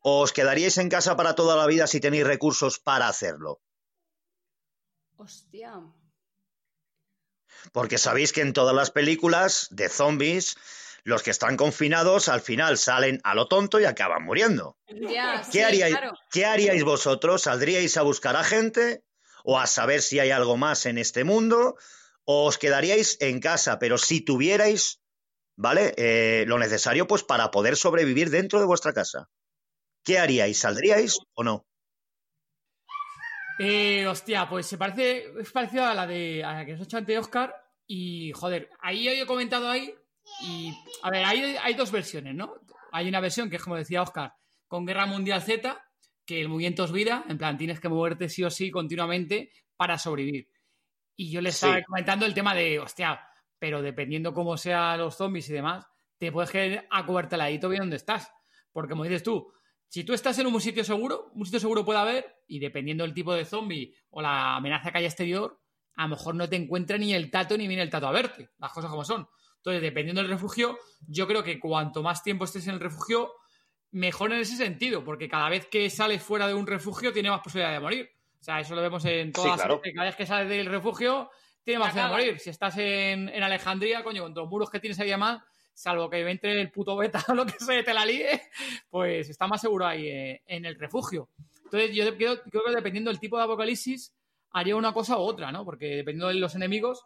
[0.00, 3.60] o os quedaríais en casa para toda la vida si tenéis recursos para hacerlo?
[5.16, 5.80] Hostia.
[7.72, 10.56] Porque sabéis que en todas las películas de zombies,
[11.04, 14.76] los que están confinados al final salen a lo tonto y acaban muriendo.
[14.88, 16.18] Ya, ¿Qué, sí, haríais, claro.
[16.30, 17.42] ¿Qué haríais vosotros?
[17.42, 19.02] ¿Saldríais a buscar a gente
[19.44, 21.76] o a saber si hay algo más en este mundo?
[22.24, 25.00] ¿O os quedaríais en casa, pero si tuvierais,
[25.56, 25.94] ¿vale?
[25.96, 29.28] Eh, lo necesario pues para poder sobrevivir dentro de vuestra casa.
[30.04, 30.58] ¿Qué haríais?
[30.58, 31.66] ¿Saldríais o no?
[33.62, 36.84] Eh, hostia, pues se parece, es parecido a la de a la que nos ha
[36.84, 37.54] hecho ante Oscar.
[37.86, 39.94] Y, joder, ahí yo he comentado ahí.
[40.42, 42.54] Y, a ver, hay, hay dos versiones, ¿no?
[42.92, 44.34] Hay una versión que es como decía Oscar,
[44.66, 45.80] con Guerra Mundial Z,
[46.24, 49.98] que el movimiento es vida, en plan, tienes que moverte sí o sí continuamente para
[49.98, 50.48] sobrevivir.
[51.16, 51.82] Y yo le estaba Sí.
[51.84, 53.20] comentando el tema de, hostia,
[53.58, 55.86] pero dependiendo cómo sean los zombies y demás,
[56.18, 58.32] te puedes quedar acuarteladito bien donde estás.
[58.72, 59.52] Porque como dices tú,
[59.88, 63.12] si tú estás en un sitio seguro, un sitio seguro puede haber, y dependiendo del
[63.14, 65.60] tipo de zombie o la amenaza que haya exterior,
[65.96, 68.50] a lo mejor no te encuentra ni el tato ni viene el tato a verte,
[68.58, 69.28] las cosas como son.
[69.60, 73.34] Entonces, dependiendo del refugio, yo creo que cuanto más tiempo estés en el refugio,
[73.90, 77.40] mejor en ese sentido, porque cada vez que sales fuera de un refugio tiene más
[77.40, 78.10] posibilidad de morir.
[78.40, 79.82] O sea, eso lo vemos en todas Sí, claro.
[79.94, 81.30] Cada vez que sales del refugio,
[81.62, 82.40] tiene más opción de morir.
[82.40, 85.42] Si estás en, en Alejandría, coño, con todos los muros que tienes ahí además,
[85.74, 88.40] salvo que entre el puto beta o lo que sea, te la líe,
[88.88, 91.28] pues está más seguro ahí eh, en el refugio.
[91.64, 94.14] Entonces, yo creo, creo que dependiendo del tipo de apocalipsis,
[94.52, 95.64] haría una cosa u otra, ¿no?
[95.64, 97.04] Porque dependiendo de los enemigos,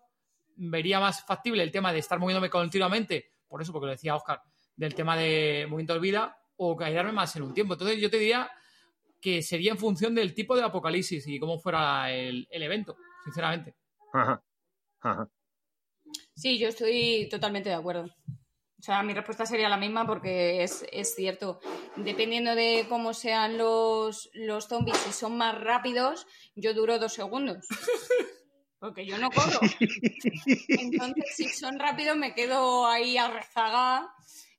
[0.57, 4.43] vería más factible el tema de estar moviéndome continuamente, por eso, porque lo decía Oscar,
[4.77, 7.75] del tema de movimiento de vida, o quedarme más en un tiempo.
[7.75, 8.51] Entonces, yo te diría
[9.21, 13.75] que sería en función del tipo de apocalipsis y cómo fuera el, el evento, sinceramente.
[14.13, 14.43] Ajá.
[15.01, 15.29] Ajá.
[16.35, 18.05] Sí, yo estoy totalmente de acuerdo.
[18.05, 21.59] O sea, mi respuesta sería la misma porque es, es cierto.
[21.97, 27.67] Dependiendo de cómo sean los, los zombies, si son más rápidos, yo duro dos segundos.
[28.85, 29.61] Porque yo no corro.
[30.69, 34.03] Entonces, si son rápidos, me quedo ahí a rezagar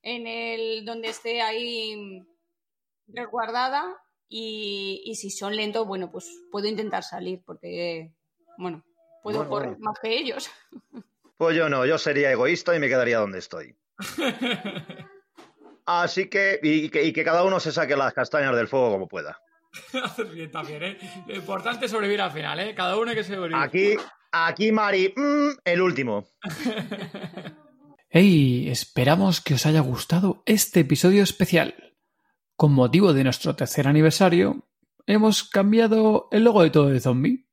[0.01, 2.23] en el donde esté ahí
[3.07, 3.85] resguardada.
[4.27, 8.15] Y, y si son lentos, bueno, pues puedo intentar salir porque,
[8.57, 8.83] bueno,
[9.21, 9.83] puedo Bueno, correr bueno.
[9.85, 10.49] más que ellos.
[11.37, 13.75] Pues yo no, yo sería egoísta y me quedaría donde estoy.
[15.85, 19.07] Así que y, que, y que cada uno se saque las castañas del fuego como
[19.09, 19.37] pueda.
[20.01, 20.97] Haces bien también, ¿eh?
[21.27, 22.73] Lo importante es sobrevivir al final, ¿eh?
[22.73, 23.55] Cada uno hay que sobrevivir.
[23.57, 23.97] Aquí,
[24.43, 26.25] aquí Mari, mm, el último.
[28.09, 31.95] Hey, esperamos que os haya gustado este episodio especial.
[32.55, 34.69] Con motivo de nuestro tercer aniversario,
[35.05, 37.47] hemos cambiado el logo de todo de zombie.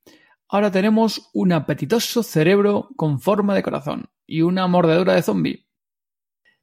[0.47, 5.67] Ahora tenemos un apetitoso cerebro con forma de corazón y una mordedura de zombie.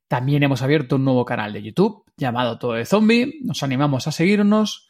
[0.08, 3.40] También hemos abierto un nuevo canal de YouTube llamado Todo de Zombie.
[3.42, 4.88] Nos animamos a seguirnos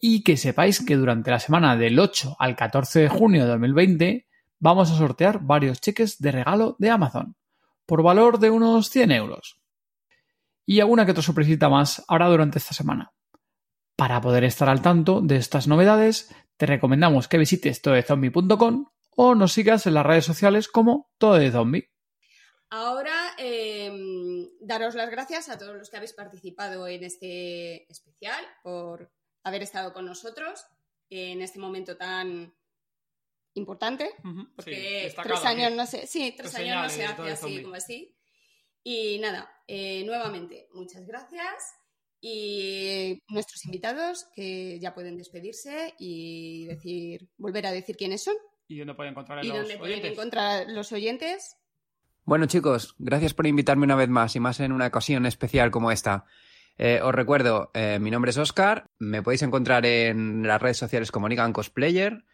[0.00, 4.27] y que sepáis que durante la semana del 8 al 14 de junio de 2020
[4.58, 7.36] vamos a sortear varios cheques de regalo de Amazon
[7.86, 9.60] por valor de unos 100 euros.
[10.66, 13.12] Y alguna que otra sorpresita más ahora durante esta semana.
[13.96, 18.86] Para poder estar al tanto de estas novedades, te recomendamos que visites tododezombie.com
[19.16, 21.40] o nos sigas en las redes sociales como Todo.
[22.70, 23.90] Ahora, eh,
[24.60, 29.10] daros las gracias a todos los que habéis participado en este especial por
[29.42, 30.66] haber estado con nosotros
[31.08, 32.54] en este momento tan
[33.58, 34.10] importante,
[34.56, 38.14] porque tres años no se, sí, tres años no se hace así como así.
[38.82, 41.74] Y nada, eh, nuevamente, muchas gracias.
[42.20, 48.34] Y nuestros invitados que ya pueden despedirse y decir, volver a decir quiénes son
[48.68, 50.12] ¿Y dónde pueden encontrar y los dónde pueden oyentes?
[50.12, 51.56] encontrar los oyentes.
[52.24, 55.90] Bueno chicos, gracias por invitarme una vez más y más en una ocasión especial como
[55.90, 56.26] esta.
[56.76, 61.10] Eh, os recuerdo, eh, mi nombre es Oscar, me podéis encontrar en las redes sociales
[61.10, 62.24] como Nigan Cosplayer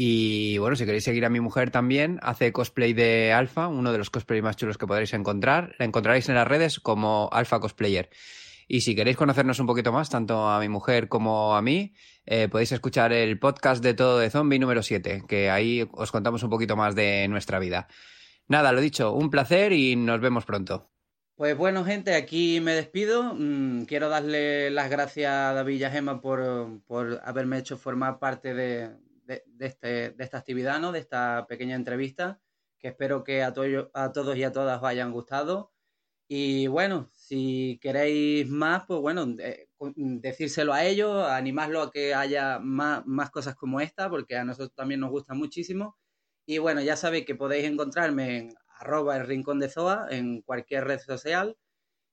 [0.00, 3.98] y bueno, si queréis seguir a mi mujer también, hace cosplay de Alpha, uno de
[3.98, 5.74] los cosplays más chulos que podréis encontrar.
[5.80, 8.08] La encontraréis en las redes como Alpha Cosplayer.
[8.68, 11.94] Y si queréis conocernos un poquito más, tanto a mi mujer como a mí,
[12.26, 16.44] eh, podéis escuchar el podcast de Todo de Zombie número 7, que ahí os contamos
[16.44, 17.88] un poquito más de nuestra vida.
[18.46, 20.92] Nada, lo dicho, un placer y nos vemos pronto.
[21.34, 23.34] Pues bueno, gente, aquí me despido.
[23.34, 28.20] Mm, quiero darle las gracias a David y a Gemma por, por haberme hecho formar
[28.20, 28.90] parte de,
[29.36, 30.92] de- este- de esta actividad, ¿no?
[30.92, 32.40] De esta pequeña entrevista,
[32.78, 35.72] que espero que a, to- a todos y a todas os hayan gustado.
[36.30, 42.58] Y bueno, si queréis más, pues bueno, eh, decírselo a ellos, animarlo a que haya
[42.60, 45.98] más, más cosas como esta, porque a nosotros también nos gusta muchísimo.
[46.46, 50.84] Y bueno, ya sabéis que podéis encontrarme en arroba el rincón de Zoa en cualquier
[50.84, 51.56] red social.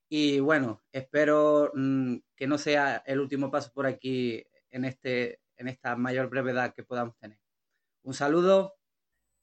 [0.09, 5.67] Y bueno, espero mm, que no sea el último paso por aquí en, este, en
[5.67, 7.39] esta mayor brevedad que podamos tener.
[8.03, 8.75] Un saludo.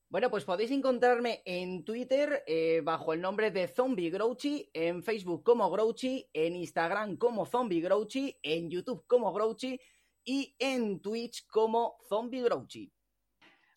[0.08, 5.42] Bueno, pues podéis encontrarme en Twitter eh, bajo el nombre de Zombie Grouchy, en Facebook
[5.42, 9.80] como Grouchy, en Instagram como Zombie Grouchy, en YouTube como Grouchy
[10.22, 12.92] y en Twitch como Zombie Grouchy.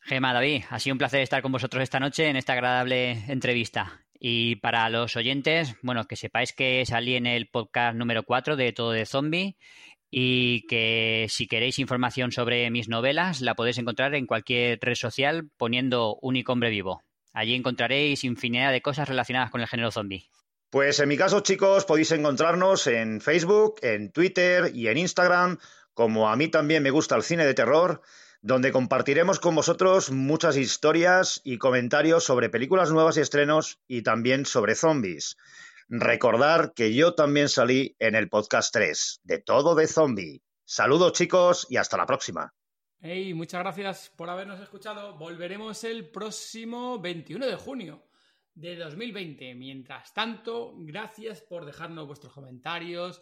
[0.04, 4.06] Gema, David, ha sido un placer estar con vosotros esta noche en esta agradable entrevista.
[4.20, 8.74] Y para los oyentes, bueno, que sepáis que salí en el podcast número 4 de
[8.74, 9.58] Todo de Zombie
[10.18, 15.50] y que si queréis información sobre mis novelas la podéis encontrar en cualquier red social
[15.58, 17.04] poniendo Único Hombre Vivo.
[17.34, 20.30] Allí encontraréis infinidad de cosas relacionadas con el género zombie.
[20.70, 25.58] Pues en mi caso, chicos, podéis encontrarnos en Facebook, en Twitter y en Instagram,
[25.94, 28.02] como a mí también me gusta el cine de terror,
[28.42, 34.46] donde compartiremos con vosotros muchas historias y comentarios sobre películas nuevas y estrenos y también
[34.46, 35.36] sobre zombies.
[35.88, 40.42] Recordar que yo también salí en el podcast 3 de Todo de Zombie.
[40.64, 42.52] Saludos chicos y hasta la próxima.
[43.00, 45.16] Hey, muchas gracias por habernos escuchado.
[45.16, 48.08] Volveremos el próximo 21 de junio
[48.56, 49.54] de 2020.
[49.54, 53.22] Mientras tanto, gracias por dejarnos vuestros comentarios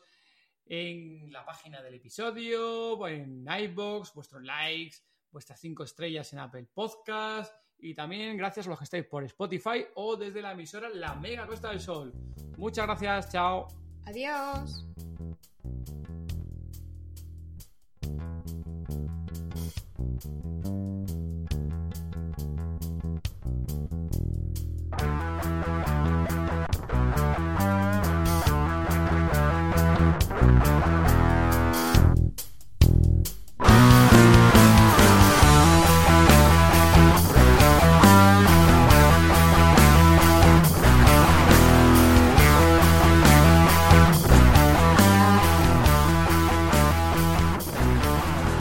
[0.65, 4.99] en la página del episodio, en iBox, vuestros likes,
[5.29, 7.53] vuestras cinco estrellas en Apple Podcast
[7.83, 11.45] y también gracias a los que estáis por Spotify o desde la emisora La Mega
[11.45, 12.13] Costa del Sol.
[12.57, 13.67] Muchas gracias, chao.
[14.05, 14.85] Adiós.